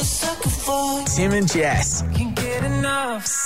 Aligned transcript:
Tim 0.00 1.32
and 1.32 1.46
Jess. 1.46 2.02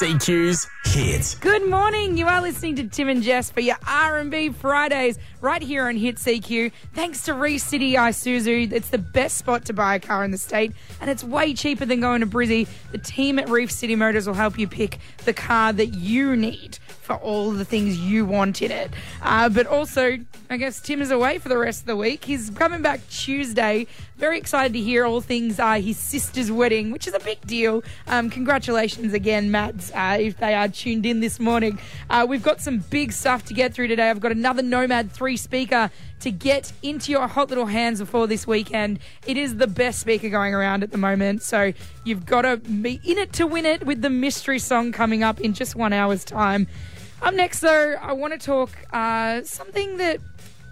CQ's 0.05 0.67
Hit. 0.85 1.37
Good 1.41 1.69
morning. 1.69 2.17
You 2.17 2.27
are 2.27 2.41
listening 2.41 2.77
to 2.77 2.87
Tim 2.87 3.09
and 3.09 3.23
Jess 3.23 3.51
for 3.51 3.61
your 3.61 3.77
R&B 3.87 4.51
Fridays 4.51 5.19
right 5.41 5.63
here 5.63 5.89
on 5.89 5.97
Hit 5.97 6.17
CQ. 6.17 6.73
Thanks 6.95 7.23
to 7.25 7.35
Reef 7.35 7.61
City 7.63 7.95
Isuzu. 7.95 8.71
It's 8.71 8.89
the 8.89 8.99
best 8.99 9.39
spot 9.39 9.65
to 9.67 9.73
buy 9.73 9.95
a 9.97 10.01
car 10.01 10.25
in 10.25 10.31
the 10.31 10.39
state 10.39 10.73
and 11.01 11.11
it's 11.11 11.25
way 11.25 11.55
cheaper 11.55 11.85
than 11.85 12.01
going 12.01 12.21
to 12.21 12.27
Brizzy. 12.27 12.69
The 12.93 12.99
team 12.99 13.39
at 13.39 13.49
Reef 13.49 13.71
City 13.71 13.97
Motors 13.97 14.27
will 14.27 14.35
help 14.35 14.59
you 14.59 14.69
pick 14.69 14.99
the 15.25 15.33
car 15.33 15.73
that 15.73 15.95
you 15.95 16.37
need 16.37 16.79
for 17.05 17.17
all 17.17 17.51
the 17.51 17.65
things 17.65 17.99
you 17.99 18.25
want 18.25 18.63
in 18.63 18.71
it. 18.71 18.91
Uh, 19.23 19.49
but 19.49 19.67
also, 19.67 20.19
I 20.49 20.57
guess 20.57 20.81
Tim 20.81 21.03
is 21.03 21.11
away 21.11 21.39
for 21.39 21.49
the 21.51 21.59
rest 21.59 21.83
of 21.83 21.87
the 21.87 21.97
week. 21.97 22.25
He's 22.25 22.51
coming 22.51 22.81
back 22.81 23.07
Tuesday. 23.11 23.87
Very 24.17 24.39
excited 24.39 24.73
to 24.73 24.81
hear 24.81 25.05
all 25.05 25.21
things 25.21 25.59
uh, 25.59 25.75
his 25.75 25.99
sister's 25.99 26.51
wedding, 26.51 26.91
which 26.91 27.07
is 27.07 27.13
a 27.13 27.21
big 27.21 27.41
deal. 27.47 27.83
Um, 28.07 28.31
congratulations 28.31 29.04
again, 29.13 29.51
Mads, 29.51 29.91
uh, 29.93 30.17
if 30.19 30.39
they 30.39 30.55
are 30.55 30.69
tuned 30.69 31.05
in 31.05 31.21
this 31.21 31.41
morning. 31.41 31.79
Uh, 32.09 32.25
we've 32.29 32.43
got 32.43 32.61
some 32.61 32.79
big 32.79 33.13
stuff 33.13 33.45
to 33.47 33.55
get 33.55 33.75
through 33.75 33.89
today. 33.89 34.09
I've 34.09 34.21
got 34.21 34.33
another 34.33 34.63
Nomad 34.63 35.11
3 35.11 35.37
speaker 35.37 35.91
to 36.21 36.31
get 36.31 36.73
into 36.83 37.13
your 37.13 37.27
hot 37.27 37.49
little 37.49 37.67
hands 37.67 38.01
before 38.01 38.27
this 38.27 38.47
weekend. 38.47 39.01
It 39.27 39.37
is 39.37 39.57
the 39.57 39.67
best 39.67 39.99
speaker 39.99 40.29
going 40.29 40.55
around 40.55 40.83
at 40.83 40.93
the 40.93 40.99
moment, 40.99 41.43
so 41.43 41.73
you've 42.05 42.25
got 42.25 42.43
to 42.43 42.57
be 42.57 43.01
in 43.05 43.19
it 43.19 43.33
to 43.35 43.47
win 43.47 43.67
it 43.67 43.85
with 43.85 44.01
the 44.01 44.11
mystery 44.11 44.59
song 44.59 44.93
coming 44.93 45.23
up 45.23 45.41
in 45.41 45.53
just 45.53 45.75
one 45.75 45.93
hour's 45.93 46.25
time. 46.25 46.69
Up 47.21 47.35
next, 47.35 47.61
though, 47.61 47.97
I 48.01 48.13
want 48.13 48.33
to 48.33 48.39
talk 48.39 48.71
uh, 48.93 49.43
something 49.43 49.97
that 49.97 50.21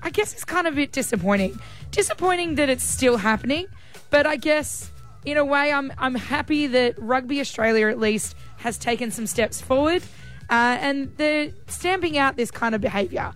I 0.03 0.11
guess 0.11 0.37
is 0.37 0.45
kind 0.45 0.67
of 0.67 0.75
a 0.75 0.77
bit 0.77 0.93
disappointing. 0.93 1.59
Disappointing 1.91 2.55
that 2.55 2.69
it's 2.69 2.85
still 2.85 3.17
happening, 3.17 3.67
but 4.11 4.27
I 4.27 4.37
guess 4.37 4.92
in 5.25 5.37
a 5.37 5.45
way, 5.45 5.73
I'm 5.73 5.93
I'm 5.99 6.15
happy 6.15 6.67
that 6.69 6.95
Rugby 6.99 7.41
Australia 7.41 7.89
at 7.89 7.99
least 7.99 8.35
has 8.59 8.79
taken 8.79 9.11
some 9.11 9.27
steps 9.27 9.61
forward, 9.61 10.03
uh, 10.51 10.79
and 10.81 11.17
they're 11.17 11.51
stamping 11.69 12.19
out 12.19 12.37
this 12.37 12.51
kind 12.51 12.75
of 12.75 12.81
behaviour. 12.81 13.33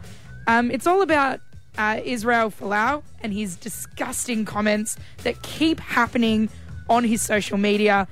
Um, 0.47 0.71
it's 0.71 0.87
all 0.87 1.03
about 1.03 1.41
uh, 1.79 2.01
Israel 2.05 2.51
Folau 2.51 3.03
and 3.21 3.33
his 3.33 3.57
disgusting 3.57 4.45
comments 4.45 4.97
that 5.23 5.41
keep 5.43 5.81
happening 5.81 6.49
on 6.89 7.05
his 7.05 7.23
social 7.23 7.59
media. 7.59 8.07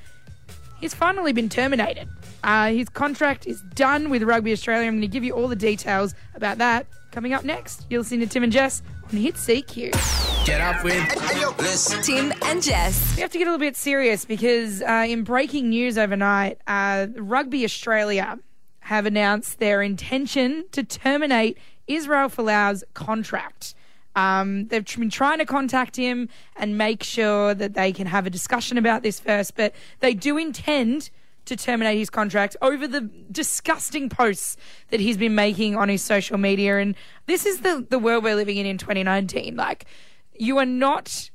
He's 0.80 0.94
finally 0.94 1.32
been 1.32 1.48
terminated. 1.48 2.08
Uh, 2.42 2.68
his 2.68 2.88
contract 2.88 3.46
is 3.46 3.62
done 3.74 4.10
with 4.10 4.22
Rugby 4.22 4.52
Australia. 4.52 4.86
I'm 4.86 4.94
going 4.94 5.02
to 5.02 5.08
give 5.08 5.24
you 5.24 5.32
all 5.32 5.48
the 5.48 5.56
details 5.56 6.14
about 6.34 6.58
that 6.58 6.86
coming 7.14 7.32
up 7.32 7.44
next. 7.44 7.86
You're 7.88 8.00
listening 8.00 8.20
to 8.20 8.26
Tim 8.26 8.42
and 8.42 8.52
Jess 8.52 8.82
on 9.04 9.16
Hit 9.16 9.36
CQ. 9.36 10.44
Get 10.44 10.60
up 10.60 10.82
with 10.82 12.02
Tim 12.02 12.32
and 12.42 12.60
Jess. 12.60 13.14
We 13.14 13.22
have 13.22 13.30
to 13.30 13.38
get 13.38 13.46
a 13.46 13.50
little 13.52 13.64
bit 13.64 13.76
serious 13.76 14.24
because 14.24 14.82
uh, 14.82 15.06
in 15.08 15.22
breaking 15.22 15.68
news 15.68 15.96
overnight, 15.96 16.58
uh, 16.66 17.06
Rugby 17.16 17.64
Australia 17.64 18.40
have 18.80 19.06
announced 19.06 19.60
their 19.60 19.80
intention 19.80 20.64
to 20.72 20.82
terminate 20.82 21.56
Israel 21.86 22.28
Folau's 22.28 22.82
contract. 22.94 23.76
Um, 24.16 24.66
they've 24.66 24.84
been 24.84 25.08
trying 25.08 25.38
to 25.38 25.46
contact 25.46 25.94
him 25.94 26.28
and 26.56 26.76
make 26.76 27.04
sure 27.04 27.54
that 27.54 27.74
they 27.74 27.92
can 27.92 28.08
have 28.08 28.26
a 28.26 28.30
discussion 28.30 28.76
about 28.76 29.04
this 29.04 29.20
first, 29.20 29.54
but 29.54 29.72
they 30.00 30.14
do 30.14 30.36
intend 30.36 31.10
to 31.46 31.56
terminate 31.56 31.98
his 31.98 32.10
contract 32.10 32.56
over 32.62 32.86
the 32.88 33.02
disgusting 33.30 34.08
posts 34.08 34.56
that 34.90 35.00
he's 35.00 35.16
been 35.16 35.34
making 35.34 35.76
on 35.76 35.88
his 35.88 36.02
social 36.02 36.38
media. 36.38 36.78
And 36.78 36.94
this 37.26 37.46
is 37.46 37.60
the, 37.60 37.86
the 37.88 37.98
world 37.98 38.24
we're 38.24 38.34
living 38.34 38.56
in 38.56 38.66
in 38.66 38.78
2019. 38.78 39.56
Like, 39.56 39.86
you 40.34 40.58
are 40.58 40.66
not 40.66 41.30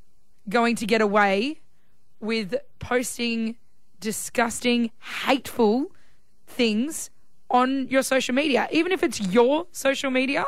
going 0.47 0.75
to 0.77 0.85
get 0.85 1.01
away 1.01 1.61
with 2.19 2.55
posting 2.79 3.55
disgusting, 3.99 4.91
hateful 5.25 5.87
things 6.47 7.09
on 7.49 7.87
your 7.87 8.03
social 8.03 8.33
media. 8.33 8.67
Even 8.71 8.91
if 8.91 9.03
it's 9.03 9.19
your 9.19 9.67
social 9.71 10.11
media, 10.11 10.45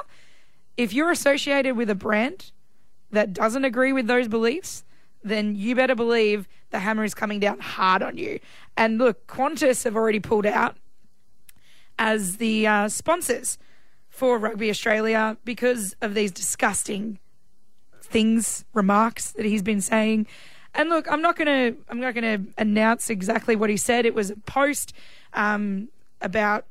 if 0.77 0.93
you're 0.93 1.11
associated 1.11 1.75
with 1.75 1.89
a 1.89 1.95
brand 1.95 2.51
that 3.11 3.33
doesn't 3.33 3.65
agree 3.65 3.91
with 3.91 4.07
those 4.07 4.27
beliefs, 4.27 4.83
then 5.23 5.55
you 5.55 5.75
better 5.75 5.95
believe 5.95 6.47
the 6.71 6.79
hammer 6.79 7.03
is 7.03 7.13
coming 7.13 7.39
down 7.39 7.59
hard 7.59 8.01
on 8.01 8.17
you. 8.17 8.39
And 8.75 8.97
look, 8.97 9.27
Qantas 9.27 9.83
have 9.83 9.95
already 9.95 10.19
pulled 10.19 10.45
out 10.45 10.77
as 11.99 12.37
the 12.37 12.65
uh, 12.65 12.89
sponsors 12.89 13.57
for 14.09 14.37
Rugby 14.37 14.69
Australia 14.69 15.37
because 15.45 15.95
of 16.01 16.13
these 16.13 16.31
disgusting 16.31 17.19
things, 18.01 18.65
remarks 18.73 19.31
that 19.31 19.45
he's 19.45 19.61
been 19.61 19.81
saying. 19.81 20.27
And 20.73 20.89
look, 20.89 21.09
I'm 21.11 21.21
not 21.21 21.35
gonna 21.37 21.73
I'm 21.89 21.99
not 21.99 22.13
gonna 22.13 22.39
announce 22.57 23.09
exactly 23.09 23.55
what 23.55 23.69
he 23.69 23.77
said. 23.77 24.05
It 24.05 24.13
was 24.13 24.31
a 24.31 24.35
post 24.35 24.93
um, 25.33 25.89
about 26.21 26.65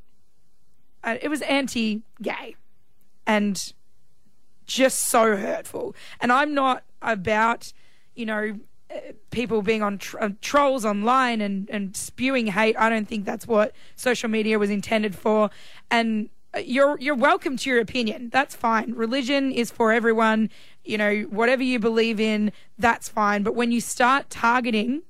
uh, 1.04 1.16
it 1.20 1.28
was 1.28 1.42
anti-gay 1.42 2.56
and 3.26 3.72
just 4.66 5.00
so 5.00 5.36
hurtful. 5.36 5.94
And 6.20 6.32
I'm 6.32 6.54
not 6.54 6.84
about 7.02 7.72
you 8.14 8.26
know 8.26 8.58
people 9.30 9.62
being 9.62 9.82
on 9.82 9.98
tr- 9.98 10.18
uh, 10.20 10.30
trolls 10.40 10.84
online 10.84 11.40
and, 11.40 11.68
and 11.70 11.96
spewing 11.96 12.48
hate. 12.48 12.76
I 12.78 12.88
don't 12.88 13.06
think 13.06 13.24
that's 13.24 13.46
what 13.46 13.72
social 13.96 14.28
media 14.28 14.58
was 14.58 14.70
intended 14.70 15.14
for. 15.14 15.50
And 15.90 16.28
uh, 16.54 16.58
you're 16.58 16.98
you're 16.98 17.14
welcome 17.14 17.56
to 17.58 17.70
your 17.70 17.80
opinion. 17.80 18.30
That's 18.32 18.54
fine. 18.54 18.92
Religion 18.94 19.52
is 19.52 19.70
for 19.70 19.92
everyone. 19.92 20.50
You 20.84 20.98
know, 20.98 21.20
whatever 21.30 21.62
you 21.62 21.78
believe 21.78 22.18
in, 22.18 22.52
that's 22.78 23.08
fine. 23.08 23.42
But 23.42 23.54
when 23.54 23.70
you 23.70 23.80
start 23.80 24.30
targeting 24.30 25.02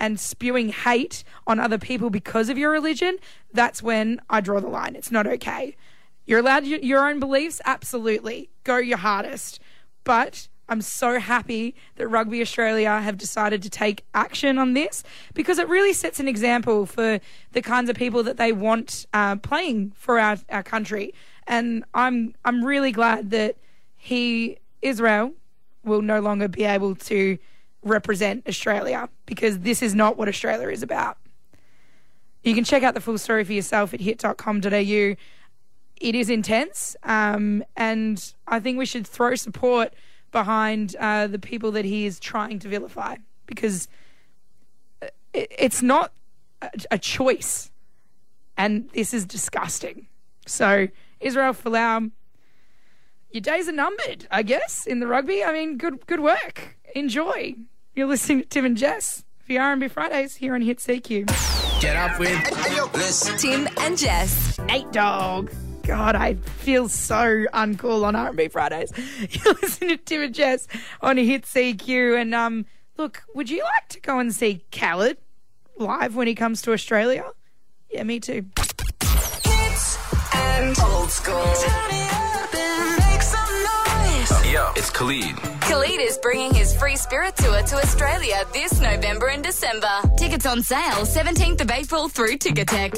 and 0.00 0.18
spewing 0.18 0.70
hate 0.70 1.24
on 1.46 1.60
other 1.60 1.78
people 1.78 2.10
because 2.10 2.48
of 2.48 2.58
your 2.58 2.70
religion, 2.70 3.16
that's 3.52 3.82
when 3.82 4.20
I 4.28 4.40
draw 4.40 4.60
the 4.60 4.68
line. 4.68 4.96
It's 4.96 5.12
not 5.12 5.26
okay. 5.26 5.76
You're 6.26 6.40
allowed 6.40 6.64
your 6.66 7.06
own 7.06 7.20
beliefs, 7.20 7.60
absolutely. 7.64 8.50
Go 8.64 8.78
your 8.78 8.98
hardest. 8.98 9.60
But 10.04 10.48
I'm 10.68 10.80
so 10.80 11.20
happy 11.20 11.74
that 11.96 12.08
Rugby 12.08 12.40
Australia 12.40 13.00
have 13.00 13.18
decided 13.18 13.62
to 13.62 13.70
take 13.70 14.04
action 14.14 14.58
on 14.58 14.72
this 14.74 15.02
because 15.34 15.58
it 15.58 15.68
really 15.68 15.92
sets 15.92 16.20
an 16.20 16.28
example 16.28 16.86
for 16.86 17.20
the 17.52 17.62
kinds 17.62 17.90
of 17.90 17.96
people 17.96 18.22
that 18.22 18.36
they 18.36 18.52
want 18.52 19.06
uh, 19.12 19.36
playing 19.36 19.92
for 19.94 20.18
our, 20.18 20.38
our 20.48 20.62
country. 20.62 21.14
And 21.46 21.84
I'm 21.92 22.34
I'm 22.44 22.64
really 22.64 22.92
glad 22.92 23.30
that 23.30 23.56
he 23.96 24.58
Israel 24.80 25.32
will 25.84 26.02
no 26.02 26.20
longer 26.20 26.48
be 26.48 26.64
able 26.64 26.94
to 26.94 27.38
represent 27.82 28.48
Australia 28.48 29.08
because 29.26 29.60
this 29.60 29.82
is 29.82 29.94
not 29.94 30.16
what 30.16 30.28
Australia 30.28 30.68
is 30.68 30.82
about. 30.82 31.18
You 32.42 32.54
can 32.54 32.64
check 32.64 32.82
out 32.82 32.94
the 32.94 33.00
full 33.00 33.18
story 33.18 33.44
for 33.44 33.52
yourself 33.52 33.94
at 33.94 34.00
hit.com.au. 34.00 34.68
It 34.68 36.14
is 36.14 36.28
intense, 36.28 36.96
um, 37.04 37.64
and 37.76 38.34
I 38.46 38.60
think 38.60 38.78
we 38.78 38.84
should 38.84 39.06
throw 39.06 39.34
support 39.34 39.94
behind 40.34 40.96
uh, 40.96 41.28
the 41.28 41.38
people 41.38 41.70
that 41.70 41.86
he 41.86 42.04
is 42.04 42.20
trying 42.20 42.58
to 42.58 42.68
vilify 42.68 43.16
because 43.46 43.88
it's 45.32 45.80
not 45.80 46.12
a 46.90 46.98
choice. 46.98 47.70
And 48.56 48.90
this 48.90 49.14
is 49.14 49.24
disgusting. 49.24 50.08
So, 50.46 50.88
Israel 51.20 51.54
Folau, 51.54 52.10
your 53.30 53.40
days 53.40 53.68
are 53.68 53.72
numbered, 53.72 54.26
I 54.30 54.42
guess, 54.42 54.86
in 54.86 55.00
the 55.00 55.06
rugby. 55.06 55.42
I 55.42 55.52
mean, 55.52 55.78
good 55.78 56.06
good 56.06 56.20
work. 56.20 56.76
Enjoy. 56.94 57.54
You're 57.94 58.06
listening 58.06 58.42
to 58.42 58.48
Tim 58.48 58.64
and 58.64 58.76
Jess 58.76 59.24
for 59.44 59.52
your 59.52 59.62
R&B 59.62 59.88
Fridays 59.88 60.36
here 60.36 60.54
on 60.54 60.62
Hit 60.62 60.78
CQ. 60.78 61.80
Get 61.80 61.96
up 61.96 62.18
with 62.18 63.38
Tim 63.40 63.68
and 63.78 63.96
Jess. 63.96 64.58
Nate 64.60 64.90
Dogg. 64.92 65.50
God, 65.84 66.14
I 66.14 66.34
feel 66.34 66.88
so 66.88 67.44
uncool 67.52 68.04
on 68.04 68.16
R&B 68.16 68.48
Fridays. 68.48 68.92
You 69.30 69.54
listen 69.62 69.88
to 69.88 69.96
Tim 69.96 70.22
and 70.22 70.34
Jess 70.34 70.66
on 71.00 71.16
Hit 71.16 71.42
CQ. 71.42 72.20
And 72.20 72.34
um, 72.34 72.66
look, 72.96 73.22
would 73.34 73.50
you 73.50 73.62
like 73.62 73.88
to 73.90 74.00
go 74.00 74.18
and 74.18 74.34
see 74.34 74.64
Khaled 74.72 75.18
live 75.76 76.16
when 76.16 76.26
he 76.26 76.34
comes 76.34 76.62
to 76.62 76.72
Australia? 76.72 77.24
Yeah, 77.90 78.02
me 78.04 78.20
too. 78.20 78.46
Hits 79.44 79.98
and 80.34 80.78
old 80.80 81.10
school. 81.10 81.54
Yo, 84.54 84.70
it's 84.76 84.88
Khalid. 84.90 85.34
Khalid 85.62 86.00
is 86.00 86.16
bringing 86.18 86.54
his 86.54 86.76
free 86.76 86.94
spirit 86.94 87.34
tour 87.34 87.60
to 87.60 87.76
Australia 87.76 88.44
this 88.52 88.80
November 88.80 89.26
and 89.26 89.42
December. 89.42 89.88
Tickets 90.16 90.46
on 90.46 90.62
sale 90.62 91.04
17th 91.04 91.60
of 91.60 91.70
April 91.72 92.08
through 92.08 92.36
Ticketek. 92.36 92.94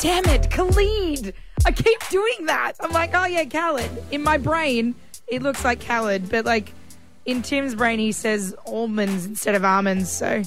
Damn 0.00 0.24
it, 0.24 0.50
Khalid. 0.50 1.34
I 1.64 1.72
keep 1.72 2.08
doing 2.10 2.46
that. 2.46 2.74
I'm 2.80 2.92
like, 2.92 3.10
oh 3.14 3.24
yeah, 3.26 3.44
Khaled. 3.44 3.90
In 4.10 4.22
my 4.22 4.36
brain, 4.36 4.94
it 5.26 5.42
looks 5.42 5.64
like 5.64 5.84
Khaled, 5.84 6.28
but 6.28 6.44
like 6.44 6.72
in 7.24 7.42
Tim's 7.42 7.74
brain, 7.74 7.98
he 7.98 8.12
says 8.12 8.54
almonds 8.66 9.24
instead 9.24 9.54
of 9.54 9.64
almonds. 9.64 10.10
So, 10.10 10.42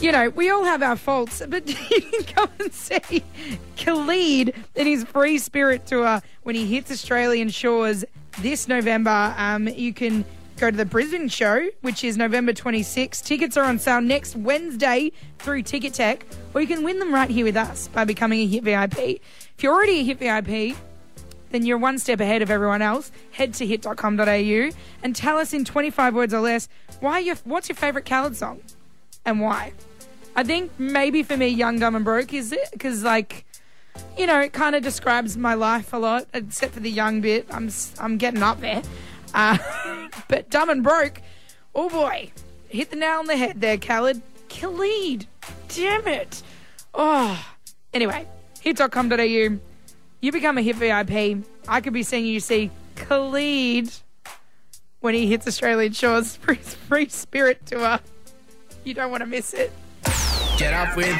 you 0.00 0.12
know, 0.12 0.28
we 0.30 0.50
all 0.50 0.64
have 0.64 0.82
our 0.82 0.96
faults, 0.96 1.42
but 1.48 1.68
you 1.90 2.00
can 2.00 2.22
come 2.24 2.48
and 2.60 2.72
see 2.72 3.24
Khalid 3.76 4.54
in 4.76 4.86
his 4.86 5.04
free 5.04 5.38
spirit 5.38 5.86
tour 5.86 6.22
when 6.44 6.54
he 6.54 6.66
hits 6.66 6.90
Australian 6.90 7.48
shores 7.48 8.04
this 8.38 8.68
November. 8.68 9.34
Um, 9.36 9.66
you 9.68 9.92
can 9.92 10.24
go 10.58 10.70
to 10.70 10.76
the 10.76 10.84
Brisbane 10.84 11.28
show, 11.28 11.68
which 11.80 12.04
is 12.04 12.16
November 12.16 12.52
26th. 12.52 13.24
Tickets 13.24 13.56
are 13.56 13.64
on 13.64 13.78
sale 13.78 14.00
next 14.00 14.36
Wednesday 14.36 15.10
through 15.38 15.62
Ticketek, 15.62 16.22
or 16.54 16.60
you 16.60 16.66
can 16.66 16.84
win 16.84 16.98
them 16.98 17.12
right 17.14 17.30
here 17.30 17.46
with 17.46 17.56
us 17.56 17.88
by 17.88 18.04
becoming 18.04 18.40
a 18.40 18.46
Hit 18.46 18.62
VIP. 18.64 19.20
If 19.60 19.64
you're 19.64 19.74
already 19.74 20.00
a 20.00 20.04
Hit 20.04 20.18
VIP, 20.20 20.74
then 21.50 21.66
you're 21.66 21.76
one 21.76 21.98
step 21.98 22.18
ahead 22.18 22.40
of 22.40 22.50
everyone 22.50 22.80
else. 22.80 23.12
Head 23.30 23.52
to 23.52 23.66
hit.com.au 23.66 24.70
and 25.02 25.14
tell 25.14 25.36
us 25.36 25.52
in 25.52 25.66
25 25.66 26.14
words 26.14 26.32
or 26.32 26.40
less 26.40 26.66
why 27.00 27.18
your 27.18 27.36
what's 27.44 27.68
your 27.68 27.76
favourite 27.76 28.06
Khaled 28.06 28.34
song 28.34 28.62
and 29.26 29.38
why. 29.38 29.74
I 30.34 30.44
think 30.44 30.70
maybe 30.78 31.22
for 31.22 31.36
me, 31.36 31.48
Young, 31.48 31.78
Dumb 31.78 31.94
and 31.94 32.06
Broke 32.06 32.32
is 32.32 32.52
it 32.52 32.70
because 32.72 33.04
like 33.04 33.44
you 34.16 34.26
know 34.26 34.40
it 34.40 34.54
kind 34.54 34.74
of 34.74 34.82
describes 34.82 35.36
my 35.36 35.52
life 35.52 35.92
a 35.92 35.98
lot, 35.98 36.26
except 36.32 36.72
for 36.72 36.80
the 36.80 36.90
young 36.90 37.20
bit. 37.20 37.46
I'm 37.50 37.68
I'm 37.98 38.16
getting 38.16 38.42
up 38.42 38.62
there, 38.62 38.80
uh, 39.34 39.58
but 40.28 40.48
Dumb 40.48 40.70
and 40.70 40.82
Broke, 40.82 41.20
oh 41.74 41.90
boy, 41.90 42.32
hit 42.70 42.88
the 42.88 42.96
nail 42.96 43.18
on 43.18 43.26
the 43.26 43.36
head 43.36 43.60
there, 43.60 43.76
Khaled. 43.76 44.22
Khalid, 44.48 45.26
damn 45.68 46.08
it. 46.08 46.42
Oh, 46.94 47.46
anyway, 47.92 48.26
hit.com.au. 48.60 49.58
You 50.22 50.32
become 50.32 50.58
a 50.58 50.62
hit 50.62 50.76
VIP. 50.76 51.44
I 51.66 51.80
could 51.80 51.92
be 51.92 52.02
seeing 52.02 52.26
you 52.26 52.40
see 52.40 52.70
Khalid 52.96 53.90
when 55.00 55.14
he 55.14 55.26
hits 55.26 55.46
Australian 55.46 55.92
shores 55.92 56.36
for 56.42 56.54
his 56.54 56.74
free 56.74 57.08
spirit 57.08 57.64
tour. 57.66 58.00
You 58.84 58.94
don't 58.94 59.10
want 59.10 59.22
to 59.22 59.26
miss 59.26 59.54
it. 59.54 59.72
Get 60.58 60.74
up 60.74 60.96
with. 60.96 61.16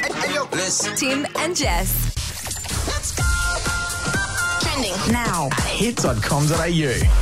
Listen. 0.51 0.95
Tim 0.95 1.27
and 1.37 1.55
Jess. 1.55 2.11
Trending 4.61 4.93
Now. 5.11 5.49
Hit.com.au. 5.65 6.47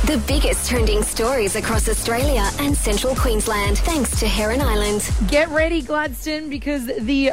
the 0.06 0.22
biggest 0.26 0.68
trending 0.68 1.02
stories 1.02 1.56
across 1.56 1.88
Australia 1.88 2.48
and 2.58 2.76
central 2.76 3.14
Queensland, 3.14 3.78
thanks 3.78 4.18
to 4.20 4.28
Heron 4.28 4.60
Island. 4.60 5.10
Get 5.28 5.48
ready, 5.48 5.80
Gladstone, 5.82 6.50
because 6.50 6.86
the 6.86 7.32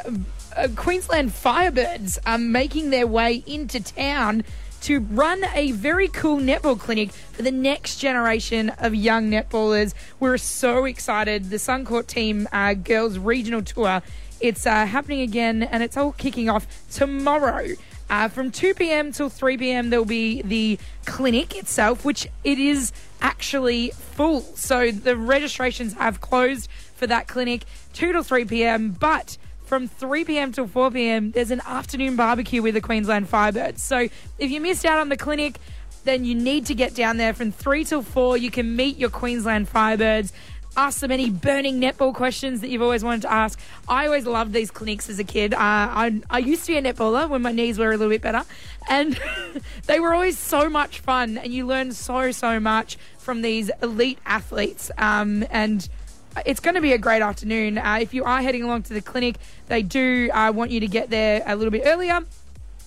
uh, 0.57 0.68
Queensland 0.75 1.30
Firebirds 1.30 2.18
are 2.25 2.38
making 2.38 2.89
their 2.89 3.06
way 3.06 3.44
into 3.45 3.81
town 3.81 4.44
to 4.81 5.00
run 5.00 5.44
a 5.54 5.71
very 5.71 6.07
cool 6.07 6.38
netball 6.38 6.80
clinic 6.80 7.12
for 7.12 7.42
the 7.42 7.51
next 7.51 7.98
generation 7.98 8.69
of 8.80 8.95
young 8.95 9.30
netballers. 9.30 9.94
We're 10.19 10.38
so 10.38 10.86
excited. 10.86 11.50
The 11.50 11.57
Suncorp 11.57 12.07
team 12.07 12.48
uh, 12.51 12.74
girls 12.74 13.18
regional 13.18 13.62
tour. 13.62 14.01
It's 14.39 14.65
uh, 14.65 14.86
happening 14.86 15.21
again, 15.21 15.63
and 15.63 15.83
it's 15.83 15.98
all 15.98 16.12
kicking 16.13 16.50
off 16.50 16.68
tomorrow. 16.92 17.69
Uh, 18.09 18.30
from 18.30 18.51
2 18.51 18.74
p.m. 18.74 19.12
till 19.12 19.30
3 19.30 19.57
p.m., 19.57 19.89
there'll 19.89 20.06
be 20.06 20.42
the 20.42 20.80
clinic 21.06 21.56
itself, 21.56 22.06
which 22.06 22.27
it 22.44 22.57
is 22.57 22.94
actually 23.21 23.89
full. 23.92 24.42
So 24.42 24.92
the 24.92 25.18
registrations 25.18 25.94
have 25.94 26.21
closed 26.21 26.69
for 26.95 27.06
that 27.07 27.27
clinic 27.27 27.65
2 27.94 28.13
to 28.13 28.24
3 28.24 28.45
p.m. 28.45 28.92
But 28.92 29.38
from 29.67 29.87
3 29.87 30.23
p.m. 30.23 30.51
till 30.51 30.65
4 30.65 30.91
p.m., 30.91 31.31
there's 31.31 31.51
an 31.51 31.61
afternoon 31.65 32.15
barbecue 32.15 32.61
with 32.61 32.73
the 32.73 32.81
Queensland 32.81 33.29
Firebirds. 33.29 33.79
So 33.79 34.07
if 34.39 34.49
you 34.49 34.61
missed 34.61 34.85
out 34.85 34.99
on 34.99 35.09
the 35.09 35.17
clinic, 35.17 35.59
then 36.05 36.23
you 36.23 36.33
need 36.33 36.65
to 36.67 36.73
get 36.73 36.95
down 36.95 37.17
there 37.17 37.33
from 37.33 37.51
3 37.51 37.83
till 37.83 38.01
4. 38.01 38.37
You 38.37 38.49
can 38.49 38.75
meet 38.75 38.97
your 38.97 39.09
Queensland 39.09 39.69
Firebirds. 39.69 40.31
Ask 40.77 40.99
them 40.99 41.11
any 41.11 41.29
burning 41.29 41.81
netball 41.81 42.13
questions 42.13 42.61
that 42.61 42.69
you've 42.69 42.83
always 42.83 43.03
wanted 43.03 43.23
to 43.23 43.31
ask. 43.31 43.59
I 43.89 44.05
always 44.05 44.25
loved 44.25 44.53
these 44.53 44.71
clinics 44.71 45.09
as 45.09 45.19
a 45.19 45.23
kid. 45.23 45.53
Uh, 45.53 45.57
I, 45.59 46.21
I 46.29 46.37
used 46.37 46.65
to 46.67 46.71
be 46.71 46.77
a 46.77 46.81
netballer 46.81 47.27
when 47.27 47.41
my 47.41 47.51
knees 47.51 47.77
were 47.77 47.91
a 47.91 47.97
little 47.97 48.09
bit 48.09 48.21
better, 48.21 48.43
and 48.87 49.19
they 49.87 49.99
were 49.99 50.13
always 50.13 50.37
so 50.37 50.69
much 50.69 50.99
fun. 50.99 51.39
And 51.39 51.51
you 51.51 51.65
learn 51.65 51.91
so, 51.93 52.31
so 52.31 52.59
much 52.59 52.97
from 53.17 53.41
these 53.41 53.71
elite 53.81 54.19
athletes. 54.25 54.91
Um, 54.99 55.45
and 55.49 55.89
it's 56.45 56.59
going 56.59 56.75
to 56.75 56.81
be 56.81 56.93
a 56.93 56.97
great 56.97 57.21
afternoon. 57.21 57.77
Uh, 57.77 57.99
if 58.01 58.13
you 58.13 58.23
are 58.23 58.41
heading 58.41 58.63
along 58.63 58.83
to 58.83 58.93
the 58.93 59.01
clinic, 59.01 59.37
they 59.67 59.81
do 59.81 60.29
uh, 60.31 60.51
want 60.53 60.71
you 60.71 60.79
to 60.79 60.87
get 60.87 61.09
there 61.09 61.43
a 61.45 61.55
little 61.55 61.71
bit 61.71 61.83
earlier 61.85 62.21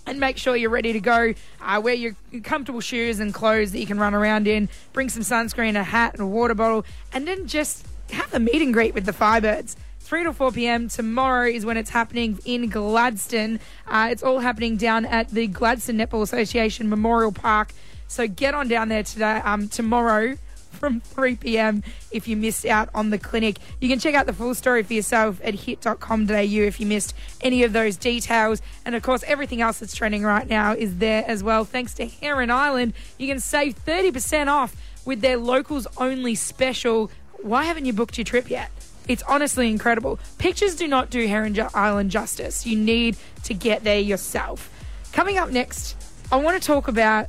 and 0.06 0.18
make 0.18 0.36
sure 0.36 0.56
you're 0.56 0.70
ready 0.70 0.92
to 0.92 1.00
go. 1.00 1.34
Uh, 1.60 1.80
wear 1.82 1.94
your 1.94 2.16
comfortable 2.42 2.80
shoes 2.80 3.20
and 3.20 3.32
clothes 3.32 3.72
that 3.72 3.78
you 3.78 3.86
can 3.86 3.98
run 3.98 4.14
around 4.14 4.46
in. 4.46 4.68
Bring 4.92 5.08
some 5.08 5.22
sunscreen, 5.22 5.78
a 5.78 5.82
hat, 5.82 6.14
and 6.14 6.22
a 6.22 6.26
water 6.26 6.54
bottle, 6.54 6.84
and 7.12 7.26
then 7.26 7.46
just 7.46 7.86
have 8.12 8.32
a 8.34 8.40
meet 8.40 8.60
and 8.60 8.72
greet 8.72 8.94
with 8.94 9.06
the 9.06 9.12
Firebirds. 9.12 9.76
3 10.00 10.24
to 10.24 10.32
4 10.32 10.50
p.m. 10.50 10.88
tomorrow 10.88 11.46
is 11.46 11.64
when 11.64 11.76
it's 11.76 11.90
happening 11.90 12.40
in 12.44 12.68
Gladstone. 12.68 13.60
Uh, 13.86 14.08
it's 14.10 14.24
all 14.24 14.40
happening 14.40 14.76
down 14.76 15.04
at 15.06 15.28
the 15.28 15.46
Gladstone 15.46 15.96
Netball 15.96 16.22
Association 16.22 16.88
Memorial 16.88 17.30
Park. 17.30 17.72
So 18.08 18.26
get 18.26 18.54
on 18.54 18.66
down 18.66 18.88
there 18.88 19.04
today, 19.04 19.40
um, 19.44 19.68
tomorrow 19.68 20.36
from 20.80 21.00
3 21.00 21.36
p.m. 21.36 21.84
if 22.10 22.26
you 22.26 22.36
missed 22.36 22.66
out 22.66 22.88
on 22.94 23.10
the 23.10 23.18
clinic. 23.18 23.58
You 23.80 23.88
can 23.88 24.00
check 24.00 24.14
out 24.14 24.26
the 24.26 24.32
full 24.32 24.54
story 24.54 24.82
for 24.82 24.94
yourself 24.94 25.40
at 25.44 25.54
hit.com.au 25.54 26.32
if 26.32 26.80
you 26.80 26.86
missed 26.86 27.14
any 27.42 27.62
of 27.62 27.72
those 27.72 27.96
details. 27.96 28.62
And 28.84 28.94
of 28.94 29.02
course, 29.02 29.22
everything 29.26 29.60
else 29.60 29.78
that's 29.78 29.94
trending 29.94 30.24
right 30.24 30.48
now 30.48 30.72
is 30.72 30.96
there 30.96 31.24
as 31.28 31.44
well. 31.44 31.64
Thanks 31.64 31.94
to 31.94 32.06
Heron 32.06 32.50
Island, 32.50 32.94
you 33.18 33.28
can 33.28 33.38
save 33.38 33.76
30% 33.84 34.48
off 34.48 34.74
with 35.04 35.20
their 35.20 35.36
locals 35.36 35.86
only 35.98 36.34
special. 36.34 37.10
Why 37.42 37.64
haven't 37.64 37.84
you 37.84 37.92
booked 37.92 38.16
your 38.18 38.24
trip 38.24 38.50
yet? 38.50 38.70
It's 39.06 39.22
honestly 39.24 39.68
incredible. 39.68 40.18
Pictures 40.38 40.76
do 40.76 40.88
not 40.88 41.10
do 41.10 41.26
Heron 41.26 41.58
Island 41.74 42.10
justice. 42.10 42.66
You 42.66 42.78
need 42.78 43.16
to 43.44 43.54
get 43.54 43.84
there 43.84 43.98
yourself. 43.98 44.70
Coming 45.12 45.36
up 45.36 45.50
next, 45.50 45.96
I 46.32 46.36
want 46.36 46.60
to 46.60 46.66
talk 46.66 46.88
about 46.88 47.28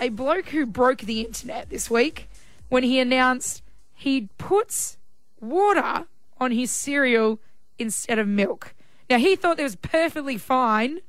a 0.00 0.08
bloke 0.08 0.48
who 0.48 0.66
broke 0.66 0.98
the 0.98 1.20
internet 1.20 1.70
this 1.70 1.90
week 1.90 2.28
when 2.72 2.84
he 2.84 2.98
announced 2.98 3.62
he 3.92 4.30
puts 4.38 4.96
water 5.42 6.06
on 6.38 6.52
his 6.52 6.70
cereal 6.70 7.38
instead 7.78 8.18
of 8.18 8.26
milk. 8.26 8.74
Now, 9.10 9.18
he 9.18 9.36
thought 9.36 9.58
that 9.58 9.62
was 9.62 9.76
perfectly 9.76 10.38
fine. 10.38 11.00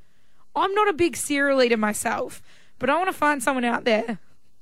I'm 0.54 0.74
not 0.74 0.90
a 0.90 0.92
big 0.92 1.16
cereal 1.16 1.62
eater 1.62 1.78
myself, 1.78 2.42
but 2.78 2.90
I 2.90 2.96
want 2.98 3.08
to 3.08 3.14
find 3.14 3.42
someone 3.42 3.64
out 3.64 3.84
there 3.84 4.18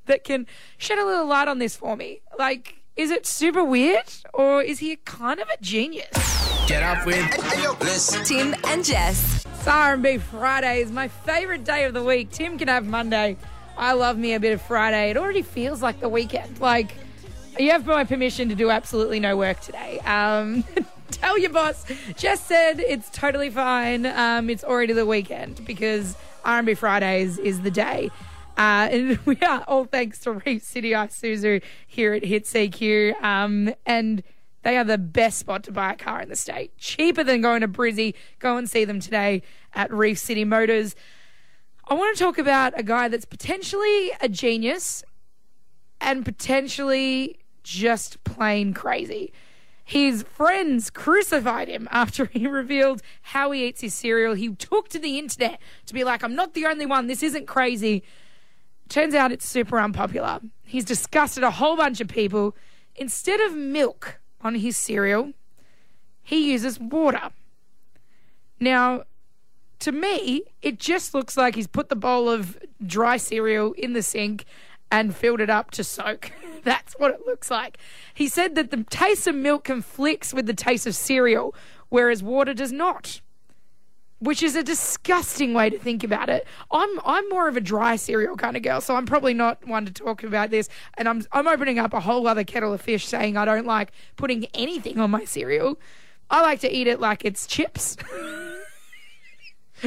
that 0.06 0.22
can 0.22 0.46
shed 0.78 0.96
a 0.98 1.04
little 1.04 1.26
light 1.26 1.48
on 1.48 1.58
this 1.58 1.74
for 1.74 1.96
me. 1.96 2.20
Like, 2.38 2.76
is 2.94 3.10
it 3.10 3.26
super 3.26 3.64
weird 3.64 4.04
or 4.32 4.62
is 4.62 4.78
he 4.78 4.94
kind 4.94 5.40
of 5.40 5.48
a 5.48 5.60
genius? 5.60 6.06
Get 6.68 6.84
up 6.84 7.04
with. 7.04 7.16
Listen. 7.80 8.24
Tim 8.24 8.54
and 8.68 8.84
Jess. 8.84 9.44
It's 9.44 9.66
R&B 9.66 10.18
Friday 10.18 10.82
is 10.82 10.92
my 10.92 11.08
favorite 11.08 11.64
day 11.64 11.82
of 11.82 11.94
the 11.94 12.04
week. 12.04 12.30
Tim 12.30 12.58
can 12.58 12.68
have 12.68 12.86
Monday. 12.86 13.36
I 13.76 13.92
love 13.94 14.18
me 14.18 14.34
a 14.34 14.40
bit 14.40 14.52
of 14.52 14.62
Friday. 14.62 15.10
It 15.10 15.16
already 15.16 15.42
feels 15.42 15.82
like 15.82 16.00
the 16.00 16.08
weekend. 16.08 16.60
Like 16.60 16.94
you 17.58 17.70
have 17.70 17.86
my 17.86 18.04
permission 18.04 18.48
to 18.48 18.54
do 18.54 18.70
absolutely 18.70 19.20
no 19.20 19.36
work 19.36 19.60
today. 19.60 19.98
Um, 20.00 20.64
tell 21.10 21.38
your 21.38 21.50
boss. 21.50 21.84
Jess 22.16 22.44
said 22.44 22.80
it's 22.80 23.10
totally 23.10 23.50
fine. 23.50 24.06
Um, 24.06 24.50
it's 24.50 24.64
already 24.64 24.92
the 24.92 25.06
weekend 25.06 25.64
because 25.64 26.16
R&B 26.44 26.74
Fridays 26.74 27.38
is 27.38 27.60
the 27.62 27.70
day. 27.70 28.10
Uh, 28.56 28.88
and 28.90 29.18
we 29.24 29.38
are 29.40 29.64
all 29.66 29.84
thanks 29.84 30.18
to 30.20 30.32
Reef 30.32 30.62
City 30.62 30.90
Isuzu 30.90 31.62
here 31.86 32.14
at 32.14 32.24
Hit 32.24 32.44
CQ. 32.44 33.22
Um, 33.22 33.74
and 33.86 34.22
they 34.62 34.76
are 34.76 34.84
the 34.84 34.98
best 34.98 35.38
spot 35.38 35.64
to 35.64 35.72
buy 35.72 35.92
a 35.92 35.96
car 35.96 36.20
in 36.20 36.28
the 36.28 36.36
state. 36.36 36.76
Cheaper 36.78 37.24
than 37.24 37.40
going 37.40 37.62
to 37.62 37.68
Brizzy. 37.68 38.14
Go 38.38 38.56
and 38.56 38.68
see 38.68 38.84
them 38.84 39.00
today 39.00 39.42
at 39.74 39.92
Reef 39.92 40.18
City 40.18 40.44
Motors. 40.44 40.94
I 41.88 41.94
want 41.94 42.16
to 42.16 42.24
talk 42.24 42.38
about 42.38 42.78
a 42.78 42.82
guy 42.82 43.08
that's 43.08 43.24
potentially 43.24 44.12
a 44.20 44.28
genius 44.28 45.02
and 46.00 46.24
potentially 46.24 47.38
just 47.62 48.22
plain 48.24 48.72
crazy. 48.74 49.32
His 49.84 50.22
friends 50.22 50.90
crucified 50.90 51.68
him 51.68 51.88
after 51.90 52.24
he 52.32 52.46
revealed 52.46 53.02
how 53.22 53.50
he 53.50 53.66
eats 53.66 53.80
his 53.80 53.94
cereal. 53.94 54.34
He 54.34 54.54
took 54.54 54.88
to 54.90 54.98
the 54.98 55.18
internet 55.18 55.60
to 55.86 55.94
be 55.94 56.04
like, 56.04 56.22
I'm 56.22 56.34
not 56.34 56.54
the 56.54 56.66
only 56.66 56.86
one. 56.86 57.06
This 57.08 57.22
isn't 57.22 57.46
crazy. 57.46 58.02
Turns 58.88 59.14
out 59.14 59.32
it's 59.32 59.48
super 59.48 59.78
unpopular. 59.78 60.40
He's 60.64 60.84
disgusted 60.84 61.42
a 61.42 61.50
whole 61.50 61.76
bunch 61.76 62.00
of 62.00 62.08
people. 62.08 62.56
Instead 62.94 63.40
of 63.40 63.54
milk 63.54 64.20
on 64.40 64.54
his 64.54 64.76
cereal, 64.76 65.32
he 66.22 66.52
uses 66.52 66.78
water. 66.78 67.30
Now, 68.60 69.04
to 69.82 69.92
me, 69.92 70.44
it 70.62 70.78
just 70.78 71.12
looks 71.12 71.36
like 71.36 71.56
he's 71.56 71.66
put 71.66 71.88
the 71.88 71.96
bowl 71.96 72.28
of 72.28 72.56
dry 72.86 73.16
cereal 73.16 73.72
in 73.72 73.92
the 73.92 74.02
sink 74.02 74.44
and 74.92 75.14
filled 75.14 75.40
it 75.40 75.50
up 75.50 75.72
to 75.72 75.82
soak. 75.82 76.30
That's 76.62 76.94
what 76.94 77.10
it 77.10 77.26
looks 77.26 77.50
like. 77.50 77.78
He 78.14 78.28
said 78.28 78.54
that 78.54 78.70
the 78.70 78.84
taste 78.84 79.26
of 79.26 79.34
milk 79.34 79.64
conflicts 79.64 80.32
with 80.32 80.46
the 80.46 80.54
taste 80.54 80.86
of 80.86 80.94
cereal, 80.94 81.52
whereas 81.88 82.22
water 82.22 82.54
does 82.54 82.70
not. 82.70 83.20
Which 84.20 84.40
is 84.40 84.54
a 84.54 84.62
disgusting 84.62 85.52
way 85.52 85.68
to 85.68 85.80
think 85.80 86.04
about 86.04 86.28
it. 86.28 86.46
I'm 86.70 87.00
I'm 87.04 87.28
more 87.28 87.48
of 87.48 87.56
a 87.56 87.60
dry 87.60 87.96
cereal 87.96 88.36
kind 88.36 88.56
of 88.56 88.62
girl, 88.62 88.80
so 88.80 88.94
I'm 88.94 89.04
probably 89.04 89.34
not 89.34 89.66
one 89.66 89.84
to 89.84 89.92
talk 89.92 90.22
about 90.22 90.50
this. 90.50 90.68
And 90.96 91.08
I'm 91.08 91.24
I'm 91.32 91.48
opening 91.48 91.80
up 91.80 91.92
a 91.92 91.98
whole 91.98 92.28
other 92.28 92.44
kettle 92.44 92.72
of 92.72 92.80
fish, 92.80 93.04
saying 93.08 93.36
I 93.36 93.44
don't 93.44 93.66
like 93.66 93.90
putting 94.14 94.44
anything 94.54 95.00
on 95.00 95.10
my 95.10 95.24
cereal. 95.24 95.76
I 96.30 96.40
like 96.42 96.60
to 96.60 96.72
eat 96.72 96.86
it 96.86 97.00
like 97.00 97.24
it's 97.24 97.48
chips. 97.48 97.96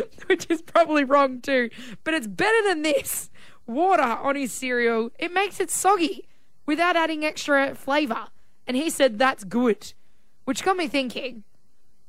which 0.27 0.47
is 0.49 0.61
probably 0.61 1.03
wrong 1.03 1.41
too. 1.41 1.69
But 2.03 2.13
it's 2.13 2.27
better 2.27 2.67
than 2.67 2.81
this. 2.81 3.29
Water 3.67 4.03
on 4.03 4.35
his 4.35 4.51
cereal, 4.51 5.09
it 5.17 5.33
makes 5.33 5.59
it 5.59 5.71
soggy 5.71 6.27
without 6.65 6.95
adding 6.95 7.25
extra 7.25 7.73
flavour. 7.75 8.27
And 8.67 8.77
he 8.77 8.89
said, 8.89 9.17
that's 9.17 9.43
good. 9.43 9.93
Which 10.45 10.63
got 10.63 10.77
me 10.77 10.87
thinking, 10.87 11.43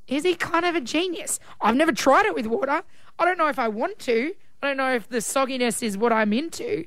is 0.07 0.25
he 0.25 0.35
kind 0.35 0.65
of 0.65 0.75
a 0.75 0.81
genius? 0.81 1.41
I've 1.61 1.77
never 1.77 1.93
tried 1.93 2.27
it 2.27 2.35
with 2.35 2.47
water. 2.47 2.83
I 3.19 3.25
don't 3.25 3.39
know 3.39 3.49
if 3.49 3.59
I 3.59 3.69
want 3.69 3.99
to. 4.01 4.35
I 4.63 4.67
don't 4.67 4.77
know 4.77 4.95
if 4.95 5.09
the 5.09 5.19
sogginess 5.19 5.83
is 5.83 5.99
what 5.99 6.13
I'm 6.13 6.33
into. 6.33 6.85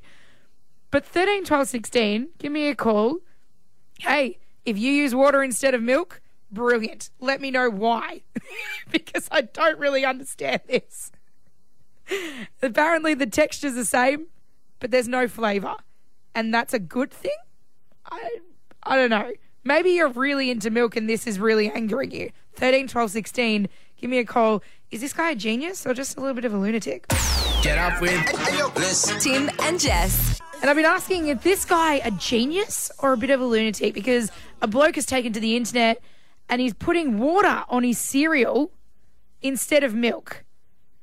But 0.92 1.06
13, 1.06 1.46
12, 1.46 1.68
16, 1.68 2.30
give 2.38 2.52
me 2.52 2.68
a 2.68 2.76
call. 2.76 3.20
Hey, 4.00 4.40
if 4.66 4.78
you 4.78 4.92
use 4.92 5.14
water 5.14 5.44
instead 5.44 5.74
of 5.74 5.82
milk, 5.82 6.22
brilliant. 6.52 7.10
Let 7.20 7.42
me 7.42 7.52
know 7.52 7.70
why. 7.70 8.22
because 8.92 9.28
I 9.32 9.42
don't 9.42 9.80
really 9.80 10.06
understand 10.06 10.62
this. 10.68 11.12
Apparently, 12.62 13.14
the 13.14 13.28
texture's 13.28 13.76
the 13.76 13.86
same, 13.86 14.28
but 14.80 14.92
there's 14.92 15.08
no 15.08 15.28
flavour. 15.28 15.76
And 16.34 16.54
that's 16.54 16.74
a 16.74 16.80
good 16.80 17.12
thing? 17.12 17.36
I, 18.12 18.38
I 18.84 18.96
don't 18.96 19.10
know. 19.10 19.32
Maybe 19.64 19.92
you're 19.92 20.10
really 20.10 20.50
into 20.50 20.70
milk 20.70 20.96
and 20.96 21.10
this 21.10 21.28
is 21.28 21.40
really 21.40 21.70
angering 21.70 22.12
you. 22.12 22.32
13, 22.56 22.88
12, 22.88 23.12
16, 23.12 23.70
give 23.98 24.10
me 24.10 24.18
a 24.18 24.26
call. 24.26 24.64
Is 24.92 25.02
this 25.02 25.14
guy 25.14 25.32
a 25.32 25.36
genius 25.36 25.86
or 25.86 25.94
just 25.94 26.18
a 26.18 26.22
little 26.22 26.34
bit 26.34 26.46
of 26.46 26.54
a 26.54 26.58
lunatic? 26.58 27.08
Get 27.62 27.78
up 27.78 28.02
with 28.02 28.74
Bliss. 28.74 29.14
Tim 29.22 29.52
and 29.62 29.80
Jess. 29.80 30.40
And 30.62 30.70
I've 30.70 30.76
been 30.76 30.86
asking, 30.86 31.28
is 31.28 31.42
this 31.42 31.66
guy 31.66 31.96
a 31.96 32.12
genius 32.12 32.92
or 33.00 33.14
a 33.14 33.18
bit 33.18 33.30
of 33.30 33.40
a 33.40 33.46
lunatic? 33.46 33.94
Because 33.94 34.32
a 34.62 34.68
bloke 34.68 34.96
has 34.96 35.06
taken 35.06 35.32
to 35.34 35.40
the 35.40 35.56
internet 35.56 36.02
and 36.50 36.60
he's 36.60 36.74
putting 36.74 37.18
water 37.18 37.64
on 37.70 37.84
his 37.84 37.98
cereal 37.98 38.72
instead 39.42 39.84
of 39.84 39.94
milk. 39.94 40.44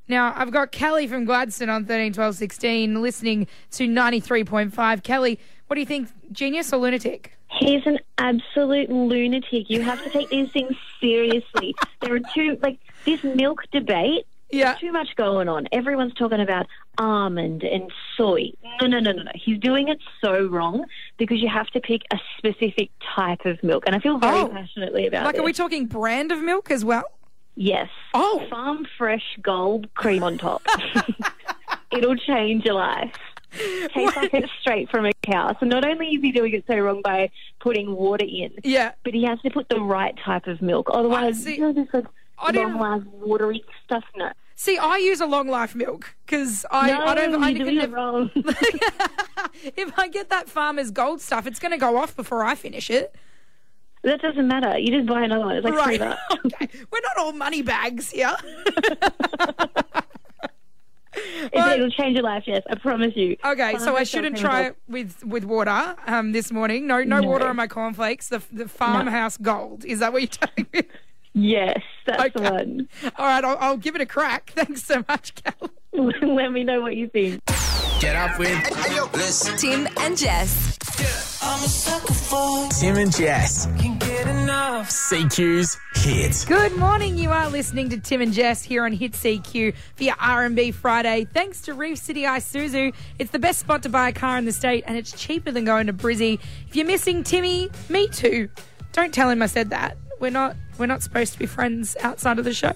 Now, 0.07 0.33
I've 0.35 0.51
got 0.51 0.71
Kelly 0.71 1.07
from 1.07 1.25
Gladstone 1.25 1.69
on 1.69 1.85
13, 1.85 2.13
12, 2.13 2.35
16 2.35 3.01
listening 3.01 3.47
to 3.71 3.87
93.5. 3.87 5.03
Kelly, 5.03 5.39
what 5.67 5.75
do 5.75 5.79
you 5.81 5.85
think? 5.85 6.09
Genius 6.31 6.71
or 6.71 6.77
lunatic? 6.77 7.33
He's 7.49 7.85
an 7.85 7.99
absolute 8.17 8.89
lunatic. 8.89 9.69
You 9.69 9.81
have 9.81 10.03
to 10.03 10.09
take 10.09 10.29
these 10.29 10.51
things 10.51 10.75
seriously. 11.01 11.75
there 12.01 12.15
are 12.15 12.19
two, 12.33 12.57
like 12.61 12.79
this 13.05 13.23
milk 13.23 13.63
debate. 13.71 14.25
Yeah. 14.49 14.65
There's 14.71 14.79
too 14.79 14.91
much 14.93 15.15
going 15.17 15.49
on. 15.49 15.67
Everyone's 15.71 16.13
talking 16.13 16.39
about 16.39 16.67
almond 16.97 17.63
and 17.63 17.91
soy. 18.15 18.51
No, 18.81 18.87
no, 18.87 18.99
no, 18.99 19.11
no, 19.11 19.23
no. 19.23 19.31
He's 19.35 19.59
doing 19.59 19.89
it 19.89 19.99
so 20.23 20.45
wrong 20.47 20.85
because 21.17 21.39
you 21.41 21.49
have 21.49 21.67
to 21.71 21.81
pick 21.81 22.03
a 22.13 22.17
specific 22.37 22.89
type 23.15 23.45
of 23.45 23.61
milk, 23.63 23.83
and 23.85 23.95
I 23.95 23.99
feel 23.99 24.17
very 24.19 24.39
Oh. 24.39 24.47
passionately 24.47 25.05
about 25.07 25.19
that. 25.19 25.25
Like, 25.25 25.35
this. 25.35 25.41
are 25.41 25.45
we 25.45 25.53
talking 25.53 25.85
brand 25.85 26.31
of 26.31 26.41
milk 26.41 26.71
as 26.71 26.85
well? 26.85 27.03
yes. 27.55 27.89
Oh. 28.13 28.45
Farm 28.49 28.85
fresh 28.97 29.37
gold 29.41 29.93
cream 29.95 30.21
on 30.23 30.37
top. 30.37 30.61
It'll 31.91 32.15
change 32.15 32.65
your 32.65 32.75
life. 32.75 33.13
Tastes 33.93 34.15
like 34.15 34.33
it's 34.33 34.51
straight 34.61 34.89
from 34.91 35.05
a 35.07 35.11
cow. 35.23 35.55
So 35.59 35.65
not 35.65 35.83
only 35.85 36.07
is 36.09 36.21
he 36.21 36.31
doing 36.31 36.53
it 36.53 36.65
so 36.67 36.77
wrong 36.77 37.01
by 37.01 37.31
putting 37.59 37.95
water 37.95 38.25
in, 38.25 38.51
Yeah. 38.63 38.91
but 39.03 39.13
he 39.13 39.23
has 39.23 39.39
to 39.41 39.49
put 39.49 39.69
the 39.69 39.79
right 39.79 40.15
type 40.23 40.45
of 40.47 40.61
milk. 40.61 40.89
Otherwise, 40.93 41.45
you 42.45 42.51
know, 42.51 42.51
this 42.51 42.53
like 42.53 42.67
I 42.67 42.69
long 42.69 42.79
life 42.79 43.03
watery 43.13 43.63
stuff. 43.85 44.03
No, 44.15 44.31
See, 44.59 44.75
I 44.79 44.97
use 44.97 45.21
a 45.21 45.27
long 45.27 45.47
life 45.47 45.75
milk 45.75 46.15
because 46.25 46.65
I, 46.71 46.89
no, 46.89 47.05
I 47.05 47.13
don't. 47.13 47.43
I 47.43 47.53
doing 47.53 47.77
it 47.77 47.91
wrong. 47.91 48.31
if 48.35 49.93
I 49.99 50.07
get 50.07 50.29
that 50.31 50.49
farmer's 50.49 50.89
gold 50.89 51.21
stuff, 51.21 51.45
it's 51.45 51.59
going 51.59 51.73
to 51.73 51.77
go 51.77 51.95
off 51.95 52.15
before 52.15 52.43
I 52.43 52.55
finish 52.55 52.89
it. 52.89 53.15
that 54.03 54.19
doesn't 54.19 54.47
matter. 54.47 54.79
You 54.79 54.97
just 54.97 55.07
buy 55.07 55.21
another 55.21 55.45
one. 55.45 55.57
It's 55.57 55.63
like 55.63 55.75
Right. 55.75 56.01
okay. 56.45 56.69
We're 56.91 57.01
not 57.01 57.17
all 57.19 57.33
money 57.33 57.61
bags 57.61 58.09
here. 58.09 58.35
It, 61.51 61.79
will 61.79 61.89
change 61.89 62.13
your 62.13 62.23
life. 62.23 62.43
Yes, 62.45 62.61
I 62.69 62.75
promise 62.75 63.15
you. 63.15 63.37
Okay, 63.43 63.79
so 63.79 63.95
I 63.95 64.03
shouldn't 64.03 64.37
try 64.37 64.67
it 64.67 64.77
with, 64.87 65.23
with 65.25 65.45
water 65.45 65.95
um, 66.05 66.31
this 66.31 66.51
morning. 66.51 66.85
No, 66.85 67.01
no, 67.03 67.19
No. 67.19 67.27
water 67.27 67.47
on 67.47 67.55
my 67.55 67.65
cornflakes. 67.65 68.29
The 68.29 68.43
the 68.51 68.67
farmhouse 68.67 69.35
gold. 69.37 69.83
Is 69.83 69.97
that 69.99 70.13
what 70.13 70.21
you're 70.21 70.27
telling 70.27 70.67
me? 70.71 70.83
Top. 71.37 71.43
Yes, 71.43 71.81
that's 72.05 72.33
the 72.33 72.41
one. 72.41 72.89
All 73.17 73.25
right, 73.25 73.43
I'll, 73.43 73.57
I'll 73.59 73.77
give 73.77 73.95
it 73.95 74.01
a 74.01 74.05
crack. 74.05 74.51
Thanks 74.55 74.83
so 74.83 75.03
much, 75.07 75.33
Cal. 75.35 75.69
Let 76.21 76.51
me 76.51 76.63
know 76.63 76.81
what 76.81 76.95
you 76.95 77.07
think. 77.09 77.41
Get 77.99 78.15
up 78.15 78.37
with 78.37 79.11
Bliss. 79.11 79.51
Tim 79.57 79.87
and 79.99 80.17
Jess. 80.17 80.77
Tim 82.79 82.97
and 82.97 83.15
Jess. 83.15 83.65
Can 83.79 83.97
get 83.97 84.27
enough 84.27 84.89
CQ's 84.89 85.77
hit. 85.95 86.45
Good 86.47 86.75
morning. 86.77 87.17
You 87.17 87.31
are 87.31 87.49
listening 87.49 87.89
to 87.89 87.97
Tim 87.99 88.21
and 88.21 88.33
Jess 88.33 88.63
here 88.63 88.85
on 88.85 88.91
Hit 88.91 89.13
CQ 89.13 89.73
for 89.95 90.03
your 90.03 90.15
R&B 90.19 90.71
Friday. 90.71 91.25
Thanks 91.33 91.61
to 91.61 91.73
Reef 91.73 91.97
City 91.97 92.23
Isuzu. 92.23 92.93
It's 93.17 93.31
the 93.31 93.39
best 93.39 93.59
spot 93.59 93.83
to 93.83 93.89
buy 93.89 94.09
a 94.09 94.13
car 94.13 94.37
in 94.37 94.45
the 94.45 94.51
state 94.51 94.83
and 94.87 94.97
it's 94.97 95.11
cheaper 95.11 95.51
than 95.51 95.65
going 95.65 95.87
to 95.87 95.93
Brizzy. 95.93 96.39
If 96.67 96.75
you're 96.75 96.85
missing 96.85 97.23
Timmy, 97.23 97.69
me 97.89 98.07
too. 98.09 98.49
Don't 98.91 99.13
tell 99.13 99.29
him 99.29 99.41
I 99.41 99.47
said 99.47 99.69
that. 99.71 99.97
We're 100.19 100.31
not 100.31 100.55
we're 100.77 100.85
not 100.85 101.01
supposed 101.01 101.33
to 101.33 101.39
be 101.39 101.45
friends 101.45 101.95
outside 102.01 102.39
of 102.39 102.45
the 102.45 102.53
show. 102.53 102.73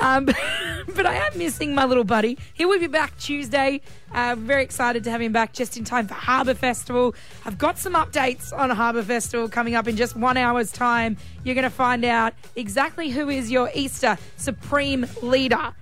Um, 0.00 0.24
but 0.94 1.06
I 1.06 1.14
am 1.14 1.38
missing 1.38 1.74
my 1.74 1.84
little 1.84 2.04
buddy. 2.04 2.38
He 2.54 2.66
will 2.66 2.78
be 2.78 2.86
back 2.86 3.16
Tuesday. 3.18 3.80
Uh, 4.12 4.36
very 4.38 4.62
excited 4.62 5.04
to 5.04 5.10
have 5.10 5.20
him 5.20 5.32
back 5.32 5.52
just 5.52 5.76
in 5.76 5.84
time 5.84 6.06
for 6.06 6.14
Harbour 6.14 6.54
Festival. 6.54 7.14
I've 7.44 7.58
got 7.58 7.78
some 7.78 7.94
updates 7.94 8.56
on 8.56 8.70
Harbour 8.70 9.02
Festival 9.02 9.48
coming 9.48 9.74
up 9.74 9.88
in 9.88 9.96
just 9.96 10.16
one 10.16 10.36
hour's 10.36 10.70
time. 10.70 11.16
You're 11.44 11.54
going 11.54 11.62
to 11.64 11.70
find 11.70 12.04
out 12.04 12.34
exactly 12.56 13.10
who 13.10 13.28
is 13.28 13.50
your 13.50 13.70
Easter 13.74 14.18
Supreme 14.36 15.06
Leader. 15.22 15.74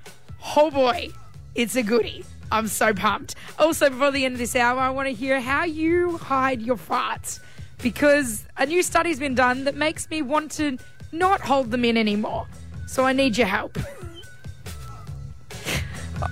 Oh 0.56 0.70
boy, 0.70 1.10
it's 1.54 1.74
a 1.76 1.82
goodie. 1.82 2.24
I'm 2.52 2.68
so 2.68 2.94
pumped. 2.94 3.34
Also, 3.58 3.90
before 3.90 4.12
the 4.12 4.24
end 4.24 4.34
of 4.34 4.38
this 4.38 4.54
hour, 4.54 4.78
I 4.78 4.90
want 4.90 5.08
to 5.08 5.14
hear 5.14 5.40
how 5.40 5.64
you 5.64 6.18
hide 6.18 6.62
your 6.62 6.76
farts 6.76 7.40
because 7.82 8.44
a 8.56 8.66
new 8.66 8.82
study's 8.82 9.18
been 9.18 9.34
done 9.34 9.64
that 9.64 9.76
makes 9.76 10.08
me 10.10 10.22
want 10.22 10.50
to 10.52 10.78
not 11.12 11.40
hold 11.40 11.70
them 11.70 11.84
in 11.84 11.96
anymore. 11.96 12.46
So 12.86 13.04
I 13.04 13.12
need 13.12 13.36
your 13.36 13.46
help. 13.46 13.78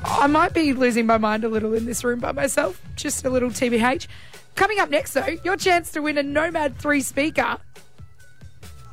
I 0.04 0.26
might 0.26 0.54
be 0.54 0.72
losing 0.72 1.06
my 1.06 1.18
mind 1.18 1.44
a 1.44 1.48
little 1.48 1.74
in 1.74 1.84
this 1.84 2.04
room 2.04 2.20
by 2.20 2.32
myself. 2.32 2.80
Just 2.96 3.24
a 3.24 3.30
little 3.30 3.50
TBH. 3.50 4.06
Coming 4.54 4.78
up 4.78 4.88
next, 4.88 5.12
though, 5.12 5.36
your 5.44 5.56
chance 5.56 5.90
to 5.92 6.00
win 6.00 6.16
a 6.16 6.22
Nomad 6.22 6.78
3 6.78 7.00
speaker. 7.00 7.58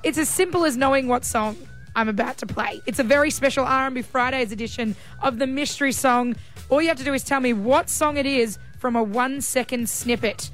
It's 0.04 0.18
as 0.18 0.28
simple 0.28 0.66
as 0.66 0.76
knowing 0.76 1.08
what 1.08 1.24
song 1.24 1.56
I'm 1.96 2.10
about 2.10 2.38
to 2.40 2.46
play. 2.46 2.82
It's 2.86 3.00
a 3.00 3.04
very 3.04 3.30
special 3.30 3.66
R&B 3.66 4.02
Fridays 4.02 4.52
edition 4.52 4.96
of 5.22 5.38
the 5.38 5.48
mystery 5.48 5.92
song. 5.92 6.36
All 6.70 6.82
you 6.82 6.88
have 6.88 6.98
to 6.98 7.04
do 7.04 7.14
is 7.14 7.24
tell 7.24 7.40
me 7.40 7.54
what 7.54 7.90
song 7.90 8.18
it 8.18 8.26
is 8.26 8.58
from 8.80 8.96
a 8.96 9.04
one-second 9.04 9.88
snippet. 9.88 10.50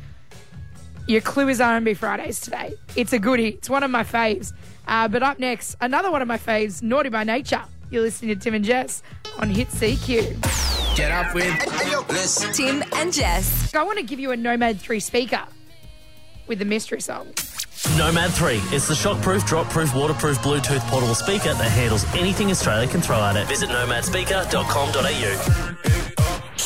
Your 1.07 1.21
clue 1.21 1.47
is 1.47 1.61
R&B 1.61 1.93
Fridays 1.93 2.41
today. 2.41 2.73
It's 2.97 3.13
a 3.13 3.19
goodie. 3.19 3.47
It's 3.49 3.69
one 3.69 3.83
of 3.83 3.89
my 3.89 4.03
faves. 4.03 4.51
Uh, 4.87 5.07
but 5.07 5.23
up 5.23 5.39
next, 5.39 5.77
another 5.79 6.11
one 6.11 6.21
of 6.21 6.27
my 6.27 6.37
faves, 6.37 6.83
Naughty 6.83 7.07
by 7.07 7.23
Nature. 7.23 7.63
You're 7.89 8.01
listening 8.01 8.35
to 8.35 8.41
Tim 8.41 8.53
and 8.53 8.65
Jess 8.65 9.01
on 9.39 9.49
Hit 9.49 9.69
CQ. 9.69 10.95
Get 10.97 11.11
up 11.11 11.33
with 11.33 12.07
Bliss. 12.07 12.45
Tim 12.53 12.83
and 12.95 13.13
Jess. 13.13 13.73
I 13.73 13.83
want 13.83 13.99
to 13.99 14.03
give 14.03 14.19
you 14.19 14.31
a 14.31 14.37
Nomad 14.37 14.81
3 14.81 14.99
speaker 14.99 15.45
with 16.47 16.59
the 16.59 16.65
mystery 16.65 16.99
song. 16.99 17.27
Nomad 17.97 18.33
3. 18.33 18.59
It's 18.71 18.89
the 18.89 18.93
shockproof, 18.93 19.47
drop-proof, 19.47 19.95
waterproof 19.95 20.39
Bluetooth 20.39 20.81
portable 20.89 21.15
speaker 21.15 21.53
that 21.53 21.71
handles 21.71 22.03
anything 22.15 22.51
Australia 22.51 22.89
can 22.89 22.99
throw 22.99 23.21
at 23.21 23.37
it. 23.37 23.47
Visit 23.47 23.69
nomadspeaker.com.au. 23.69 25.96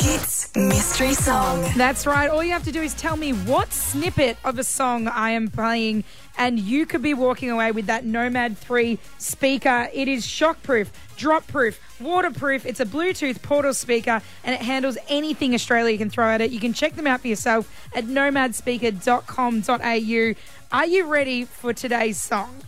Hits 0.01 0.49
mystery 0.55 1.13
song. 1.13 1.63
That's 1.77 2.07
right. 2.07 2.27
All 2.27 2.43
you 2.43 2.53
have 2.53 2.63
to 2.63 2.71
do 2.71 2.81
is 2.81 2.95
tell 2.95 3.15
me 3.15 3.33
what 3.33 3.71
snippet 3.71 4.35
of 4.43 4.57
a 4.57 4.63
song 4.63 5.07
I 5.07 5.29
am 5.29 5.47
playing, 5.47 6.05
and 6.39 6.59
you 6.59 6.87
could 6.87 7.03
be 7.03 7.13
walking 7.13 7.51
away 7.51 7.71
with 7.71 7.85
that 7.85 8.03
Nomad 8.03 8.57
3 8.57 8.97
speaker. 9.19 9.89
It 9.93 10.07
is 10.07 10.25
shockproof, 10.25 10.87
drop-proof, 11.17 11.79
waterproof. 12.01 12.65
It's 12.65 12.79
a 12.79 12.85
Bluetooth 12.85 13.43
portal 13.43 13.75
speaker, 13.75 14.23
and 14.43 14.55
it 14.55 14.61
handles 14.61 14.97
anything 15.07 15.53
Australia 15.53 15.95
can 15.99 16.09
throw 16.09 16.29
at 16.29 16.41
it. 16.41 16.49
You 16.49 16.59
can 16.59 16.73
check 16.73 16.95
them 16.95 17.05
out 17.05 17.21
for 17.21 17.27
yourself 17.27 17.71
at 17.93 18.05
nomadspeaker.com.au. 18.05 20.77
Are 20.77 20.85
you 20.87 21.05
ready 21.05 21.45
for 21.45 21.73
today's 21.73 22.19
song? 22.19 22.63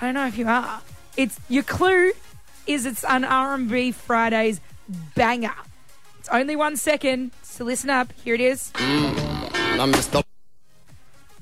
I 0.00 0.04
don't 0.04 0.14
know 0.14 0.28
if 0.28 0.38
you 0.38 0.46
are. 0.46 0.82
It's 1.16 1.40
your 1.48 1.64
clue 1.64 2.12
is 2.64 2.86
it's 2.86 3.02
an 3.02 3.24
R&B 3.24 3.90
Fridays 3.90 4.60
banger. 5.16 5.50
It's 6.26 6.34
only 6.34 6.56
one 6.56 6.76
second, 6.76 7.30
so 7.44 7.62
listen 7.62 7.88
up. 7.88 8.12
Here 8.24 8.34
it 8.34 8.40
is. 8.40 8.72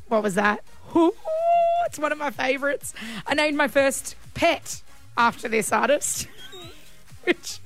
What 0.09 0.23
was 0.23 0.35
that? 0.35 0.61
Ooh, 0.95 1.15
it's 1.87 1.99
one 1.99 2.13
of 2.13 2.19
my 2.19 2.31
favorites. 2.31 2.93
I 3.27 3.33
named 3.33 3.57
my 3.57 3.67
first 3.67 4.15
pet 4.35 4.83
after 5.17 5.49
this 5.49 5.73
artist, 5.73 6.29
which 7.25 7.61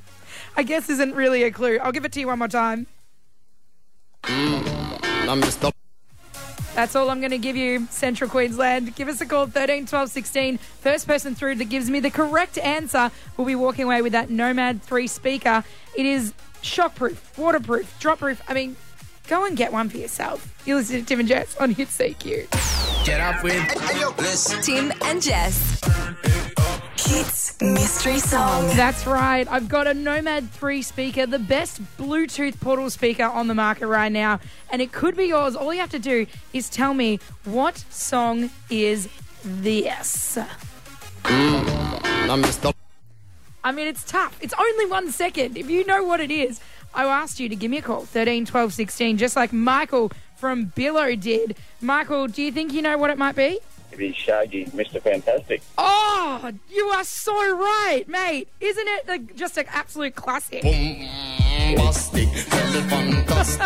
I 0.57 0.63
guess 0.63 0.89
isn't 0.89 1.13
really 1.13 1.43
a 1.43 1.51
clue. 1.51 1.81
I'll 1.83 1.91
give 1.91 2.05
it 2.05 2.13
to 2.13 2.21
you 2.21 2.29
one 2.29 2.39
more 2.39 2.47
time. 2.47 2.87
That's 6.77 6.95
all 6.95 7.11
I'm 7.11 7.19
going 7.19 7.33
to 7.33 7.39
give 7.39 7.57
you, 7.57 7.89
Central 7.91 8.31
Queensland. 8.31 8.95
Give 8.95 9.09
us 9.09 9.21
a 9.21 9.27
call, 9.27 9.49
13 9.49 9.87
12 9.87 10.09
16. 10.09 10.59
First 10.59 11.09
person 11.09 11.35
through 11.35 11.57
that 11.57 11.69
gives 11.69 11.91
me 11.91 11.99
the 11.99 12.13
correct 12.13 12.59
answer 12.59 13.11
will 13.37 13.45
be 13.45 13.57
walking 13.57 13.87
away 13.87 14.03
with 14.03 14.13
that 14.13 14.31
Nomad 14.31 14.85
3 14.85 15.09
speaker. 15.09 15.65
It 15.97 16.07
is 16.07 16.33
shockproof, 16.63 17.37
waterproof, 17.39 17.99
dropproof. 18.01 18.41
I 18.49 18.55
mean, 18.55 18.77
go 19.29 19.45
and 19.45 19.57
get 19.57 19.73
one 19.73 19.89
for 19.89 19.99
yourself. 19.99 20.55
You 20.67 20.77
listen 20.77 21.01
to 21.01 21.07
Tim 21.07 21.21
and 21.21 21.29
Jess 21.29 21.57
on 21.57 21.71
Hit 21.73 21.89
CQ. 21.89 23.05
Get 23.05 23.21
up 23.21 23.43
with. 23.43 24.19
Listen. 24.19 24.63
Tim 24.63 24.93
and 25.05 25.23
Jess. 25.23 25.81
Hits 26.97 27.61
mystery 27.63 28.19
song. 28.19 28.67
That's 28.77 29.07
right. 29.07 29.47
I've 29.51 29.69
got 29.69 29.87
a 29.87 29.95
Nomad 29.95 30.51
3 30.51 30.83
speaker, 30.83 31.25
the 31.27 31.39
best 31.39 31.81
Bluetooth 31.97 32.61
portal 32.61 32.91
speaker 32.91 33.25
on 33.25 33.47
the 33.47 33.55
market 33.55 33.87
right 33.87 34.13
now, 34.13 34.41
and 34.71 34.83
it 34.83 34.93
could 34.93 35.17
be 35.17 35.25
yours. 35.27 35.57
All 35.57 35.73
you 35.73 35.81
have 35.81 35.91
to 35.93 35.99
do 35.99 36.27
is 36.53 36.69
tell 36.69 36.93
me 36.93 37.19
what 37.45 37.79
song 37.89 38.51
is 38.69 39.09
this. 39.43 40.39
Mm, 41.23 42.79
I 43.65 43.73
mean, 43.73 43.87
it's 43.87 44.05
tough. 44.05 44.39
It's 44.41 44.55
only 44.59 44.87
one 44.87 45.11
second. 45.11 45.57
If 45.57 45.69
you 45.69 45.85
know 45.85 46.03
what 46.05 46.21
it 46.21 46.31
is, 46.31 46.61
I 46.95 47.05
asked 47.05 47.41
you 47.41 47.49
to 47.49 47.57
give 47.57 47.71
me 47.71 47.79
a 47.79 47.83
call 47.83 48.03
13 48.05 48.47
12 48.47 48.73
16, 48.73 49.19
just 49.19 49.37
like 49.37 49.53
Michael 49.53 50.11
from 50.37 50.67
Billow 50.75 51.15
did. 51.17 51.57
Michael, 51.81 52.29
do 52.29 52.43
you 52.43 52.53
think 52.53 52.73
you 52.73 52.83
know 52.83 52.97
what 52.97 53.11
it 53.11 53.19
might 53.19 53.37
be? 53.37 53.59
It 53.91 54.01
is 54.01 54.15
Shaggy, 54.15 54.67
Mr. 54.67 55.03
Fantastic. 55.03 55.63
Oh, 55.77 56.53
you 56.71 56.85
are 56.89 57.05
so 57.05 57.33
right, 57.57 58.05
mate. 58.07 58.49
Isn't 58.61 58.87
it 58.87 59.09
like, 59.09 59.35
just 59.35 59.57
an 59.57 59.65
absolute 59.71 60.15
classic? 60.15 60.63
An 61.69 61.75
It 61.75 61.83
is, 63.41 63.59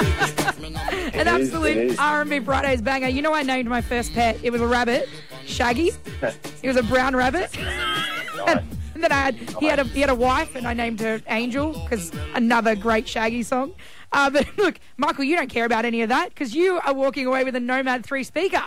it 1.15 1.27
absolute 1.27 1.77
is. 1.77 1.99
R&B 1.99 2.41
Fridays 2.41 2.81
banger. 2.83 3.09
You 3.09 3.23
know, 3.23 3.35
I 3.35 3.43
named 3.43 3.69
my 3.69 3.81
first 3.81 4.13
pet. 4.15 4.39
It 4.43 4.51
was 4.51 4.61
a 4.61 4.67
rabbit, 4.67 5.09
Shaggy. 5.47 5.91
It 6.63 6.69
was 6.69 6.77
a 6.77 6.83
brown 6.85 7.17
rabbit. 7.17 7.51
and 7.59 8.61
then 9.03 9.13
I 9.13 9.17
had 9.17 9.35
he 9.61 9.67
had 9.67 9.79
a 9.79 9.85
he 9.85 10.01
had 10.01 10.11
a 10.11 10.15
wife, 10.15 10.55
and 10.55 10.67
I 10.67 10.75
named 10.75 11.01
her 11.01 11.21
Angel 11.29 11.73
because 11.73 12.13
another 12.35 12.75
great 12.77 13.09
Shaggy 13.09 13.43
song. 13.43 13.75
Uh, 14.13 14.31
but 14.31 14.47
look, 14.57 14.79
Michael, 14.97 15.25
you 15.25 15.37
don't 15.37 15.51
care 15.51 15.65
about 15.65 15.85
any 15.85 16.03
of 16.03 16.09
that 16.09 16.29
because 16.29 16.55
you 16.55 16.81
are 16.85 16.95
walking 16.95 17.27
away 17.27 17.45
with 17.45 17.57
a 17.57 17.61
Nomad 17.61 18.05
three 18.05 18.25
speaker. 18.25 18.63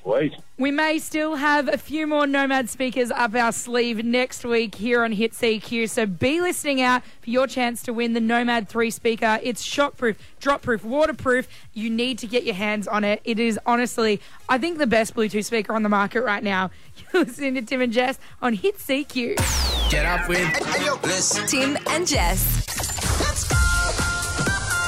Sweet. 0.00 0.34
We 0.58 0.70
may 0.70 0.98
still 0.98 1.36
have 1.36 1.68
a 1.68 1.76
few 1.76 2.06
more 2.06 2.26
Nomad 2.26 2.70
speakers 2.70 3.10
up 3.10 3.34
our 3.34 3.50
sleeve 3.50 4.04
next 4.04 4.44
week 4.44 4.76
here 4.76 5.02
on 5.02 5.10
Hit 5.12 5.32
CQ, 5.32 5.90
so 5.90 6.06
be 6.06 6.40
listening 6.40 6.80
out 6.80 7.02
for 7.20 7.30
your 7.30 7.48
chance 7.48 7.82
to 7.82 7.92
win 7.92 8.12
the 8.12 8.20
Nomad 8.20 8.68
3 8.68 8.90
speaker. 8.90 9.40
It's 9.42 9.66
shockproof, 9.66 10.16
dropproof, 10.40 10.84
waterproof. 10.84 11.48
You 11.72 11.90
need 11.90 12.18
to 12.18 12.28
get 12.28 12.44
your 12.44 12.54
hands 12.54 12.86
on 12.86 13.02
it. 13.02 13.20
It 13.24 13.40
is 13.40 13.58
honestly, 13.66 14.20
I 14.48 14.58
think, 14.58 14.78
the 14.78 14.86
best 14.86 15.14
Bluetooth 15.16 15.44
speaker 15.44 15.72
on 15.74 15.82
the 15.82 15.88
market 15.88 16.22
right 16.22 16.44
now. 16.44 16.70
You're 17.12 17.24
listening 17.24 17.54
to 17.56 17.62
Tim 17.62 17.80
and 17.80 17.92
Jess 17.92 18.20
on 18.40 18.52
Hit 18.54 18.78
CQ. 18.78 19.90
Get 19.90 20.06
up 20.06 20.28
with. 20.28 21.02
Listen. 21.02 21.46
Tim 21.48 21.76
and 21.88 22.06
Jess. 22.06 22.66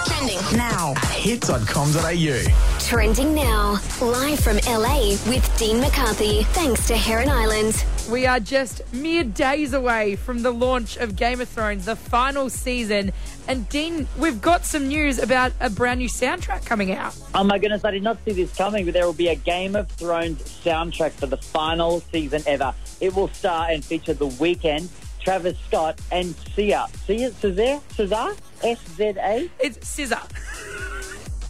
Trending 0.07 0.39
now. 0.57 0.95
hit.com.au. 1.11 2.84
Trending 2.95 3.35
now. 3.35 3.73
Live 4.01 4.39
from 4.39 4.59
LA 4.69 5.17
with 5.27 5.53
Dean 5.59 5.81
McCarthy. 5.81 6.45
Thanks 6.45 6.87
to 6.87 6.97
Heron 6.97 7.29
Island. 7.29 7.85
We 8.09 8.25
are 8.25 8.39
just 8.39 8.83
mere 8.95 9.25
days 9.25 9.73
away 9.73 10.15
from 10.15 10.43
the 10.43 10.53
launch 10.53 10.97
of 10.99 11.17
Game 11.17 11.41
of 11.41 11.49
Thrones, 11.49 11.87
the 11.87 11.97
final 11.97 12.49
season. 12.49 13.11
And 13.49 13.69
Dean, 13.69 14.07
we've 14.17 14.41
got 14.41 14.65
some 14.65 14.87
news 14.87 15.19
about 15.19 15.51
a 15.59 15.71
brand 15.71 15.99
new 15.99 16.09
soundtrack 16.09 16.67
coming 16.67 16.93
out. 16.93 17.17
Oh 17.35 17.43
my 17.43 17.59
goodness, 17.59 17.85
I 17.85 17.91
did 17.91 18.05
not 18.05 18.17
see 18.25 18.31
this 18.31 18.55
coming, 18.57 18.85
but 18.85 18.95
there 18.95 19.07
will 19.07 19.13
be 19.13 19.27
a 19.27 19.35
Game 19.35 19.75
of 19.75 19.89
Thrones 19.89 20.41
soundtrack 20.65 21.11
for 21.11 21.27
the 21.27 21.39
final 21.39 21.99
season 22.13 22.45
ever. 22.47 22.73
It 23.01 23.13
will 23.17 23.27
star 23.27 23.71
and 23.71 23.85
feature 23.85 24.15
The 24.15 24.29
Weeknd, 24.29 24.89
Travis 25.19 25.59
Scott, 25.67 26.01
and 26.13 26.33
Sia. 26.55 26.87
Sia? 27.09 27.33
Cesar? 27.33 27.81
Cesar? 27.97 28.37
S-Z-A? 28.63 29.51
It's 29.59 29.85
Scissor. 29.85 30.21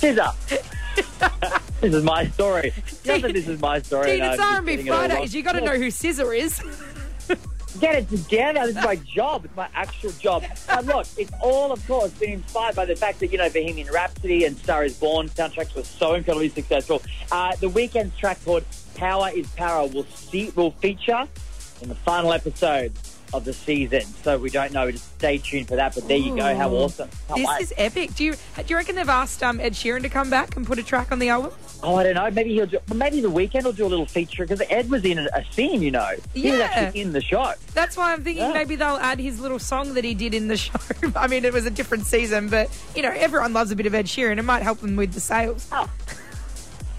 Cesar. 0.05 0.33
this 1.81 1.95
is 1.95 2.05
my 2.05 2.27
story. 2.29 2.73
Not 3.07 3.23
that 3.23 3.33
this 3.33 3.49
is 3.49 3.59
my 3.59 3.81
story. 3.81 4.11
Dean, 4.11 4.21
no, 4.21 4.33
it's 4.33 4.43
R&B 4.43 4.71
getting 4.71 4.87
it 4.87 4.91
all 4.91 4.99
wrong. 4.99 5.09
Fridays. 5.09 5.35
You 5.35 5.43
got 5.43 5.53
to 5.53 5.63
know 5.63 5.79
who 5.79 5.91
Scissor 5.91 6.35
is. 6.35 6.61
Get 7.81 7.95
it 7.95 8.09
together. 8.11 8.67
This 8.67 8.77
is 8.77 8.85
my 8.85 8.97
job. 8.97 9.47
It's 9.47 9.57
my 9.57 9.67
actual 9.75 10.13
job. 10.13 10.45
And 10.69 10.87
look, 10.87 11.07
it's 11.17 11.33
all, 11.43 11.73
of 11.73 11.85
course, 11.87 12.11
been 12.13 12.33
inspired 12.33 12.77
by 12.77 12.85
the 12.85 12.95
fact 12.95 13.19
that, 13.21 13.33
you 13.33 13.39
know, 13.39 13.49
Bohemian 13.49 13.91
Rhapsody 13.91 14.45
and 14.45 14.57
Star 14.59 14.85
is 14.85 14.97
Born 14.97 15.31
soundtracks 15.31 15.75
were 15.75 15.83
so 15.83 16.13
incredibly 16.15 16.51
successful. 16.51 17.03
Uh, 17.33 17.57
the 17.57 17.71
Weeknd's 17.71 18.17
track 18.19 18.45
called 18.45 18.65
Power 18.97 19.31
is 19.35 19.49
Power 19.53 19.89
will, 19.89 20.05
see, 20.05 20.51
will 20.51 20.73
feature 20.73 21.27
in 21.81 21.89
the 21.89 21.95
final 21.97 22.33
episode 22.35 22.93
of 23.35 23.45
the 23.45 23.53
season. 23.53 24.03
So 24.23 24.39
we 24.39 24.51
don't 24.51 24.73
know. 24.73 24.91
Just 24.91 25.15
stay 25.17 25.39
tuned 25.39 25.69
for 25.69 25.77
that. 25.77 25.95
But 25.95 26.09
there 26.09 26.17
you 26.17 26.35
go. 26.37 26.55
How 26.55 26.71
awesome. 26.71 27.09
Can't 27.29 27.41
This 27.41 27.49
wait. 27.49 27.61
is 27.63 27.75
epic. 27.77 28.15
Do 28.15 28.25
you 28.25 28.33
do 28.35 28.39
you 28.69 28.77
reckon 28.77 28.95
they've 28.97 29.09
asked 29.09 29.43
um, 29.43 29.61
Ed 29.61 29.73
Sheeran 29.75 30.03
to 30.03 30.09
come 30.09 30.31
back 30.31 30.57
and 30.57 30.67
put 30.67 30.79
a 30.79 30.83
track 30.83 31.13
on 31.13 31.19
the 31.19 31.29
album? 31.29 31.53
Oh, 31.83 31.97
I 31.97 32.03
don't 32.05 32.15
know. 32.15 32.31
Maybe 32.31 32.55
he'll 32.55 32.67
do. 32.67 32.79
Maybe 32.95 33.21
the 33.21 33.31
Weeknd 33.31 33.65
will 33.65 33.73
do 33.73 33.85
a 33.85 33.89
little 33.89 34.07
feature 34.07 34.45
because 34.47 34.63
Ed 34.71 34.89
was 34.91 35.05
in 35.05 35.19
a, 35.19 35.45
scene. 35.53 35.83
You 35.83 35.91
know, 35.91 36.09
he 36.33 36.51
was 36.51 36.61
actually 36.61 37.01
in 37.01 37.13
the 37.13 37.21
show. 37.21 37.53
That's 37.75 37.97
why 37.97 38.13
I'm 38.13 38.23
thinking 38.25 38.43
Yeah. 38.45 38.53
maybe 38.55 38.77
they'll 38.77 38.97
add 38.97 39.19
his 39.19 39.39
little 39.41 39.59
song 39.59 39.93
that 39.95 40.05
he 40.05 40.15
did 40.15 40.33
in 40.35 40.49
the 40.49 40.57
show. 40.65 40.73
I 41.17 41.27
mean, 41.27 41.45
it 41.45 41.53
was 41.53 41.67
a 41.67 41.71
different 41.71 42.07
season, 42.07 42.49
but 42.49 42.71
you 42.97 43.03
know, 43.03 43.11
everyone 43.15 43.53
loves 43.53 43.71
a 43.71 43.77
bit 43.77 43.87
of 43.87 43.95
Ed 43.95 44.07
Sheeran. 44.07 44.39
It 44.39 44.43
might 44.43 44.63
help 44.63 44.79
them 44.81 44.97
with 44.97 45.13
the 45.13 45.21
sales. 45.21 45.69
Oh, 45.73 45.91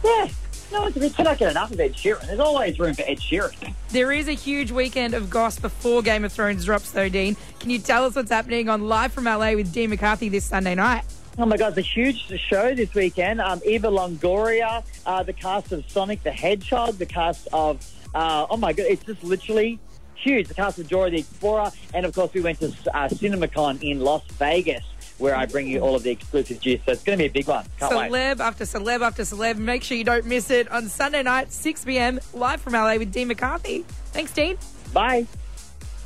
yeah. 0.03 0.27
No, 0.71 0.89
we 0.95 1.09
cannot 1.09 1.37
get 1.37 1.51
enough 1.51 1.71
of 1.71 1.79
Ed 1.79 1.93
Sheeran. 1.93 2.25
There's 2.27 2.39
always 2.39 2.79
room 2.79 2.93
for 2.93 3.03
Ed 3.03 3.19
Sheeran. 3.19 3.73
There 3.89 4.11
is 4.11 4.27
a 4.27 4.33
huge 4.33 4.71
weekend 4.71 5.13
of 5.13 5.29
goss 5.29 5.59
before 5.59 6.01
Game 6.01 6.25
of 6.25 6.33
Thrones 6.33 6.65
drops, 6.65 6.91
though, 6.91 7.09
Dean. 7.09 7.37
Can 7.59 7.69
you 7.69 7.79
tell 7.79 8.05
us 8.05 8.15
what's 8.15 8.31
happening 8.31 8.67
on 8.69 8.87
Live 8.87 9.13
from 9.13 9.25
LA 9.25 9.53
with 9.53 9.71
Dean 9.71 9.89
McCarthy 9.89 10.29
this 10.29 10.45
Sunday 10.45 10.75
night? 10.75 11.03
Oh 11.37 11.45
my 11.45 11.57
God, 11.57 11.77
it's 11.77 11.77
a 11.77 11.81
huge 11.81 12.27
show 12.39 12.73
this 12.73 12.93
weekend. 12.93 13.41
Um, 13.41 13.61
Eva 13.65 13.87
Longoria, 13.87 14.83
uh, 15.05 15.23
the 15.23 15.33
cast 15.33 15.71
of 15.73 15.83
Sonic 15.89 16.23
the 16.23 16.31
Hedgehog, 16.31 16.95
the 16.97 17.05
cast 17.05 17.47
of, 17.51 17.85
uh, 18.13 18.47
oh 18.49 18.55
my 18.55 18.71
God, 18.71 18.85
it's 18.89 19.03
just 19.03 19.21
literally 19.23 19.77
huge. 20.15 20.47
The 20.47 20.53
cast 20.53 20.79
of 20.79 20.87
Dora 20.87 21.09
the 21.09 21.19
Explorer, 21.19 21.71
and 21.93 22.05
of 22.05 22.15
course 22.15 22.33
we 22.33 22.39
went 22.39 22.59
to 22.61 22.67
uh, 22.67 23.09
CinemaCon 23.09 23.83
in 23.83 23.99
Las 23.99 24.23
Vegas, 24.39 24.83
where 25.17 25.35
I 25.35 25.45
bring 25.45 25.67
you 25.67 25.79
all 25.79 25.95
of 25.95 26.03
the 26.03 26.11
exclusive 26.11 26.59
juice. 26.59 26.81
So 26.85 26.91
it's 26.91 27.03
going 27.03 27.17
to 27.17 27.23
be 27.23 27.27
a 27.27 27.31
big 27.31 27.47
one. 27.47 27.65
Can't 27.79 27.95
wait. 27.95 28.11
Celeb 28.11 28.39
after 28.39 28.65
celeb 28.65 29.01
after 29.01 29.23
celeb. 29.23 29.57
Make 29.57 29.83
sure 29.83 29.97
you 29.97 30.03
don't 30.03 30.25
miss 30.25 30.51
it 30.51 30.69
on 30.71 30.89
Sunday 30.89 31.23
night, 31.23 31.51
6 31.51 31.85
p.m., 31.85 32.19
live 32.33 32.61
from 32.61 32.73
LA 32.73 32.95
with 32.95 33.11
Dean 33.11 33.27
McCarthy. 33.27 33.85
Thanks, 34.11 34.33
Dean. 34.33 34.57
Bye. 34.93 35.27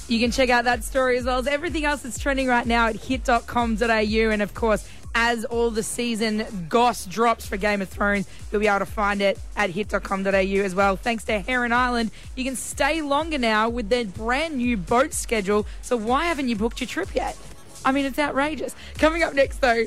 You 0.08 0.20
can 0.20 0.32
check 0.32 0.50
out 0.50 0.64
that 0.64 0.84
story 0.84 1.18
as 1.18 1.26
well 1.26 1.38
as 1.38 1.46
everything 1.46 1.86
else 1.86 2.02
that's 2.02 2.18
trending 2.18 2.48
right 2.48 2.66
now 2.66 2.88
at 2.88 2.96
hit.com.au. 2.96 3.86
And 3.86 4.42
of 4.42 4.54
course, 4.56 4.88
as 5.14 5.46
all 5.46 5.70
the 5.70 5.84
season 5.84 6.68
goss 6.70 7.06
drops 7.06 7.46
for 7.46 7.58
Game 7.58 7.82
of 7.82 7.90
Thrones, 7.90 8.28
you'll 8.52 8.62
be 8.62 8.68
able 8.68 8.80
to 8.80 8.86
find 8.86 9.22
it 9.22 9.40
at 9.56 9.70
hit.com.au 9.70 10.30
as 10.32 10.74
well. 10.74 10.96
Thanks 10.96 11.24
to 11.26 11.40
Heron 11.40 11.74
Island, 11.74 12.12
you 12.36 12.44
can 12.44 12.56
stay 12.56 13.02
longer 13.02 13.38
now 13.38 13.70
with 13.70 13.90
their 13.90 14.06
brand 14.06 14.58
new 14.58 14.78
boat 14.78 15.14
schedule. 15.14 15.66
So 15.82 15.98
why 15.98 16.26
haven't 16.26 16.50
you 16.50 16.56
booked 16.56 16.80
your 16.80 16.88
trip 16.88 17.14
yet? 17.14 17.38
I 17.86 17.92
mean, 17.92 18.06
it's 18.06 18.20
outrageous. 18.20 18.76
Coming 18.98 19.24
up 19.24 19.34
next, 19.34 19.62
though, 19.62 19.86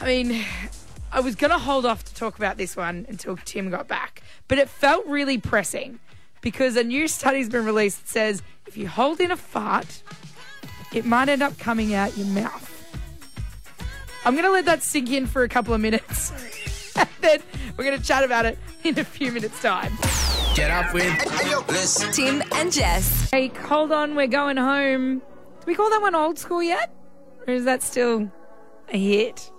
I 0.00 0.06
mean, 0.06 0.44
I 1.12 1.20
was 1.20 1.34
going 1.34 1.50
to 1.50 1.58
hold 1.58 1.86
off 1.86 2.04
to 2.04 2.14
talk 2.14 2.36
about 2.36 2.56
this 2.56 2.76
one 2.76 3.06
until 3.08 3.36
Tim 3.36 3.70
got 3.70 3.88
back, 3.88 4.22
but 4.48 4.58
it 4.58 4.68
felt 4.68 5.06
really 5.06 5.38
pressing 5.38 5.98
because 6.40 6.76
a 6.76 6.84
new 6.84 7.08
study's 7.08 7.48
been 7.48 7.64
released 7.64 8.00
that 8.00 8.08
says 8.08 8.42
if 8.66 8.76
you 8.76 8.88
hold 8.88 9.20
in 9.20 9.30
a 9.30 9.36
fart, 9.36 10.02
it 10.92 11.04
might 11.04 11.28
end 11.28 11.42
up 11.42 11.58
coming 11.58 11.94
out 11.94 12.16
your 12.16 12.26
mouth. 12.28 12.66
I'm 14.24 14.34
going 14.34 14.44
to 14.44 14.52
let 14.52 14.66
that 14.66 14.82
sink 14.82 15.10
in 15.10 15.26
for 15.26 15.42
a 15.42 15.48
couple 15.48 15.74
of 15.74 15.80
minutes. 15.80 16.30
and 16.96 17.08
then 17.20 17.40
we're 17.76 17.84
going 17.84 17.98
to 17.98 18.04
chat 18.04 18.22
about 18.22 18.44
it 18.46 18.58
in 18.84 18.98
a 18.98 19.04
few 19.04 19.32
minutes' 19.32 19.60
time. 19.62 19.92
Get 20.54 20.70
up 20.70 20.92
with. 20.92 22.12
Tim 22.12 22.42
and 22.52 22.72
Jess. 22.72 23.30
Hey, 23.30 23.48
hold 23.48 23.92
on, 23.92 24.14
we're 24.14 24.26
going 24.26 24.56
home. 24.56 25.18
Do 25.20 25.66
we 25.66 25.74
call 25.74 25.90
that 25.90 26.02
one 26.02 26.14
old 26.14 26.38
school 26.38 26.62
yet? 26.62 26.92
Or 27.46 27.54
is 27.54 27.64
that 27.64 27.82
still 27.82 28.30
a 28.88 28.98
hit? 28.98 29.50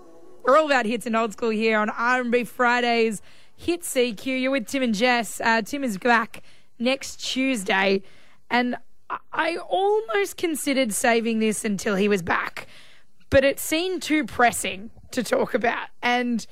We're 0.43 0.57
all 0.57 0.65
about 0.65 0.85
hits 0.85 1.05
and 1.05 1.15
old 1.15 1.33
school 1.33 1.49
here 1.49 1.77
on 1.77 1.89
R&B 1.89 2.45
Fridays. 2.45 3.21
Hit 3.55 3.81
CQ. 3.81 4.41
You're 4.41 4.51
with 4.51 4.67
Tim 4.67 4.83
and 4.83 4.95
Jess. 4.95 5.39
Uh, 5.39 5.61
Tim 5.61 5.83
is 5.83 5.97
back 5.97 6.41
next 6.79 7.17
Tuesday, 7.17 8.01
and 8.49 8.75
I 9.31 9.57
almost 9.57 10.37
considered 10.37 10.93
saving 10.93 11.39
this 11.39 11.63
until 11.63 11.95
he 11.95 12.07
was 12.07 12.21
back, 12.23 12.67
but 13.29 13.43
it 13.43 13.59
seemed 13.59 14.01
too 14.01 14.25
pressing 14.25 14.91
to 15.11 15.23
talk 15.23 15.53
about, 15.53 15.89
and. 16.01 16.45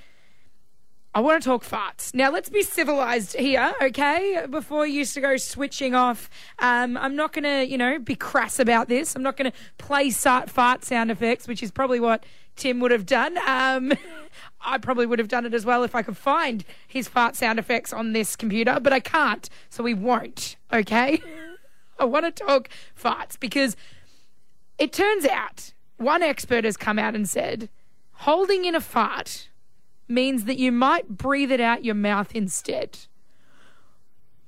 I 1.14 1.22
want 1.22 1.42
to 1.42 1.50
talk 1.50 1.64
farts. 1.64 2.14
Now, 2.14 2.30
let's 2.32 2.50
be 2.50 2.62
civilized 2.62 3.36
here, 3.36 3.74
okay? 3.82 4.46
Before 4.48 4.86
you 4.86 5.00
used 5.00 5.16
to 5.16 5.22
go 5.22 5.38
switching 5.38 5.96
off, 5.96 6.30
um, 6.60 6.98
I'm 6.98 7.16
not 7.16 7.34
going 7.34 7.46
to, 7.46 7.66
you 7.68 7.80
know, 7.80 7.98
be 7.98 8.16
crass 8.16 8.60
about 8.60 8.90
this. 8.90 9.16
I'm 9.16 9.24
not 9.24 9.36
going 9.36 9.52
to 9.52 9.58
play 9.80 10.12
fart 10.12 10.86
sound 10.86 11.10
effects, 11.10 11.48
which 11.48 11.64
is 11.64 11.72
probably 11.72 12.00
what 12.00 12.26
Tim 12.56 12.80
would 12.80 12.92
have 12.92 13.08
done. 13.08 13.40
Um, 13.48 13.94
I 14.62 14.78
probably 14.78 15.08
would 15.08 15.18
have 15.18 15.28
done 15.28 15.48
it 15.48 15.54
as 15.56 15.66
well 15.66 15.84
if 15.84 15.96
I 15.96 16.04
could 16.04 16.18
find 16.18 16.64
his 16.88 17.08
fart 17.08 17.36
sound 17.36 17.58
effects 17.58 17.92
on 17.92 18.14
this 18.14 18.36
computer, 18.36 18.80
but 18.80 18.94
I 18.94 19.00
can't, 19.00 19.50
so 19.70 19.84
we 19.84 19.96
won't, 19.96 20.58
okay? 20.72 21.22
I 22.00 22.06
want 22.06 22.26
to 22.26 22.32
talk 22.32 22.70
farts 22.96 23.40
because 23.40 23.76
it 24.78 24.94
turns 24.94 25.26
out 25.26 25.74
one 25.98 26.22
expert 26.22 26.66
has 26.66 26.78
come 26.78 27.00
out 27.00 27.16
and 27.16 27.28
said 27.28 27.68
holding 28.12 28.66
in 28.66 28.76
a 28.76 28.82
fart 28.82 29.50
means 30.10 30.46
that 30.46 30.58
you 30.58 30.72
might 30.72 31.08
breathe 31.10 31.52
it 31.52 31.62
out 31.62 31.86
your 31.86 31.96
mouth 31.96 32.36
instead. 32.36 33.00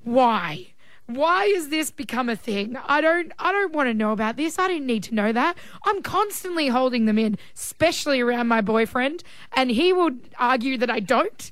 Why? 0.04 0.74
Why 1.06 1.48
has 1.48 1.70
this 1.70 1.92
become 1.92 2.30
a 2.30 2.36
thing? 2.36 2.78
I 2.88 3.02
don't 3.02 3.32
I 3.38 3.52
don't 3.52 3.74
want 3.74 3.90
to 3.90 3.94
know 3.94 4.12
about 4.12 4.38
this. 4.38 4.58
I 4.58 4.68
didn't 4.68 4.86
need 4.86 5.04
to 5.04 5.16
know 5.16 5.32
that. 5.34 5.58
I'm 5.84 6.02
constantly 6.02 6.68
holding 6.68 7.06
them 7.06 7.18
in, 7.18 7.38
especially 7.56 8.22
around 8.22 8.48
my 8.48 8.62
boyfriend, 8.62 9.24
and 9.54 9.72
he 9.72 9.92
will 9.94 10.12
argue 10.40 10.78
that 10.78 10.90
I 10.90 11.00
don't. 11.00 11.52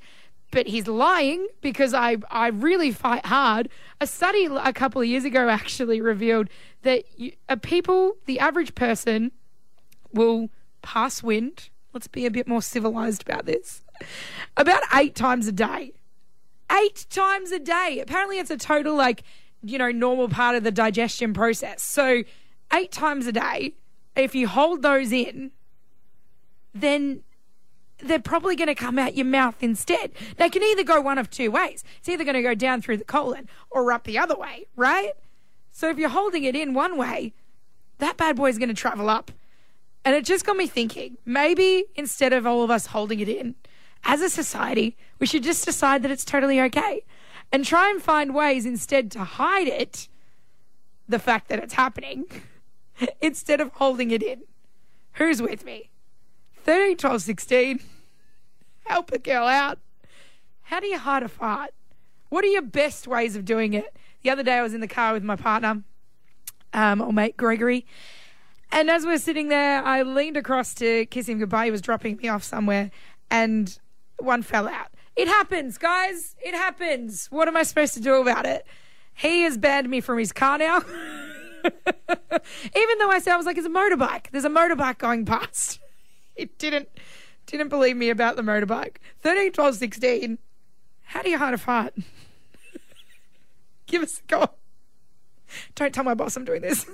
But 0.52 0.68
he's 0.68 0.88
lying 0.88 1.48
because 1.62 1.94
I, 1.94 2.18
I 2.32 2.48
really 2.48 2.92
fight 2.92 3.28
hard. 3.28 3.70
A 4.02 4.08
study 4.08 4.46
a 4.46 4.74
couple 4.74 5.00
of 5.00 5.08
years 5.08 5.24
ago 5.24 5.48
actually 5.48 6.02
revealed 6.14 6.50
that 6.82 7.04
you, 7.16 7.34
uh, 7.48 7.56
people, 7.58 8.18
the 8.26 8.40
average 8.40 8.74
person, 8.74 9.32
will 10.12 10.50
pass 10.82 11.22
wind. 11.22 11.70
Let's 11.94 12.08
be 12.08 12.26
a 12.26 12.32
bit 12.32 12.48
more 12.48 12.64
civilized 12.64 13.22
about 13.22 13.46
this. 13.46 13.84
About 14.58 14.84
eight 14.96 15.16
times 15.16 15.48
a 15.48 15.52
day. 15.52 15.94
Eight 16.72 17.06
times 17.10 17.52
a 17.52 17.60
day. 17.60 18.00
Apparently, 18.02 18.40
it's 18.40 18.52
a 18.52 18.58
total, 18.58 18.96
like, 18.96 19.24
you 19.64 19.78
know, 19.78 19.92
normal 19.92 20.30
part 20.30 20.56
of 20.56 20.64
the 20.64 20.72
digestion 20.72 21.34
process. 21.34 21.82
So, 21.82 22.24
eight 22.74 22.92
times 22.92 23.28
a 23.28 23.32
day, 23.32 23.76
if 24.16 24.36
you 24.36 24.48
hold 24.48 24.82
those 24.82 25.12
in, 25.12 25.52
then 26.74 27.24
they're 28.00 28.20
probably 28.20 28.56
going 28.56 28.68
to 28.68 28.76
come 28.76 28.98
out 28.98 29.16
your 29.16 29.26
mouth 29.26 29.62
instead. 29.62 30.12
They 30.38 30.50
can 30.50 30.64
either 30.64 30.84
go 30.84 31.02
one 31.02 31.18
of 31.18 31.30
two 31.30 31.52
ways. 31.52 31.84
It's 32.00 32.10
either 32.10 32.24
going 32.24 32.36
to 32.36 32.42
go 32.42 32.56
down 32.56 32.82
through 32.82 32.98
the 32.98 33.06
colon 33.06 33.50
or 33.70 33.92
up 33.92 34.06
the 34.06 34.18
other 34.18 34.36
way, 34.36 34.68
right? 34.76 35.12
So 35.72 35.90
if 35.90 35.98
you're 35.98 36.10
holding 36.10 36.44
it 36.44 36.56
in 36.56 36.74
one 36.74 36.98
way, 36.98 37.34
that 37.98 38.18
bad 38.18 38.36
boy 38.36 38.50
is 38.50 38.58
going 38.58 38.70
to 38.70 38.76
travel 38.76 39.10
up. 39.10 39.32
And 40.06 40.16
it 40.16 40.24
just 40.24 40.46
got 40.46 40.56
me 40.56 40.68
thinking 40.68 41.18
maybe 41.26 41.86
instead 41.96 42.32
of 42.32 42.48
all 42.48 42.64
of 42.64 42.72
us 42.72 42.88
holding 42.88 43.20
it 43.20 43.30
in, 43.30 43.56
as 44.04 44.22
a 44.22 44.30
society, 44.30 44.98
we 45.20 45.28
should 45.28 45.44
just 45.44 45.66
decide 45.66 46.04
that 46.04 46.12
it's 46.12 46.26
totally 46.26 46.60
okay 46.62 47.04
and 47.52 47.66
try 47.66 47.90
and 47.90 48.02
find 48.02 48.34
ways 48.34 48.66
instead 48.66 49.12
to 49.12 49.24
hide 49.24 49.68
it, 49.68 50.08
the 51.08 51.20
fact 51.20 51.50
that 51.50 51.60
it's 51.60 51.74
happening, 51.74 52.26
instead 53.22 53.60
of 53.60 53.72
holding 53.74 54.12
it 54.12 54.22
in. 54.22 54.44
Who's 55.14 55.42
with 55.42 55.66
me? 55.66 55.90
13, 56.64 56.98
12, 56.98 57.22
16. 57.22 57.80
Help 58.86 59.12
a 59.12 59.20
girl 59.20 59.48
out. 59.48 59.80
How 60.64 60.80
do 60.80 60.88
you 60.88 61.00
hide 61.00 61.24
a 61.24 61.28
fart? 61.28 61.72
What 62.30 62.44
are 62.44 62.48
your 62.48 62.62
best 62.62 63.08
ways 63.08 63.36
of 63.36 63.44
doing 63.44 63.74
it? 63.74 63.96
The 64.22 64.30
other 64.30 64.44
day 64.44 64.54
I 64.58 64.62
was 64.62 64.74
in 64.74 64.82
the 64.82 64.88
car 64.88 65.14
with 65.14 65.24
my 65.24 65.36
partner, 65.36 65.82
um, 66.74 67.02
old 67.02 67.16
mate 67.16 67.38
Gregory, 67.38 67.86
and 68.72 68.90
as 68.90 69.06
we 69.06 69.14
are 69.14 69.20
sitting 69.20 69.50
there, 69.50 69.84
I 69.84 70.04
leaned 70.04 70.38
across 70.38 70.74
to 70.76 71.06
kiss 71.08 71.28
him 71.28 71.40
goodbye. 71.40 71.66
He 71.66 71.72
was 71.72 71.82
dropping 71.82 72.18
me 72.18 72.30
off 72.30 72.44
somewhere, 72.44 72.92
and 73.32 73.78
one 74.20 74.42
fell 74.42 74.68
out. 74.68 74.88
It 75.16 75.28
happens, 75.28 75.78
guys. 75.78 76.36
It 76.40 76.54
happens. 76.54 77.28
What 77.30 77.48
am 77.48 77.58
I 77.58 77.64
supposed 77.64 77.94
to 77.96 78.00
do 78.00 78.16
about 78.22 78.46
it? 78.46 78.66
He 79.14 79.42
has 79.42 79.58
banned 79.58 79.90
me 79.90 80.00
from 80.00 80.18
his 80.18 80.32
car 80.32 80.58
now. 80.58 80.78
Even 81.64 82.98
though 83.00 83.12
I 83.12 83.20
said 83.20 83.34
I 83.34 83.38
was 83.38 83.46
like, 83.46 83.58
it's 83.58 83.68
a 83.68 83.70
motorbike. 83.70 84.30
There's 84.32 84.46
a 84.46 84.50
motorbike 84.50 84.98
going 84.98 85.26
past. 85.26 85.80
It 86.36 86.58
didn't 86.58 86.88
didn't 87.48 87.68
believe 87.68 87.98
me 87.98 88.10
about 88.10 88.38
the 88.38 88.44
motorbike. 88.44 88.96
13, 89.24 89.52
12, 89.52 89.76
16. 89.76 90.38
How 91.04 91.22
do 91.22 91.30
you 91.30 91.38
hide 91.38 91.54
a 91.54 91.58
fart? 91.58 91.94
Give 93.88 94.02
us 94.02 94.20
a 94.20 94.34
call. 94.34 94.58
Don't 95.76 95.94
tell 95.94 96.06
my 96.06 96.14
boss 96.14 96.38
I'm 96.38 96.46
doing 96.46 96.62
this. 96.62 96.86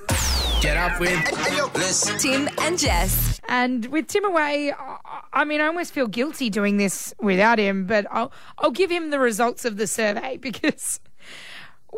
Get 0.62 0.78
up 0.78 1.00
with 1.00 1.74
Bliss. 1.74 2.12
Tim 2.22 2.50
and 2.60 2.80
Jess. 2.80 3.40
And 3.48 3.86
with 3.88 4.08
Tim 4.08 4.26
away, 4.26 4.72
I- 4.72 4.98
I 5.34 5.44
mean, 5.46 5.62
I 5.62 5.68
almost 5.68 5.94
feel 5.94 6.08
guilty 6.08 6.50
doing 6.50 6.78
this 6.78 7.14
without 7.20 7.60
him, 7.60 7.86
but 7.86 8.08
I'll, 8.10 8.32
I'll 8.58 8.72
give 8.72 8.90
him 8.90 9.10
the 9.12 9.20
results 9.20 9.66
of 9.66 9.78
the 9.78 9.86
survey 9.86 10.38
because 10.42 11.00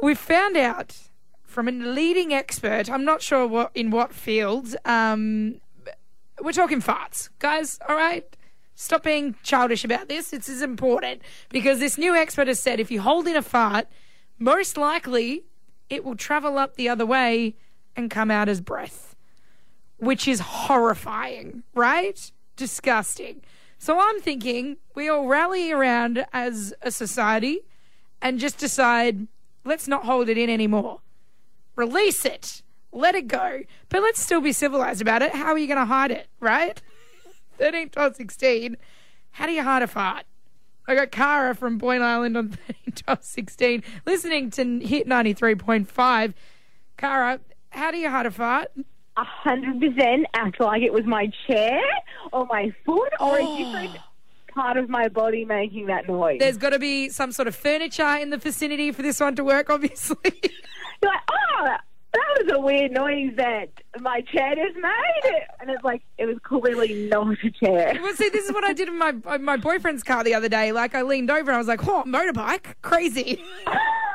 we 0.01 0.15
found 0.15 0.57
out 0.57 0.97
from 1.43 1.67
a 1.67 1.71
leading 1.71 2.33
expert, 2.33 2.89
I'm 2.89 3.05
not 3.05 3.21
sure 3.21 3.47
what 3.47 3.71
in 3.73 3.89
what 3.89 4.13
field, 4.13 4.75
um, 4.85 5.61
we're 6.41 6.51
talking 6.51 6.81
farts, 6.81 7.29
guys, 7.39 7.79
all 7.87 7.95
right? 7.95 8.25
Stop 8.75 9.03
being 9.03 9.35
childish 9.43 9.83
about 9.85 10.07
this. 10.09 10.29
This 10.31 10.49
is 10.49 10.61
important 10.61 11.21
because 11.49 11.79
this 11.79 11.97
new 11.97 12.15
expert 12.15 12.47
has 12.47 12.59
said 12.59 12.79
if 12.79 12.91
you 12.91 13.01
hold 13.01 13.27
in 13.27 13.35
a 13.35 13.41
fart, 13.41 13.87
most 14.37 14.77
likely 14.77 15.45
it 15.89 16.03
will 16.03 16.15
travel 16.15 16.57
up 16.57 16.75
the 16.75 16.89
other 16.89 17.05
way 17.05 17.55
and 17.97 18.09
come 18.09 18.31
out 18.31 18.47
as 18.47 18.61
breath 18.61 19.07
which 19.97 20.27
is 20.27 20.39
horrifying, 20.39 21.63
right? 21.73 22.31
Disgusting. 22.55 23.41
So 23.79 23.99
I'm 23.99 24.21
thinking 24.21 24.77
we 24.95 25.09
all 25.09 25.27
rally 25.27 25.71
around 25.71 26.25
as 26.33 26.73
a 26.81 26.91
society 26.91 27.61
and 28.21 28.39
just 28.39 28.57
decide 28.57 29.27
let's 29.65 29.87
not 29.87 30.05
hold 30.05 30.29
it 30.29 30.37
in 30.37 30.49
anymore. 30.49 31.01
Release 31.75 32.25
it. 32.25 32.63
Let 32.91 33.15
it 33.15 33.27
go. 33.27 33.61
But 33.89 34.01
let's 34.01 34.21
still 34.21 34.41
be 34.41 34.53
civilized 34.53 35.01
about 35.01 35.21
it. 35.21 35.35
How 35.35 35.47
are 35.47 35.57
you 35.57 35.67
going 35.67 35.77
to 35.79 35.85
hide 35.85 36.11
it, 36.11 36.27
right? 36.39 36.81
13, 37.57 37.89
12, 37.89 38.15
16. 38.15 38.77
How 39.31 39.45
do 39.45 39.51
you 39.51 39.63
hide 39.63 39.83
a 39.83 39.87
fart? 39.87 40.25
I 40.87 40.95
got 40.95 41.11
Cara 41.11 41.53
from 41.53 41.77
Boyne 41.77 42.01
Island 42.01 42.37
on 42.37 42.49
13, 42.85 42.93
12, 42.95 43.23
16, 43.23 43.83
listening 44.05 44.49
to 44.51 44.79
Hit 44.79 45.05
93.5. 45.05 46.33
Cara, 46.97 47.39
how 47.77 47.91
do 47.91 47.97
you 47.97 48.09
hide 48.09 48.25
a 48.25 48.31
fart? 48.31 48.71
A 49.17 49.23
hundred 49.23 49.79
percent 49.79 50.25
act 50.33 50.59
like 50.59 50.81
it 50.81 50.91
was 50.91 51.05
my 51.05 51.31
chair 51.47 51.79
or 52.33 52.45
my 52.47 52.73
foot 52.85 53.13
or 53.19 53.37
a 53.37 53.45
different 53.45 53.97
oh. 53.97 54.53
part 54.53 54.77
of 54.77 54.89
my 54.89 55.07
body 55.07 55.45
making 55.45 55.87
that 55.87 56.07
noise. 56.07 56.39
There's 56.39 56.57
got 56.57 56.71
to 56.71 56.79
be 56.79 57.09
some 57.09 57.31
sort 57.31 57.47
of 57.47 57.55
furniture 57.55 58.17
in 58.17 58.29
the 58.29 58.37
vicinity 58.37 58.91
for 58.91 59.01
this 59.01 59.19
one 59.19 59.35
to 59.35 59.43
work, 59.43 59.69
obviously. 59.69 60.17
You're 61.01 61.11
like, 61.11 61.21
oh, 61.31 61.75
that 62.13 62.43
was 62.43 62.51
a 62.51 62.59
weird 62.59 62.91
noise 62.91 63.33
that 63.37 63.69
my 63.99 64.21
chair 64.21 64.55
just 64.55 64.75
made. 64.75 65.33
And 65.59 65.69
it's 65.69 65.83
like, 65.83 66.01
it 66.17 66.25
was 66.25 66.37
clearly 66.43 67.07
not 67.09 67.37
a 67.43 67.51
chair. 67.51 67.97
well, 68.01 68.13
see, 68.15 68.29
this 68.29 68.45
is 68.45 68.53
what 68.53 68.63
I 68.63 68.73
did 68.73 68.87
in 68.87 68.97
my 68.97 69.13
my 69.39 69.57
boyfriend's 69.57 70.03
car 70.03 70.23
the 70.23 70.33
other 70.33 70.49
day. 70.49 70.71
Like, 70.71 70.95
I 70.95 71.03
leaned 71.03 71.29
over 71.29 71.51
and 71.51 71.55
I 71.55 71.57
was 71.57 71.67
like, 71.67 71.87
"Oh, 71.87 72.03
motorbike, 72.05 72.75
crazy." 72.81 73.43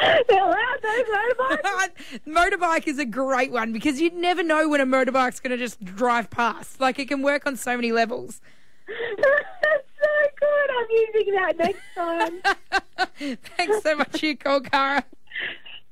They're 0.00 0.44
allowed 0.44 0.78
those 0.82 1.04
motorbikes. 1.04 2.20
motorbike 2.26 2.86
is 2.86 2.98
a 2.98 3.04
great 3.04 3.50
one 3.50 3.72
because 3.72 4.00
you 4.00 4.10
never 4.10 4.42
know 4.42 4.68
when 4.68 4.80
a 4.80 4.86
motorbike's 4.86 5.40
going 5.40 5.50
to 5.50 5.56
just 5.56 5.82
drive 5.84 6.30
past. 6.30 6.80
Like, 6.80 6.98
it 6.98 7.08
can 7.08 7.22
work 7.22 7.46
on 7.46 7.56
so 7.56 7.76
many 7.76 7.92
levels. 7.92 8.40
That's 8.86 9.88
so 10.00 10.08
good. 10.38 10.70
I'm 10.78 10.86
using 10.90 11.34
that 11.34 11.56
next 11.58 11.80
time. 11.94 13.36
Thanks 13.56 13.82
so 13.82 13.96
much, 13.96 14.20
for 14.20 14.26
your 14.26 14.36
call, 14.36 14.60
Cara. 14.60 15.04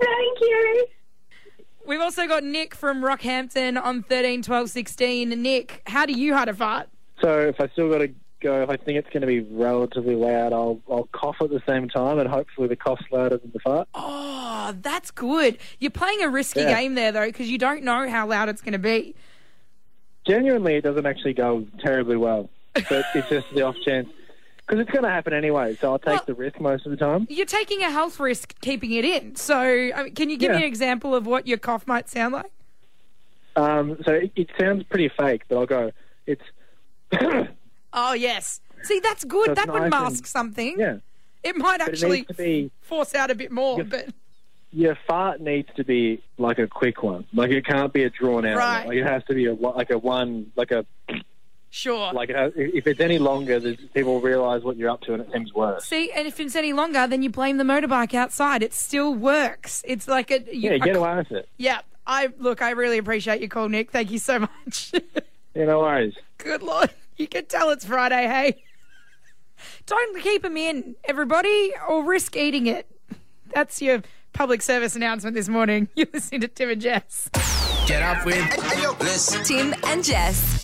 Thank 0.01 0.41
you. 0.41 0.87
We've 1.87 2.01
also 2.01 2.27
got 2.27 2.45
Nick 2.45 2.75
from 2.75 3.03
Rockhampton 3.03 3.83
on 3.83 4.03
13, 4.03 4.43
12, 4.43 4.71
16. 4.71 5.29
Nick, 5.31 5.83
how 5.87 6.07
do 6.07 6.13
you 6.13 6.35
hide 6.35 6.49
a 6.49 6.55
fart? 6.55 6.89
So 7.21 7.41
if 7.41 7.61
I 7.61 7.69
still 7.69 7.91
got 7.91 7.99
to 7.99 8.15
go, 8.41 8.63
if 8.63 8.69
I 8.71 8.77
think 8.77 8.99
it's 8.99 9.09
going 9.11 9.23
to 9.23 9.27
be 9.27 9.41
relatively 9.41 10.15
loud, 10.15 10.53
I'll 10.53 10.81
I'll 10.91 11.09
cough 11.13 11.37
at 11.41 11.51
the 11.51 11.63
same 11.67 11.89
time, 11.89 12.19
and 12.19 12.29
hopefully 12.29 12.69
the 12.69 12.77
cough's 12.77 13.05
louder 13.11 13.39
than 13.39 13.51
the 13.53 13.61
fart. 13.61 13.89
Oh, 13.95 14.75
that's 14.81 15.11
good. 15.11 15.59
You're 15.79 15.91
playing 15.91 16.23
a 16.23 16.29
risky 16.29 16.61
Yeah. 16.61 16.81
game 16.81 16.95
there, 16.95 17.13
though, 17.13 17.27
because 17.27 17.51
you 17.51 17.59
don't 17.59 17.83
know 17.83 18.09
how 18.09 18.27
loud 18.27 18.49
it's 18.49 18.61
going 18.63 18.73
to 18.73 18.79
be. 18.79 19.15
Genuinely, 20.27 20.75
it 20.77 20.81
doesn't 20.83 21.07
actually 21.07 21.35
go 21.35 21.67
terribly 21.81 22.17
well, 22.17 22.49
but 22.75 23.05
it's 23.15 23.29
just 23.29 23.47
the 23.55 23.63
off 23.63 23.77
chance 23.85 24.09
because 24.67 24.81
it's 24.81 24.91
going 24.91 25.05
to 25.05 25.11
happen 25.11 25.35
anyway. 25.35 25.77
So 25.77 25.93
I'll 25.93 25.99
take 25.99 26.15
Well- 26.15 26.25
the 26.27 26.35
risk 26.35 26.59
most 26.61 26.87
of 26.87 26.91
the 26.91 26.97
time. 26.97 27.27
You're 27.29 27.45
taking 27.47 27.83
a 27.83 27.91
health 27.91 28.19
risk 28.19 28.59
keeping 28.63 28.93
it 28.93 29.05
in. 29.05 29.37
So, 29.37 29.59
I 29.59 30.05
mean, 30.05 30.15
can 30.15 30.31
you 30.31 30.39
give 30.39 30.51
me 30.53 30.57
an 30.59 30.63
example 30.63 31.15
of 31.15 31.27
what 31.27 31.47
your 31.47 31.59
cough 31.59 31.87
might 31.87 32.09
sound 32.09 32.33
like? 32.35 32.51
Um, 33.57 33.99
so 34.05 34.13
it, 34.13 34.33
it 34.35 34.49
sounds 34.59 34.83
pretty 34.85 35.11
fake, 35.11 35.43
but 35.49 35.59
I'll 35.59 35.67
go. 35.67 35.93
It's 36.27 36.43
Oh, 37.95 38.13
yes. 38.13 38.61
See, 38.83 39.01
that's 39.01 39.25
good. 39.25 39.55
That 39.57 39.69
would 39.73 39.83
nice 39.83 39.91
mask 39.91 40.19
and- 40.19 40.27
something. 40.27 40.75
yeah. 40.79 40.97
It 41.43 41.57
might 41.57 41.79
But 41.79 41.89
it 41.89 41.93
actually 41.93 42.19
needs 42.29 42.37
be 42.37 42.71
force 42.83 43.15
out 43.15 43.31
a 43.31 43.35
bit 43.35 43.53
more, 43.53 43.79
Yeah. 43.79 43.85
but 43.85 44.07
your 44.73 44.97
fart 45.07 45.41
needs 45.43 45.69
to 45.77 45.85
be 45.85 46.23
like 46.39 46.59
a 46.59 46.67
quick 46.67 47.03
one. 47.03 47.27
Like 47.35 47.51
it 47.51 47.67
can't 47.67 47.93
be 47.93 48.03
a 48.05 48.11
drawn 48.11 48.47
out. 48.47 48.57
Right. 48.57 48.79
One. 48.81 48.89
Like 48.89 48.97
it 48.97 49.07
has 49.07 49.25
to 49.25 49.35
be 49.35 49.45
a 49.47 49.53
like 49.55 49.91
a 49.91 49.99
one 49.99 50.51
like 50.57 50.71
a 50.71 50.87
sure. 51.71 52.13
like 52.15 52.31
uh, 52.31 52.33
it 52.33 52.37
has, 52.37 52.53
if 52.57 52.87
it's 52.87 53.01
any 53.01 53.19
longer, 53.19 53.61
people 53.93 54.21
realise 54.23 54.63
what 54.65 54.77
you're 54.79 54.89
up 54.91 55.03
to, 55.03 55.13
and 55.15 55.23
it 55.23 55.29
seems 55.33 55.53
worse. 55.53 55.85
See, 55.85 56.11
and 56.13 56.27
if 56.27 56.41
it's 56.41 56.57
any 56.57 56.73
longer, 56.73 57.07
then 57.07 57.23
you 57.23 57.29
blame 57.31 57.59
the 57.59 57.65
motorbike 57.65 58.15
outside. 58.15 58.63
It 58.63 58.73
still 58.73 59.15
works. 59.15 59.83
It's 59.87 60.09
like 60.09 60.31
a 60.31 60.41
you, 60.51 60.71
Yeah, 60.71 60.79
get 60.79 60.97
away 60.97 61.17
with 61.17 61.31
it. 61.33 61.49
Yeah, 61.59 61.81
I 62.07 62.31
look. 62.39 62.63
I 62.63 62.71
really 62.71 62.97
appreciate 62.99 63.41
your 63.41 63.51
call, 63.51 63.69
Nick. 63.69 63.91
Thank 63.91 64.11
you 64.11 64.19
so 64.19 64.39
much. 64.41 64.93
Yeah, 65.57 65.67
no 65.67 65.79
worries. 65.79 66.15
Good 66.39 66.65
lord, 66.65 66.91
you 67.17 67.27
can 67.27 67.47
tell 67.47 67.71
it's 67.71 67.85
Friday. 67.85 68.27
Hey, 68.27 68.63
don't 69.87 70.21
keep 70.23 70.43
them 70.43 70.57
in, 70.57 70.97
everybody, 71.05 71.73
or 71.89 72.05
risk 72.05 72.37
eating 72.37 72.67
it. 72.67 72.87
That's 73.55 73.81
your 73.81 74.03
public 74.33 74.63
service 74.63 74.97
announcement 74.97 75.35
this 75.35 75.49
morning. 75.49 75.89
You're 75.95 76.09
listening 76.13 76.43
to 76.43 76.49
Tim 76.49 76.71
and 76.71 76.81
Jess. 76.81 77.31
Get 77.87 78.03
up 78.03 78.25
with 78.25 78.99
Bliss. 78.99 79.39
Tim 79.47 79.75
and 79.85 80.03
Jess. 80.03 80.63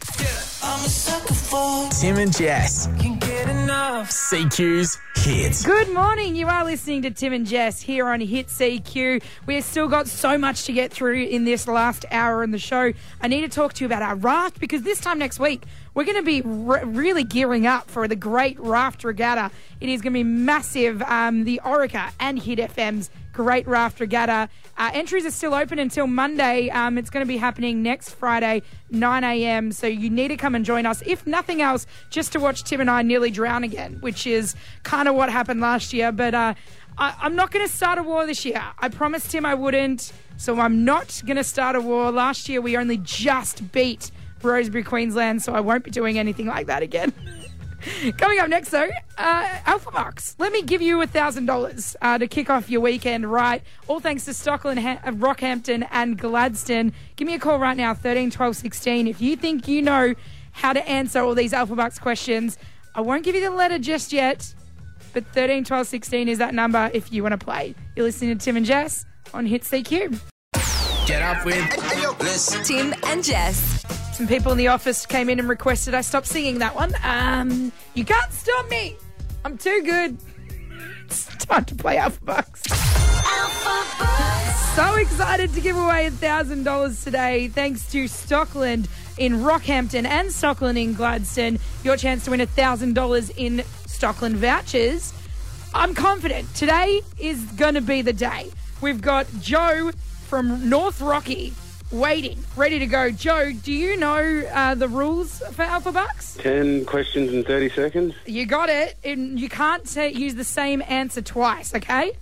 Tim 2.01 2.17
and 2.17 2.37
Jess. 2.37 2.87
Can 2.99 3.19
get 3.19 3.49
enough. 3.49 4.11
CQ's 4.11 4.99
hits. 5.17 5.65
Good 5.65 5.93
morning. 5.93 6.35
You 6.35 6.49
are 6.49 6.65
listening 6.65 7.03
to 7.03 7.11
Tim 7.11 7.33
and 7.33 7.47
Jess 7.47 7.81
here 7.81 8.09
on 8.09 8.21
Hit 8.21 8.49
CQ. 8.49 9.23
We've 9.47 9.65
still 9.65 9.89
got 9.89 10.09
so 10.09 10.39
much 10.39 10.65
to 10.65 10.73
get 10.73 10.93
through 10.93 11.25
in 11.25 11.45
this 11.45 11.69
last 11.69 12.05
hour 12.11 12.43
in 12.43 12.51
the 12.51 12.59
show. 12.59 12.93
I 13.21 13.29
need 13.29 13.43
to 13.43 13.49
talk 13.49 13.75
to 13.75 13.85
you 13.85 13.87
about 13.87 14.03
our 14.03 14.17
raft 14.17 14.59
because 14.61 14.83
this 14.83 15.01
time 15.01 15.19
next 15.19 15.39
week, 15.39 15.65
we're 15.95 16.05
going 16.05 16.17
to 16.17 16.23
be 16.23 16.41
re- 16.43 16.85
really 16.85 17.25
gearing 17.25 17.67
up 17.67 17.91
for 17.91 18.07
the 18.07 18.17
Great 18.17 18.59
Raft 18.61 19.05
Regatta. 19.05 19.51
It 19.81 19.89
is 19.89 20.01
going 20.01 20.13
to 20.13 20.19
be 20.19 20.25
massive. 20.25 21.03
Um, 21.03 21.45
the 21.45 21.61
Orica 21.65 22.13
and 22.21 22.39
Hit 22.41 22.59
FM's 22.59 23.11
Great 23.33 23.67
Raft 23.67 24.01
Regatta. 24.01 24.49
Uh, 24.77 24.91
entries 24.95 25.27
are 25.27 25.31
still 25.31 25.55
open 25.55 25.79
until 25.79 26.07
Monday. 26.07 26.69
Um, 26.71 26.97
it's 26.99 27.11
going 27.11 27.25
to 27.25 27.29
be 27.29 27.37
happening 27.37 27.83
next 27.83 28.11
Friday, 28.11 28.63
9 28.91 29.25
a.m. 29.25 29.73
So 29.73 29.87
you 29.87 30.11
need 30.11 30.29
to 30.29 30.37
come 30.37 30.55
and 30.55 30.65
join 30.65 30.87
us. 30.87 31.03
If 31.07 31.27
nothing 31.27 31.61
else, 31.61 31.87
just 32.11 32.33
to 32.33 32.41
watch 32.41 32.65
Tim 32.65 32.81
and 32.81 32.91
I 32.91 33.03
nearly 33.03 33.31
drown 33.31 33.65
again, 33.65 33.99
which 34.01 34.27
is 34.27 34.55
kind 34.83 35.09
of 35.09 35.15
what 35.15 35.31
happened 35.31 35.61
last 35.61 35.93
year. 35.93 36.13
But 36.13 36.35
uh, 36.35 36.55
I- 36.99 37.15
I'm 37.21 37.35
not 37.35 37.51
going 37.51 37.67
to 37.67 37.73
start 37.73 37.99
a 37.99 38.03
war 38.03 38.27
this 38.27 38.45
year. 38.45 38.63
I 38.79 38.89
promised 38.89 39.33
him 39.35 39.45
I 39.45 39.55
wouldn't. 39.55 40.13
So 40.37 40.59
I'm 40.59 40.85
not 40.85 41.21
going 41.27 41.37
to 41.37 41.45
start 41.45 41.77
a 41.77 41.81
war. 41.81 42.11
Last 42.11 42.49
year 42.49 42.61
we 42.63 42.77
only 42.77 42.97
just 42.99 43.73
beat 43.73 44.11
Rosebery, 44.43 44.85
Queensland, 44.85 45.43
so 45.43 45.53
I 45.53 45.61
won't 45.61 45.85
be 45.85 45.91
doing 45.91 46.19
anything 46.19 46.47
like 46.47 46.67
that 46.67 46.83
again. 46.83 47.13
Coming 48.19 48.39
up 48.39 48.49
next, 48.49 48.71
though, 48.71 48.89
uh, 49.17 49.49
Alpha 49.65 49.91
Bucks. 49.91 50.37
Let 50.39 50.53
me 50.53 50.63
give 50.63 50.83
you 50.83 51.01
a 51.01 51.07
thousand 51.07 51.47
dollars 51.47 51.97
uh, 52.03 52.19
to 52.19 52.27
kick 52.27 52.51
off 52.51 52.69
your 52.69 52.81
weekend 52.83 53.31
right. 53.31 53.63
All 53.89 54.01
thanks 54.01 54.27
to 54.27 54.33
Stockland, 54.33 54.79
ha- 54.81 55.01
uh, 55.05 55.13
Rockhampton, 55.13 55.87
and 55.91 56.19
Gladstone. 56.19 56.93
Give 57.17 57.27
me 57.27 57.35
a 57.35 57.39
call 57.39 57.59
right 57.59 57.77
now, 57.77 57.95
13 57.95 58.31
12 58.31 58.57
16. 58.57 59.07
If 59.07 59.21
you 59.23 59.37
think 59.37 59.67
you 59.67 59.81
know 59.83 60.15
how 60.53 60.73
to 60.73 60.87
answer 60.89 61.21
all 61.21 61.35
these 61.35 61.55
Alpha 61.55 61.75
Bucks 61.75 61.99
questions, 61.99 62.59
I 62.95 63.01
won't 63.01 63.23
give 63.25 63.35
you 63.35 63.41
the 63.41 63.51
letter 63.51 63.79
just 63.79 64.13
yet, 64.13 64.55
but 65.15 65.25
13 65.29 65.65
12 65.65 65.87
16 65.87 66.29
is 66.29 66.39
that 66.39 66.53
number 66.53 66.91
if 66.93 67.11
you 67.13 67.23
want 67.23 67.33
to 67.39 67.43
play. 67.43 67.75
You're 67.97 68.05
listening 68.05 68.37
to 68.37 68.45
Tim 68.45 68.57
and 68.59 68.67
Jess 68.67 69.07
on 69.33 69.47
Hit 69.47 69.63
CQ. 69.63 70.21
Get 71.07 71.23
up 71.23 71.45
with. 71.47 72.67
Tim 72.67 72.95
and 73.07 73.25
Jess. 73.25 74.00
Some 74.21 74.29
people 74.29 74.53
in 74.53 74.59
the 74.59 74.69
office 74.69 75.07
came 75.07 75.31
in 75.31 75.39
and 75.39 75.49
requested 75.49 75.95
I 75.95 76.03
stop 76.03 76.27
singing 76.27 76.59
that 76.59 76.75
one. 76.75 76.93
Um, 77.03 77.73
you 77.95 78.05
can't 78.05 78.31
stop 78.31 78.69
me. 78.69 78.95
I'm 79.47 79.57
too 79.57 79.81
good. 79.83 80.19
It's 81.07 81.25
time 81.47 81.65
to 81.65 81.75
play 81.75 81.97
Alpha 81.97 82.23
Bucks. 82.23 82.61
So 84.77 84.95
excited 84.97 85.55
to 85.55 85.61
give 85.63 85.75
away 85.75 86.11
$1,000 86.11 87.03
today 87.03 87.49
thanks 87.49 87.91
to 87.93 88.05
Stockland 88.05 88.89
in 89.17 89.39
Rockhampton 89.39 90.05
and 90.05 90.29
Stockland 90.29 90.79
in 90.79 90.93
Gladstone. 90.93 91.59
Your 91.83 91.97
chance 91.97 92.27
to 92.27 92.33
win 92.33 92.41
$1,000 92.41 93.33
in 93.39 93.57
Stockland 93.87 94.35
vouchers. 94.35 95.15
I'm 95.73 95.95
confident 95.95 96.55
today 96.55 97.01
is 97.19 97.43
going 97.53 97.75
to 97.75 97.81
be 97.81 98.03
the 98.03 98.13
day. 98.13 98.51
We've 98.83 99.01
got 99.01 99.27
Joe 99.41 99.93
from 100.27 100.69
North 100.69 101.01
Rocky 101.01 101.55
waiting, 101.91 102.39
ready 102.57 102.79
to 102.79 102.87
go. 102.87 103.11
Joe, 103.11 103.53
do 103.53 103.73
you 103.73 103.97
know 103.97 104.43
uh, 104.53 104.75
the 104.75 104.89
rules 104.89 105.41
for 105.53 105.63
Alpha 105.63 105.93
Bucks? 105.93 106.37
10 106.41 106.85
questions 106.85 107.33
in 107.33 107.45
30 107.45 107.71
seconds. 107.71 108.15
You 108.27 108.47
got 108.47 108.69
it. 108.69 108.97
And 109.05 109.39
you 109.39 109.49
can't 109.49 109.87
say, 109.89 110.13
use 110.13 110.35
the 110.35 110.45
same 110.45 110.83
answer 110.89 111.23
twice, 111.23 111.75
okay? 111.75 112.13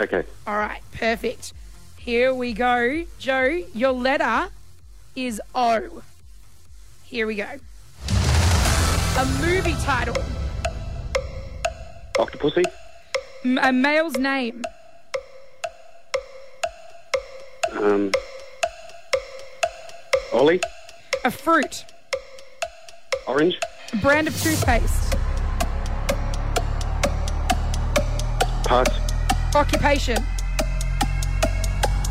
Okay. 0.00 0.22
All 0.46 0.56
right, 0.56 0.80
perfect. 0.92 1.52
Here 1.96 2.32
we 2.34 2.52
go. 2.52 3.04
Joe, 3.18 3.62
your 3.74 3.92
letter 3.92 4.48
is 5.16 5.40
O. 5.54 6.02
Here 7.04 7.26
we 7.26 7.36
go. 7.36 7.46
A 8.08 9.24
movie 9.40 9.74
title, 9.82 10.14
Octopussy. 12.16 12.64
M- 13.44 13.58
a 13.58 13.72
male's 13.72 14.16
name, 14.16 14.62
Um, 17.72 18.10
Ollie. 20.32 20.60
a 21.24 21.30
fruit, 21.30 21.84
Orange. 23.26 23.58
a 23.92 23.96
brand 23.96 24.28
of 24.28 24.40
toothpaste, 24.42 25.14
Pass. 28.64 28.88
occupation, 29.54 30.18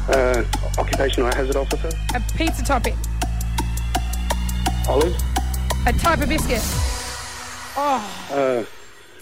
Uh, 0.09 0.43
occupational 0.77 1.31
hazard 1.35 1.55
officer. 1.55 1.89
a 2.15 2.21
pizza 2.37 2.63
topping, 2.63 2.97
Olive. 4.89 5.15
a 5.85 5.93
type 5.93 6.21
of 6.21 6.29
biscuit. 6.29 6.61
Oh, 7.79 8.03
Uh, 8.31 8.63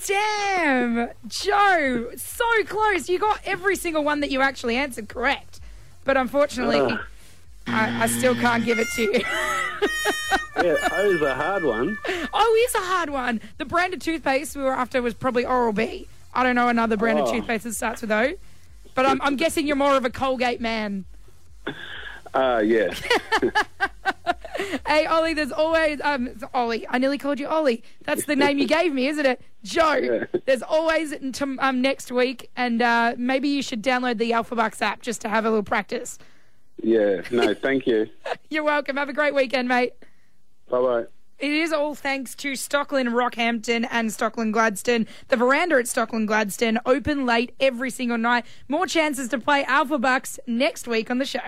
damn. 0.07 1.09
Joe, 1.27 2.09
so 2.15 2.45
close. 2.65 3.09
You 3.09 3.19
got 3.19 3.41
every 3.45 3.75
single 3.75 4.03
one 4.03 4.21
that 4.21 4.31
you 4.31 4.41
actually 4.41 4.77
answered 4.77 5.09
correct. 5.09 5.59
But 6.05 6.15
unfortunately, 6.15 6.79
uh, 6.79 6.97
I, 7.67 8.03
I 8.03 8.07
still 8.07 8.35
can't 8.35 8.63
give 8.65 8.79
it 8.79 8.87
to 8.95 9.01
you. 9.01 9.11
yeah, 10.63 10.89
O 10.91 11.09
is 11.11 11.21
a 11.21 11.33
hard 11.35 11.63
one. 11.63 11.97
Oh, 12.33 12.53
it's 12.65 12.75
a 12.75 12.79
hard 12.79 13.09
one. 13.09 13.41
The 13.57 13.65
brand 13.65 13.93
of 13.93 13.99
toothpaste 13.99 14.55
we 14.55 14.63
were 14.63 14.73
after 14.73 15.01
was 15.01 15.13
probably 15.13 15.45
Oral 15.45 15.73
B. 15.73 16.07
I 16.33 16.43
don't 16.43 16.55
know 16.55 16.67
another 16.69 16.97
brand 16.97 17.19
of 17.19 17.27
Oh. 17.27 17.31
toothpaste 17.33 17.63
that 17.63 17.73
starts 17.73 18.01
with 18.01 18.11
O. 18.11 18.33
But 18.93 19.05
I'm, 19.05 19.21
I'm 19.21 19.35
guessing 19.35 19.67
you're 19.67 19.75
more 19.75 19.95
of 19.95 20.05
a 20.05 20.09
Colgate 20.09 20.61
man. 20.61 21.05
Uh, 22.33 22.61
yeah. 22.65 22.93
Hey, 24.87 25.05
Ollie, 25.05 25.33
there's 25.33 25.51
always 25.51 25.99
um 26.01 26.27
it's 26.27 26.43
Ollie. 26.53 26.85
I 26.89 26.97
nearly 26.97 27.17
called 27.17 27.39
you 27.41 27.47
Ollie. 27.47 27.83
That's 28.05 28.23
the 28.25 28.37
name 28.37 28.57
you 28.57 28.67
gave 28.67 28.93
me, 28.93 29.07
isn't 29.07 29.25
it? 29.25 29.41
Joe. 29.63 29.95
Yeah. 30.01 30.39
There's 30.45 30.61
always 30.61 31.11
until, 31.11 31.59
um 31.59 31.81
next 31.81 32.09
week, 32.11 32.49
and 32.55 32.81
uh, 32.81 33.15
maybe 33.17 33.49
you 33.49 33.61
should 33.61 33.83
download 33.83 34.17
the 34.17 34.31
Alpha 34.31 34.55
Bucks 34.55 34.81
app 34.81 35.01
just 35.01 35.19
to 35.21 35.29
have 35.29 35.43
a 35.43 35.49
little 35.49 35.63
practice. 35.63 36.17
Yeah. 36.81 37.21
No, 37.31 37.53
thank 37.53 37.87
you. 37.87 38.07
You're 38.49 38.63
welcome. 38.63 38.97
Have 38.97 39.09
a 39.09 39.13
great 39.13 39.33
weekend, 39.33 39.67
mate. 39.67 39.93
Bye 40.69 40.81
bye. 40.81 41.03
It 41.37 41.51
is 41.51 41.73
all 41.73 41.95
thanks 41.95 42.33
to 42.35 42.53
Stockland 42.53 43.09
Rockhampton 43.09 43.85
and 43.91 44.09
Stockland 44.09 44.53
Gladstone. 44.53 45.05
The 45.27 45.35
veranda 45.35 45.75
at 45.75 45.85
Stockland 45.85 46.27
Gladstone 46.27 46.79
open 46.85 47.25
late 47.25 47.53
every 47.59 47.89
single 47.91 48.17
night. 48.17 48.45
More 48.69 48.87
chances 48.87 49.27
to 49.29 49.37
play 49.37 49.65
Alpha 49.65 49.97
Bucks 49.97 50.39
next 50.47 50.87
week 50.87 51.11
on 51.11 51.17
the 51.17 51.25
show. 51.25 51.39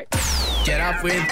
Get 0.65 0.81
up 0.81 1.01
with. 1.03 1.23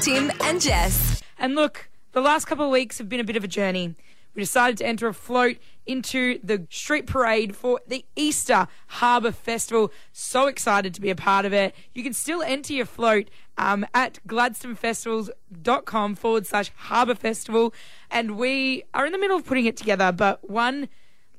Tim 0.00 0.30
and 0.44 0.60
Jess. 0.60 1.20
And 1.38 1.56
look, 1.56 1.88
the 2.12 2.20
last 2.20 2.44
couple 2.44 2.64
of 2.66 2.70
weeks 2.70 2.98
have 2.98 3.08
been 3.08 3.18
a 3.20 3.24
bit 3.24 3.36
of 3.36 3.42
a 3.42 3.48
journey. 3.48 3.96
We 4.36 4.42
decided 4.42 4.76
to 4.78 4.86
enter 4.86 5.08
a 5.08 5.14
float 5.14 5.56
into 5.86 6.38
the 6.44 6.66
street 6.68 7.06
parade 7.06 7.56
for 7.56 7.80
the 7.88 8.04
Easter 8.14 8.68
Harbour 8.88 9.32
Festival. 9.32 9.90
So 10.12 10.46
excited 10.46 10.92
to 10.94 11.00
be 11.00 11.08
a 11.08 11.16
part 11.16 11.46
of 11.46 11.54
it. 11.54 11.74
You 11.94 12.02
can 12.02 12.12
still 12.12 12.42
enter 12.42 12.74
your 12.74 12.84
float 12.84 13.30
um, 13.56 13.86
at 13.94 14.18
gladstonefestivals.com 14.28 16.14
forward 16.16 16.46
slash 16.46 16.70
Harbour 16.76 17.14
Festival. 17.14 17.72
And 18.10 18.36
we 18.36 18.84
are 18.92 19.06
in 19.06 19.12
the 19.12 19.18
middle 19.18 19.38
of 19.38 19.46
putting 19.46 19.64
it 19.64 19.78
together, 19.78 20.12
but 20.12 20.48
one 20.48 20.90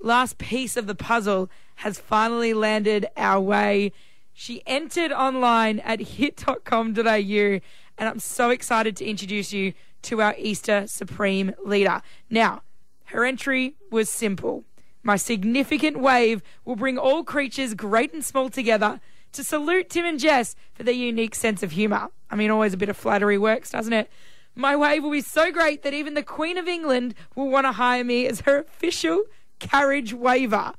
last 0.01 0.39
piece 0.39 0.75
of 0.75 0.87
the 0.87 0.95
puzzle 0.95 1.51
has 1.75 1.99
finally 1.99 2.55
landed 2.55 3.05
our 3.15 3.39
way. 3.39 3.91
She 4.33 4.63
entered 4.65 5.11
online 5.11 5.79
at 5.79 5.99
hit.com.au, 5.99 7.01
and 7.01 7.61
I'm 7.97 8.19
so 8.19 8.49
excited 8.49 8.95
to 8.97 9.05
introduce 9.05 9.53
you 9.53 9.73
to 10.03 10.21
our 10.21 10.35
Easter 10.37 10.85
Supreme 10.87 11.53
leader. 11.63 12.01
Now, 12.29 12.61
her 13.07 13.25
entry 13.25 13.75
was 13.91 14.09
simple. 14.09 14.63
My 15.03 15.15
significant 15.15 15.99
wave 15.99 16.41
will 16.65 16.75
bring 16.75 16.97
all 16.97 17.23
creatures, 17.23 17.73
great 17.73 18.13
and 18.13 18.23
small, 18.23 18.49
together 18.49 18.99
to 19.31 19.43
salute 19.43 19.89
Tim 19.89 20.05
and 20.05 20.19
Jess 20.19 20.55
for 20.73 20.83
their 20.83 20.93
unique 20.93 21.35
sense 21.35 21.63
of 21.63 21.71
humour. 21.71 22.09
I 22.29 22.35
mean, 22.35 22.51
always 22.51 22.73
a 22.73 22.77
bit 22.77 22.89
of 22.89 22.97
flattery 22.97 23.37
works, 23.37 23.71
doesn't 23.71 23.93
it? 23.93 24.09
My 24.55 24.75
wave 24.75 25.03
will 25.03 25.11
be 25.11 25.21
so 25.21 25.51
great 25.51 25.83
that 25.83 25.93
even 25.93 26.13
the 26.13 26.23
Queen 26.23 26.57
of 26.57 26.67
England 26.67 27.13
will 27.35 27.49
want 27.49 27.65
to 27.65 27.73
hire 27.73 28.03
me 28.03 28.27
as 28.27 28.41
her 28.41 28.59
official 28.59 29.23
carriage 29.59 30.13
waver. 30.13 30.73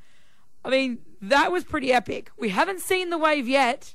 I 0.64 0.69
mean, 0.69 0.99
that 1.23 1.51
was 1.53 1.64
pretty 1.64 1.93
epic. 1.93 2.31
We 2.37 2.51
haven't 2.51 2.81
seen 2.81 3.11
the 3.11 3.19
wave 3.19 3.49
yet, 3.49 3.95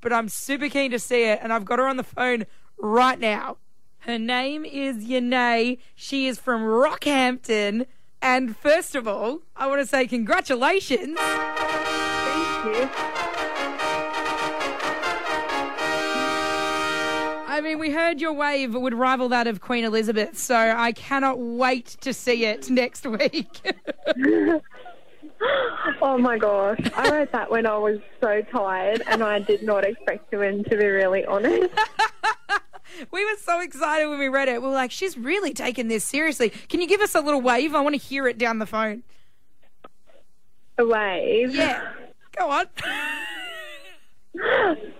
but 0.00 0.12
I'm 0.12 0.28
super 0.28 0.68
keen 0.68 0.90
to 0.92 0.98
see 0.98 1.24
it, 1.24 1.40
and 1.42 1.52
I've 1.52 1.64
got 1.64 1.78
her 1.78 1.86
on 1.86 1.96
the 1.96 2.04
phone 2.04 2.46
right 2.78 3.18
now. 3.18 3.58
Her 4.04 4.18
name 4.18 4.66
is 4.66 4.98
Yanae. 4.98 5.78
She 5.94 6.26
is 6.26 6.38
from 6.38 6.60
Rockhampton. 6.60 7.86
And 8.20 8.54
first 8.54 8.94
of 8.94 9.08
all, 9.08 9.40
I 9.56 9.66
want 9.66 9.80
to 9.80 9.86
say 9.86 10.06
congratulations. 10.06 11.18
Thank 11.18 12.66
you. 12.66 12.90
I 17.46 17.60
mean, 17.62 17.78
we 17.78 17.92
heard 17.92 18.20
your 18.20 18.34
wave 18.34 18.74
would 18.74 18.92
rival 18.92 19.30
that 19.30 19.46
of 19.46 19.62
Queen 19.62 19.84
Elizabeth, 19.84 20.36
so 20.38 20.54
I 20.54 20.92
cannot 20.92 21.38
wait 21.38 21.96
to 22.02 22.12
see 22.12 22.44
it 22.44 22.68
next 22.68 23.06
week. 23.06 23.74
Oh 26.00 26.16
my 26.16 26.38
gosh. 26.38 26.80
I 26.94 27.10
wrote 27.10 27.32
that 27.32 27.50
when 27.50 27.66
I 27.66 27.76
was 27.76 27.98
so 28.22 28.40
tired 28.50 29.02
and 29.06 29.22
I 29.22 29.40
did 29.40 29.62
not 29.62 29.84
expect 29.84 30.30
to 30.30 30.38
win, 30.38 30.64
to 30.64 30.76
be 30.76 30.86
really 30.86 31.24
honest. 31.26 31.70
we 33.10 33.24
were 33.24 33.38
so 33.40 33.60
excited 33.60 34.08
when 34.08 34.18
we 34.18 34.28
read 34.28 34.48
it. 34.48 34.60
We 34.62 34.68
were 34.68 34.74
like, 34.74 34.90
she's 34.90 35.16
really 35.16 35.52
taking 35.52 35.88
this 35.88 36.04
seriously. 36.04 36.50
Can 36.50 36.80
you 36.80 36.86
give 36.86 37.00
us 37.00 37.14
a 37.14 37.20
little 37.20 37.40
wave? 37.40 37.74
I 37.74 37.80
want 37.80 37.94
to 37.94 38.00
hear 38.00 38.26
it 38.26 38.38
down 38.38 38.58
the 38.58 38.66
phone. 38.66 39.02
A 40.78 40.86
wave. 40.86 41.54
Yeah. 41.54 41.92
Go 42.36 42.50
on. 42.50 42.66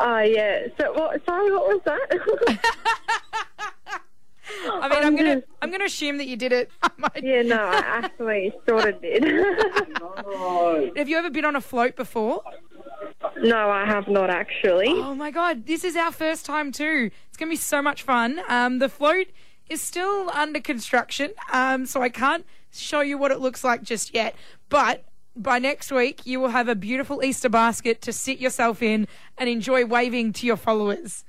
Oh 0.00 0.18
yeah. 0.20 0.66
So 0.78 0.92
what? 0.92 1.24
Sorry, 1.26 1.52
what 1.52 1.68
was 1.68 1.80
that? 1.84 2.58
I 4.66 4.88
mean, 4.88 5.04
I'm 5.04 5.14
oh, 5.14 5.16
gonna 5.16 5.42
I'm 5.62 5.70
gonna 5.70 5.84
assume 5.84 6.18
that 6.18 6.26
you 6.26 6.36
did 6.36 6.52
it. 6.52 6.70
yeah, 7.22 7.42
no, 7.42 7.56
I 7.56 7.78
actually 7.78 8.52
sort 8.68 8.88
of 8.88 9.02
did. 9.02 9.24
Have 10.96 11.08
you 11.08 11.16
ever 11.16 11.30
been 11.30 11.44
on 11.44 11.54
a 11.54 11.60
float 11.60 11.96
before? 11.96 12.42
No, 13.42 13.70
I 13.70 13.84
have 13.86 14.08
not 14.08 14.30
actually. 14.30 14.88
Oh 14.88 15.14
my 15.14 15.30
god, 15.30 15.66
this 15.66 15.84
is 15.84 15.96
our 15.96 16.12
first 16.12 16.44
time 16.46 16.72
too. 16.72 17.10
It's 17.28 17.36
gonna 17.36 17.50
be 17.50 17.56
so 17.56 17.82
much 17.82 18.02
fun. 18.02 18.40
Um, 18.48 18.78
the 18.78 18.88
float 18.88 19.28
is 19.68 19.80
still 19.80 20.30
under 20.30 20.60
construction, 20.60 21.32
um, 21.52 21.86
so 21.86 22.02
I 22.02 22.08
can't 22.08 22.44
show 22.72 23.00
you 23.00 23.18
what 23.18 23.30
it 23.30 23.40
looks 23.40 23.64
like 23.64 23.82
just 23.82 24.14
yet. 24.14 24.34
But 24.68 25.04
by 25.36 25.58
next 25.58 25.90
week, 25.92 26.26
you 26.26 26.40
will 26.40 26.48
have 26.48 26.68
a 26.68 26.74
beautiful 26.74 27.22
Easter 27.22 27.48
basket 27.48 28.02
to 28.02 28.12
sit 28.12 28.38
yourself 28.38 28.82
in 28.82 29.06
and 29.38 29.48
enjoy 29.48 29.84
waving 29.86 30.32
to 30.34 30.46
your 30.46 30.56
followers. 30.56 31.24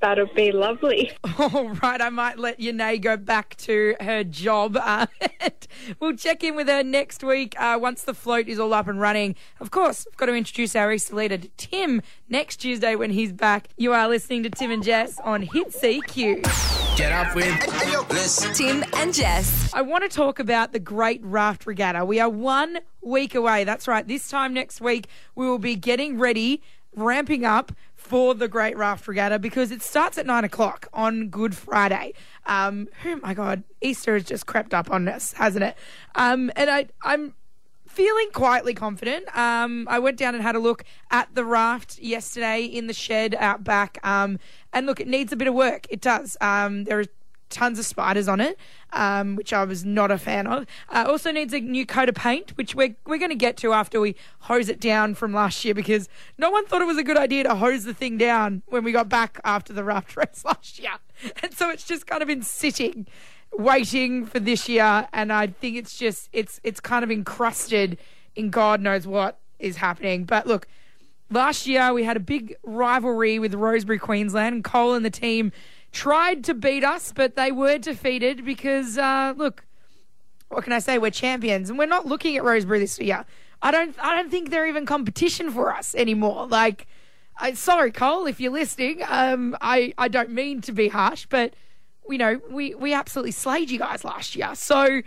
That'll 0.00 0.26
be 0.26 0.50
lovely. 0.50 1.12
All 1.38 1.70
right, 1.82 2.00
I 2.00 2.08
might 2.08 2.38
let 2.38 2.58
Yanae 2.58 3.00
go 3.02 3.18
back 3.18 3.54
to 3.58 3.96
her 4.00 4.24
job. 4.24 4.76
Uh, 4.76 5.06
we'll 6.00 6.16
check 6.16 6.42
in 6.42 6.56
with 6.56 6.68
her 6.68 6.82
next 6.82 7.22
week 7.22 7.54
uh, 7.60 7.78
once 7.80 8.02
the 8.04 8.14
float 8.14 8.48
is 8.48 8.58
all 8.58 8.72
up 8.72 8.88
and 8.88 8.98
running. 8.98 9.36
Of 9.60 9.70
course, 9.70 10.06
I've 10.10 10.16
got 10.16 10.26
to 10.26 10.34
introduce 10.34 10.74
our 10.74 10.90
Easter 10.90 11.14
leader, 11.14 11.38
Tim, 11.58 12.00
next 12.30 12.56
Tuesday 12.56 12.94
when 12.96 13.10
he's 13.10 13.32
back. 13.32 13.68
You 13.76 13.92
are 13.92 14.08
listening 14.08 14.42
to 14.44 14.50
Tim 14.50 14.70
and 14.70 14.82
Jess 14.82 15.18
on 15.20 15.42
Hit 15.42 15.68
CQ. 15.68 16.96
Get 16.96 17.12
up 17.12 17.34
with 17.34 18.08
Bliss. 18.08 18.46
Tim 18.54 18.84
and 18.94 19.12
Jess. 19.12 19.72
I 19.74 19.82
want 19.82 20.04
to 20.04 20.08
talk 20.08 20.38
about 20.38 20.72
the 20.72 20.78
Great 20.78 21.22
Raft 21.22 21.66
Regatta. 21.66 22.04
We 22.04 22.20
are 22.20 22.28
one 22.28 22.80
week 23.02 23.34
away. 23.34 23.64
That's 23.64 23.86
right. 23.86 24.06
This 24.06 24.28
time 24.28 24.54
next 24.54 24.80
week, 24.80 25.08
we 25.34 25.46
will 25.46 25.58
be 25.58 25.76
getting 25.76 26.18
ready, 26.18 26.62
ramping 26.94 27.44
up 27.44 27.72
for 28.10 28.34
the 28.34 28.48
Great 28.48 28.76
Raft 28.76 29.06
Regatta 29.06 29.38
because 29.38 29.70
it 29.70 29.82
starts 29.82 30.18
at 30.18 30.26
nine 30.26 30.42
o'clock 30.42 30.88
on 30.92 31.28
Good 31.28 31.54
Friday. 31.54 32.12
Um, 32.44 32.88
oh 33.04 33.20
my 33.22 33.34
God, 33.34 33.62
Easter 33.80 34.14
has 34.14 34.24
just 34.24 34.46
crept 34.46 34.74
up 34.74 34.90
on 34.90 35.06
us, 35.06 35.32
hasn't 35.34 35.62
it? 35.62 35.76
Um, 36.16 36.50
and 36.56 36.68
I, 36.68 36.88
I'm 37.04 37.34
feeling 37.86 38.30
quietly 38.32 38.74
confident. 38.74 39.26
Um, 39.38 39.86
I 39.88 40.00
went 40.00 40.16
down 40.16 40.34
and 40.34 40.42
had 40.42 40.56
a 40.56 40.58
look 40.58 40.82
at 41.12 41.32
the 41.36 41.44
raft 41.44 42.00
yesterday 42.00 42.64
in 42.64 42.88
the 42.88 42.92
shed 42.92 43.36
out 43.38 43.62
back. 43.62 43.98
Um, 44.02 44.40
and 44.72 44.86
look, 44.86 44.98
it 44.98 45.06
needs 45.06 45.32
a 45.32 45.36
bit 45.36 45.46
of 45.46 45.54
work. 45.54 45.86
It 45.88 46.00
does. 46.00 46.36
Um, 46.40 46.84
there 46.84 46.98
are 46.98 47.04
tons 47.50 47.78
of 47.78 47.84
spiders 47.84 48.28
on 48.28 48.40
it, 48.40 48.58
um, 48.92 49.36
which 49.36 49.52
I 49.52 49.64
was 49.64 49.84
not 49.84 50.10
a 50.10 50.18
fan 50.18 50.46
of. 50.46 50.66
Uh, 50.88 51.04
also 51.08 51.30
needs 51.30 51.52
a 51.52 51.60
new 51.60 51.84
coat 51.84 52.08
of 52.08 52.14
paint, 52.14 52.56
which 52.56 52.74
we're, 52.74 52.96
we're 53.06 53.18
going 53.18 53.30
to 53.30 53.36
get 53.36 53.56
to 53.58 53.72
after 53.72 54.00
we 54.00 54.16
hose 54.40 54.68
it 54.68 54.80
down 54.80 55.14
from 55.14 55.34
last 55.34 55.64
year 55.64 55.74
because 55.74 56.08
no 56.38 56.50
one 56.50 56.64
thought 56.66 56.80
it 56.80 56.86
was 56.86 56.98
a 56.98 57.04
good 57.04 57.18
idea 57.18 57.44
to 57.44 57.54
hose 57.56 57.84
the 57.84 57.94
thing 57.94 58.16
down 58.16 58.62
when 58.66 58.84
we 58.84 58.92
got 58.92 59.08
back 59.08 59.40
after 59.44 59.72
the 59.72 59.84
raft 59.84 60.16
race 60.16 60.44
last 60.44 60.78
year. 60.78 60.92
And 61.42 61.52
so 61.52 61.70
it's 61.70 61.84
just 61.84 62.06
kind 62.06 62.22
of 62.22 62.28
been 62.28 62.42
sitting 62.42 63.06
waiting 63.52 64.24
for 64.26 64.38
this 64.38 64.68
year 64.68 65.08
and 65.12 65.32
I 65.32 65.48
think 65.48 65.76
it's 65.76 65.98
just 65.98 66.28
it's 66.32 66.60
it's 66.62 66.78
kind 66.78 67.02
of 67.02 67.10
encrusted 67.10 67.98
in 68.36 68.50
God 68.50 68.80
knows 68.80 69.06
what 69.06 69.38
is 69.58 69.76
happening. 69.76 70.24
But 70.24 70.46
look, 70.46 70.66
last 71.30 71.66
year 71.66 71.92
we 71.92 72.04
had 72.04 72.16
a 72.16 72.20
big 72.20 72.56
rivalry 72.62 73.38
with 73.38 73.54
Rosebery 73.54 74.00
Queensland 74.00 74.54
and 74.54 74.64
Cole 74.64 74.94
and 74.94 75.04
the 75.04 75.10
team 75.10 75.52
tried 75.92 76.44
to 76.44 76.54
beat 76.54 76.84
us, 76.84 77.12
but 77.14 77.36
they 77.36 77.52
were 77.52 77.78
defeated 77.78 78.44
because 78.44 78.98
uh, 78.98 79.34
look, 79.36 79.64
what 80.48 80.64
can 80.64 80.72
I 80.72 80.78
say? 80.78 80.98
We're 80.98 81.10
champions 81.10 81.70
and 81.70 81.78
we're 81.78 81.86
not 81.86 82.06
looking 82.06 82.36
at 82.36 82.42
Rosebery 82.42 82.80
this 82.80 82.98
year. 82.98 83.24
I 83.62 83.70
don't 83.70 83.94
I 84.02 84.14
don't 84.16 84.30
think 84.30 84.50
they're 84.50 84.66
even 84.66 84.86
competition 84.86 85.50
for 85.50 85.74
us 85.74 85.94
anymore. 85.94 86.46
Like 86.46 86.86
I, 87.40 87.54
sorry, 87.54 87.90
Cole, 87.90 88.26
if 88.26 88.38
you're 88.38 88.52
listening. 88.52 89.02
Um, 89.08 89.56
I, 89.60 89.94
I 89.96 90.08
don't 90.08 90.30
mean 90.30 90.60
to 90.62 90.72
be 90.72 90.88
harsh, 90.88 91.26
but 91.28 91.54
you 92.08 92.18
know, 92.18 92.40
we, 92.50 92.74
we 92.74 92.92
absolutely 92.92 93.30
slayed 93.30 93.70
you 93.70 93.78
guys 93.78 94.04
last 94.04 94.36
year. 94.36 94.54
So 94.54 95.00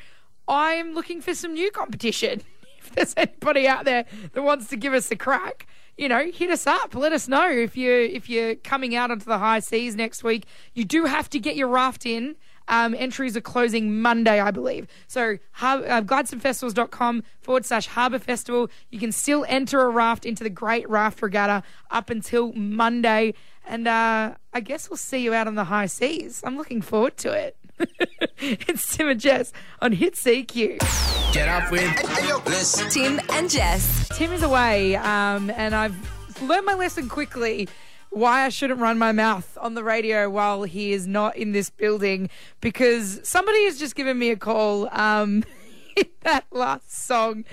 I'm 0.48 0.93
looking 0.93 1.22
for 1.22 1.36
some 1.36 1.54
new 1.54 1.72
competition. 1.72 2.41
If 2.86 2.91
there's 2.96 3.13
anybody 3.15 3.65
out 3.65 3.86
there 3.86 4.04
that 4.34 4.41
wants 4.41 4.67
to 4.67 4.76
give 4.76 4.93
us 4.93 5.10
a 5.10 5.15
crack, 5.15 5.67
you 5.97 6.10
know, 6.10 6.29
hit 6.32 6.49
us 6.49 6.65
up. 6.67 6.95
Let 6.95 7.13
us 7.13 7.27
know 7.27 7.49
if 7.49 7.77
you 7.77 7.91
if 7.91 8.29
you're 8.29 8.56
coming 8.56 8.95
out 8.95 9.12
onto 9.12 9.25
the 9.25 9.38
high 9.38 9.60
seas 9.60 9.95
next 9.95 10.23
week. 10.23 10.45
You 10.73 10.86
do 10.86 11.06
have 11.06 11.29
to 11.32 11.39
get 11.39 11.56
your 11.56 11.67
raft 11.67 12.06
in. 12.06 12.36
Um, 12.69 12.95
entries 12.97 13.36
are 13.36 13.41
closing 13.41 14.01
Monday, 14.01 14.39
I 14.39 14.49
believe. 14.51 14.88
So, 15.08 15.38
har- 15.51 15.86
uh, 15.86 16.01
glidesandfestivals.com 16.01 17.23
forward 17.41 17.65
slash 17.65 17.88
harbour 17.88 18.19
festival. 18.19 18.69
You 18.89 18.99
can 18.99 19.12
still 19.12 19.45
enter 19.49 19.82
a 19.82 19.89
raft 19.89 20.25
into 20.25 20.43
the 20.43 20.49
Great 20.49 20.89
Raft 20.89 21.21
Regatta 21.21 21.63
up 21.91 22.10
until 22.10 22.53
Monday. 22.53 23.34
And 23.65 23.88
uh, 23.88 24.36
I 24.53 24.60
guess 24.62 24.89
we'll 24.89 24.95
see 24.97 25.19
you 25.19 25.34
out 25.34 25.47
on 25.47 25.56
the 25.56 25.65
high 25.65 25.88
seas. 25.88 26.41
I'm 26.45 26.58
looking 26.58 26.82
forward 26.82 27.17
to 27.17 27.32
it. 27.34 27.58
it's 28.38 28.96
Tim 28.96 29.10
and 29.10 29.20
Jess 29.20 29.52
on 29.82 29.92
Hit 29.94 30.16
CQ. 30.16 31.34
Get 31.34 31.50
up 31.50 31.72
with 31.72 32.44
Bliss. 32.46 32.84
Tim 32.94 33.20
and 33.30 33.50
Jess. 33.50 34.08
Tim 34.10 34.32
is 34.32 34.44
away, 34.44 34.96
um, 34.96 35.50
and 35.52 35.74
I've 35.74 35.96
learned 36.42 36.66
my 36.66 36.74
lesson 36.76 37.10
quickly 37.10 37.68
why 38.10 38.46
I 38.46 38.50
shouldn't 38.50 38.80
run 38.80 39.00
my 39.00 39.12
mouth 39.12 39.58
on 39.60 39.74
the 39.74 39.84
radio 39.84 40.30
while 40.30 40.64
he 40.64 40.94
is 40.94 41.08
not 41.08 41.36
in 41.36 41.52
this 41.52 41.72
building 41.72 42.30
because 42.62 43.20
somebody 43.24 43.66
has 43.66 43.80
just 43.80 43.96
given 43.96 44.20
me 44.20 44.30
a 44.30 44.36
call 44.36 44.88
um, 44.92 45.44
in 45.96 46.06
that 46.22 46.46
last 46.52 46.92
song. 46.94 47.46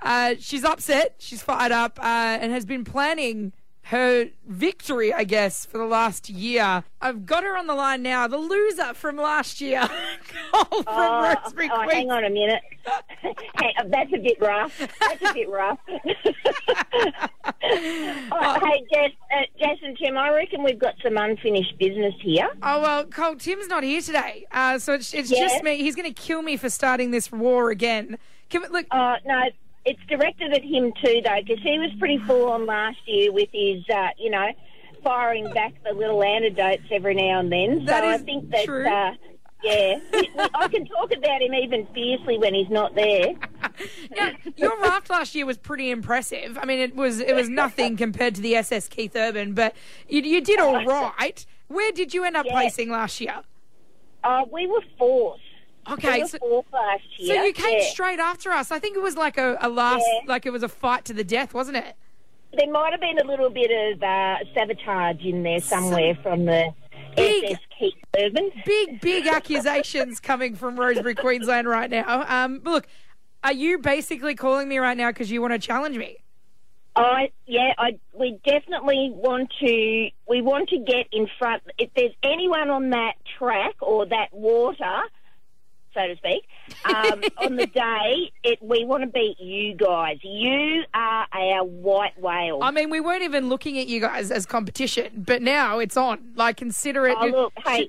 Uh, 0.00 0.34
she's 0.38 0.64
upset, 0.64 1.16
she's 1.18 1.42
fired 1.42 1.72
up, 1.72 1.98
uh, 2.00 2.38
and 2.40 2.52
has 2.52 2.64
been 2.64 2.84
planning 2.84 3.52
her 3.90 4.26
victory, 4.48 5.12
I 5.14 5.22
guess, 5.22 5.64
for 5.64 5.78
the 5.78 5.84
last 5.84 6.28
year. 6.28 6.82
I've 7.00 7.24
got 7.24 7.44
her 7.44 7.56
on 7.56 7.68
the 7.68 7.74
line 7.74 8.02
now, 8.02 8.26
the 8.26 8.36
loser 8.36 8.94
from 8.94 9.16
last 9.16 9.60
year, 9.60 9.82
Cole 10.52 10.82
from 10.82 10.84
Oh, 10.88 11.34
Rosebery 11.36 11.68
oh, 11.72 11.88
hang 11.88 12.10
on 12.10 12.24
a 12.24 12.30
minute. 12.30 12.62
Hang- 13.54 13.90
That's 13.90 14.12
a 14.12 14.18
bit 14.18 14.38
rough. 14.40 14.76
That's 15.00 15.22
a 15.30 15.34
bit 15.34 15.48
rough. 15.48 15.78
oh, 18.32 18.58
hey, 18.62 18.84
Jess, 18.92 19.10
uh, 19.32 19.42
Jess 19.58 19.78
and 19.82 19.96
Tim, 19.98 20.16
I 20.18 20.30
reckon 20.30 20.62
we've 20.64 20.78
got 20.78 20.94
some 21.02 21.16
unfinished 21.16 21.78
business 21.78 22.14
here. 22.20 22.48
Oh 22.62 22.80
well, 22.80 23.04
Cole, 23.06 23.36
Tim's 23.36 23.68
not 23.68 23.84
here 23.84 24.00
today, 24.00 24.46
uh, 24.52 24.78
so 24.78 24.94
it's, 24.94 25.14
it's 25.14 25.30
Yeah. 25.30 25.40
just 25.40 25.62
me. 25.62 25.76
He's 25.78 25.94
going 25.94 26.12
to 26.12 26.20
kill 26.22 26.42
me 26.42 26.56
for 26.56 26.70
starting 26.70 27.10
this 27.12 27.30
war 27.30 27.70
again. 27.70 28.18
Can 28.50 28.62
we, 28.62 28.68
look, 28.68 28.86
Uh, 28.90 29.16
no, 29.24 29.42
it's 29.86 30.00
directed 30.08 30.52
at 30.52 30.62
him 30.62 30.92
too, 31.02 31.20
though, 31.24 31.40
because 31.46 31.62
he 31.62 31.78
was 31.78 31.90
pretty 31.98 32.18
full 32.18 32.50
on 32.50 32.66
last 32.66 32.98
year 33.06 33.32
with 33.32 33.48
his, 33.52 33.82
uh, 33.88 34.08
you 34.18 34.30
know, 34.30 34.48
firing 35.02 35.48
back 35.52 35.72
the 35.84 35.94
little 35.94 36.22
antidotes 36.22 36.82
every 36.90 37.14
now 37.14 37.38
and 37.40 37.50
then. 37.50 37.84
That 37.86 38.02
so 38.02 38.08
I 38.10 38.18
think 38.18 38.50
that, 38.50 38.64
true. 38.64 38.86
Uh, 38.86 39.12
yeah, 39.62 39.98
I 40.54 40.68
can 40.68 40.84
talk 40.86 41.12
about 41.16 41.40
him 41.40 41.54
even 41.54 41.86
fiercely 41.94 42.36
when 42.36 42.52
he's 42.54 42.68
not 42.68 42.94
there. 42.94 43.34
Now, 44.16 44.30
your 44.56 44.78
raft 44.80 45.10
last 45.10 45.34
year 45.34 45.44
was 45.44 45.58
pretty 45.58 45.90
impressive. 45.90 46.56
I 46.58 46.64
mean, 46.64 46.78
it 46.78 46.96
was 46.96 47.20
it 47.20 47.34
was 47.34 47.50
nothing 47.50 47.96
compared 47.98 48.34
to 48.36 48.40
the 48.40 48.56
SS 48.56 48.88
Keith 48.88 49.14
Urban, 49.14 49.52
but 49.52 49.74
you, 50.08 50.22
you 50.22 50.40
did 50.40 50.60
all 50.60 50.82
right. 50.86 51.44
Where 51.68 51.92
did 51.92 52.14
you 52.14 52.24
end 52.24 52.36
up 52.36 52.46
Yeah. 52.46 52.52
placing 52.52 52.90
last 52.90 53.20
year? 53.20 53.42
Uh, 54.24 54.44
we 54.50 54.66
were 54.66 54.80
fourth. 54.98 55.40
Okay, 55.90 56.24
so- 56.26 56.64
last 56.72 57.02
So 57.18 57.32
you 57.42 57.52
came 57.52 57.78
yeah. 57.78 57.84
straight 57.90 58.18
after 58.18 58.50
us. 58.50 58.70
I 58.70 58.78
think 58.78 58.96
it 58.96 59.02
was 59.02 59.16
like 59.16 59.38
a, 59.38 59.56
a 59.60 59.68
last, 59.68 60.04
Yeah. 60.06 60.20
like 60.28 60.46
it 60.46 60.50
was 60.50 60.62
a 60.62 60.68
fight 60.68 61.04
to 61.06 61.12
the 61.12 61.24
death, 61.24 61.54
wasn't 61.54 61.76
it? 61.78 61.94
There 62.56 62.70
might 62.70 62.92
have 62.92 63.00
been 63.00 63.18
a 63.18 63.24
little 63.24 63.50
bit 63.50 63.70
of 63.70 64.02
uh, 64.02 64.36
sabotage 64.54 65.24
in 65.24 65.42
there 65.42 65.60
somewhere 65.60 66.14
from 66.22 66.46
the 66.46 66.72
Big- 67.16 67.44
SS 67.44 67.58
Keith 67.78 67.94
Urban. 68.18 68.50
Big, 68.64 69.00
big 69.00 69.26
accusations 69.38 70.20
coming 70.20 70.54
from 70.54 70.76
Rosebery, 70.76 71.16
Queensland 71.16 71.68
right 71.68 71.90
now. 71.90 72.24
Um, 72.28 72.60
but 72.60 72.70
look, 72.70 72.86
are 73.44 73.52
you 73.52 73.78
basically 73.78 74.34
calling 74.34 74.68
me 74.68 74.78
right 74.78 74.96
now 74.96 75.10
because 75.10 75.30
you 75.30 75.40
want 75.40 75.52
to 75.52 75.58
challenge 75.58 75.96
me? 75.96 76.16
I 76.94 77.30
yeah, 77.46 77.74
I 77.76 77.98
we 78.14 78.38
definitely 78.42 79.10
want 79.14 79.52
to 79.60 80.08
we 80.26 80.40
want 80.40 80.70
to 80.70 80.78
get 80.78 81.06
in 81.12 81.28
front. 81.38 81.62
If 81.76 81.90
there's 81.94 82.14
anyone 82.22 82.70
on 82.70 82.88
that 82.90 83.16
track 83.38 83.74
or 83.82 84.06
that 84.06 84.28
water, 84.32 85.02
so 85.96 86.06
to 86.06 86.16
speak, 86.16 86.44
um, 86.84 87.22
on 87.38 87.56
the 87.56 87.66
day, 87.66 88.30
it 88.44 88.58
we 88.62 88.84
want 88.84 89.02
to 89.02 89.08
beat 89.08 89.40
you 89.40 89.74
guys. 89.74 90.18
You 90.22 90.82
are 90.94 91.26
our 91.32 91.64
white 91.64 92.18
whale. 92.20 92.60
I 92.62 92.70
mean, 92.70 92.90
we 92.90 93.00
weren't 93.00 93.22
even 93.22 93.48
looking 93.48 93.78
at 93.78 93.86
you 93.86 94.00
guys 94.00 94.30
as 94.30 94.44
competition, 94.46 95.24
but 95.26 95.42
now 95.42 95.78
it's 95.78 95.96
on. 95.96 96.32
Like, 96.34 96.56
consider 96.58 97.06
it. 97.06 97.16
oh 97.18 97.26
look, 97.26 97.52
hey, 97.64 97.88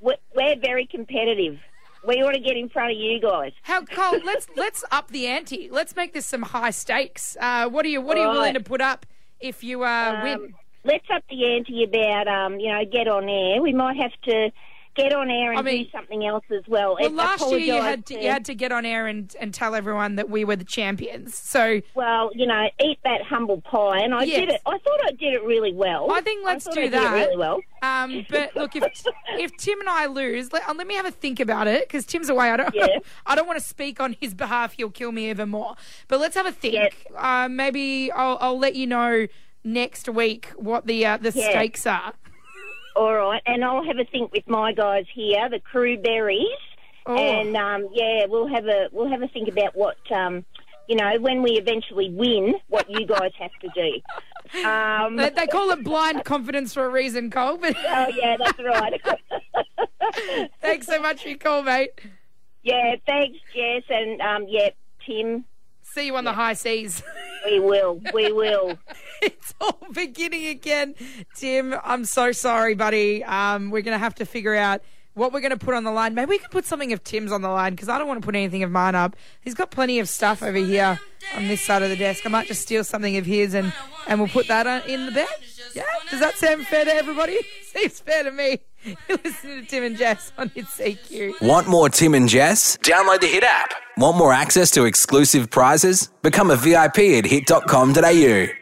we're, 0.00 0.14
we're 0.34 0.56
very 0.60 0.86
competitive. 0.86 1.58
We 2.06 2.16
want 2.22 2.34
to 2.34 2.40
get 2.40 2.56
in 2.56 2.68
front 2.68 2.92
of 2.92 2.98
you 2.98 3.20
guys. 3.20 3.52
How 3.62 3.84
Cole? 3.84 4.20
Let's 4.24 4.46
let's 4.56 4.84
up 4.90 5.08
the 5.10 5.26
ante. 5.26 5.68
Let's 5.70 5.94
make 5.96 6.12
this 6.12 6.26
some 6.26 6.42
high 6.42 6.70
stakes. 6.70 7.36
Uh, 7.40 7.68
what 7.68 7.84
are 7.84 7.88
you 7.88 8.00
What 8.00 8.16
are 8.16 8.20
you 8.22 8.26
Right. 8.28 8.32
willing 8.34 8.54
to 8.54 8.60
put 8.60 8.80
up 8.80 9.06
if 9.40 9.62
you 9.62 9.82
uh, 9.84 10.20
win? 10.22 10.34
Um, 10.34 10.54
let's 10.84 11.06
up 11.14 11.22
the 11.30 11.54
ante 11.54 11.84
about 11.84 12.26
um, 12.26 12.58
you 12.58 12.68
know, 12.72 12.84
get 12.90 13.06
on 13.06 13.28
air. 13.28 13.62
We 13.62 13.72
might 13.72 13.96
have 13.98 14.10
to 14.24 14.50
get 14.94 15.12
on 15.12 15.30
air 15.30 15.50
and 15.50 15.58
I 15.58 15.62
mean- 15.62 15.84
do 15.84 15.90
something 15.90 16.26
else 16.26 16.44
as 16.50 16.62
well. 16.68 16.96
Well, 16.98 17.06
And 17.06 17.16
last 17.16 17.48
year 17.50 17.58
you 17.58 17.72
had 17.80 18.06
to, 18.06 18.20
you 18.22 18.28
had 18.28 18.44
to 18.46 18.54
get 18.54 18.72
on 18.72 18.84
air 18.84 19.06
and, 19.06 19.34
and 19.40 19.52
tell 19.54 19.74
everyone 19.74 20.16
that 20.16 20.28
we 20.28 20.44
were 20.44 20.56
the 20.56 20.64
champions. 20.64 21.34
So 21.34 21.80
Well, 21.94 22.30
you 22.34 22.46
know, 22.46 22.68
eat 22.82 22.98
that 23.04 23.22
humble 23.22 23.60
pie, 23.62 24.00
and 24.00 24.14
I 24.14 24.24
Yes. 24.24 24.40
did 24.40 24.48
it. 24.50 24.60
I 24.66 24.78
thought 24.78 25.00
I 25.06 25.10
did 25.12 25.34
it 25.34 25.42
really 25.44 25.72
well. 25.72 26.10
I 26.10 26.20
think 26.20 26.44
let's 26.44 26.64
thought 26.64 26.74
do 26.74 26.80
I 26.80 26.84
did 26.84 26.92
that. 26.94 27.14
It 27.16 27.20
really 27.26 27.36
well. 27.36 27.60
Um, 27.82 28.26
but 28.30 28.54
look, 28.54 28.76
if 28.76 28.84
if 29.30 29.56
Tim 29.56 29.80
and 29.80 29.88
I 29.88 30.06
lose, 30.06 30.52
let, 30.52 30.68
uh, 30.68 30.74
let 30.74 30.86
me 30.86 30.94
have 30.94 31.06
a 31.06 31.10
think 31.10 31.40
about 31.40 31.66
it 31.66 31.88
because 31.88 32.04
Tim's 32.06 32.28
away. 32.28 32.50
I 32.50 32.56
don't, 32.56 32.74
Yeah. 32.74 32.98
I 33.26 33.34
don't 33.34 33.46
want 33.46 33.58
to 33.58 33.64
speak 33.64 33.98
on 34.00 34.14
his 34.20 34.34
behalf. 34.34 34.74
He'll 34.74 34.90
kill 34.90 35.10
me 35.12 35.30
even 35.30 35.48
more. 35.48 35.74
But 36.08 36.20
let's 36.20 36.36
have 36.36 36.46
a 36.46 36.52
think. 36.52 37.06
Uh, 37.16 37.48
maybe 37.50 38.12
I'll, 38.12 38.38
I'll 38.40 38.58
let 38.58 38.76
you 38.76 38.86
know 38.86 39.26
next 39.64 40.08
week 40.08 40.48
what 40.56 40.86
the 40.86 41.04
uh, 41.06 41.16
the 41.16 41.32
Yeah. 41.34 41.50
stakes 41.50 41.86
are. 41.86 42.12
All 42.94 43.14
right, 43.14 43.42
and 43.46 43.64
I'll 43.64 43.84
have 43.84 43.98
a 43.98 44.04
think 44.04 44.32
with 44.32 44.46
my 44.48 44.72
guys 44.72 45.06
here, 45.14 45.48
the 45.48 45.60
crew 45.60 45.96
berries, 45.98 46.46
Oh. 47.04 47.16
and 47.16 47.56
um, 47.56 47.88
yeah, 47.92 48.26
we'll 48.28 48.46
have 48.46 48.66
a 48.66 48.88
we'll 48.92 49.08
have 49.08 49.22
a 49.22 49.28
think 49.28 49.48
about 49.48 49.74
what 49.74 49.96
um, 50.12 50.44
you 50.88 50.94
know 50.96 51.18
when 51.18 51.42
we 51.42 51.52
eventually 51.52 52.10
win, 52.10 52.54
what 52.68 52.88
you 52.88 53.06
guys 53.06 53.32
have 53.38 53.50
to 53.62 53.68
do. 53.74 54.60
Um, 54.68 55.16
They, 55.16 55.30
they 55.30 55.46
call 55.46 55.70
it 55.70 55.82
blind 55.82 56.24
confidence 56.24 56.74
for 56.74 56.84
a 56.84 56.90
reason, 56.90 57.30
Cole. 57.30 57.56
But 57.56 57.76
oh 57.76 58.06
yeah, 58.14 58.36
that's 58.38 58.58
right. 58.58 59.00
thanks 60.60 60.86
so 60.86 61.00
much 61.00 61.22
for 61.22 61.28
your 61.30 61.38
call, 61.38 61.62
mate. 61.62 61.90
yeah, 62.62 62.94
thanks, 63.06 63.38
Jess, 63.54 63.82
and 63.88 64.20
um, 64.20 64.44
yeah, 64.48 64.68
Tim. 65.06 65.44
See 65.82 66.06
you 66.06 66.16
on 66.16 66.24
the 66.24 66.32
high 66.32 66.54
seas. 66.54 67.02
We 67.46 67.58
will, 67.58 68.00
we 68.14 68.30
will. 68.32 68.78
it's 69.26 69.54
all 69.60 69.78
beginning 69.92 70.46
again. 70.46 70.96
Tim, 71.36 71.76
I'm 71.84 72.04
so 72.04 72.32
sorry, 72.32 72.74
buddy. 72.74 73.22
Um, 73.22 73.70
we're 73.70 73.82
going 73.82 73.94
to 73.94 73.98
have 73.98 74.16
to 74.16 74.26
figure 74.26 74.54
out 74.54 74.82
what 75.14 75.32
we're 75.32 75.40
going 75.40 75.56
to 75.56 75.64
put 75.64 75.74
on 75.74 75.84
the 75.84 75.92
line. 75.92 76.14
Maybe 76.14 76.30
we 76.30 76.38
could 76.38 76.50
put 76.50 76.64
something 76.64 76.92
of 76.92 77.04
Tim's 77.04 77.30
on 77.30 77.42
the 77.42 77.48
line 77.48 77.74
because 77.74 77.88
I 77.88 77.98
don't 77.98 78.08
want 78.08 78.20
to 78.20 78.24
put 78.24 78.34
anything 78.34 78.64
of 78.64 78.70
mine 78.72 78.96
up. 78.96 79.14
He's 79.40 79.54
got 79.54 79.70
plenty 79.70 80.00
of 80.00 80.08
stuff 80.08 80.42
over 80.42 80.58
here 80.58 80.98
on 81.36 81.46
this 81.46 81.60
side 81.60 81.82
of 81.82 81.90
the 81.90 81.96
desk. 81.96 82.26
I 82.26 82.30
might 82.30 82.48
just 82.48 82.62
steal 82.62 82.82
something 82.82 83.16
of 83.16 83.24
his 83.24 83.54
and, 83.54 83.72
and 84.08 84.18
we'll 84.18 84.28
put 84.28 84.48
that 84.48 84.66
on, 84.66 84.82
in 84.88 85.06
the 85.06 85.12
bed. 85.12 85.28
Yeah? 85.74 85.84
Does 86.10 86.18
that 86.18 86.34
sound 86.34 86.66
fair 86.66 86.84
to 86.84 86.92
everybody? 86.92 87.38
Seems 87.72 88.00
fair 88.00 88.24
to 88.24 88.32
me. 88.32 88.58
Listening 89.08 89.62
to 89.62 89.66
Tim 89.66 89.84
and 89.84 89.96
Jess 89.96 90.32
on 90.36 90.48
Hit 90.48 90.64
CQ. 90.64 91.40
Want 91.42 91.68
more 91.68 91.88
Tim 91.88 92.14
and 92.14 92.28
Jess? 92.28 92.76
Download 92.78 93.20
the 93.20 93.28
Hit 93.28 93.44
app. 93.44 93.72
Want 93.96 94.16
more 94.16 94.32
access 94.32 94.72
to 94.72 94.86
exclusive 94.86 95.50
prizes? 95.50 96.08
Become 96.22 96.50
a 96.50 96.56
VIP 96.56 96.98
at 96.98 97.26
hit.com.au. 97.26 98.61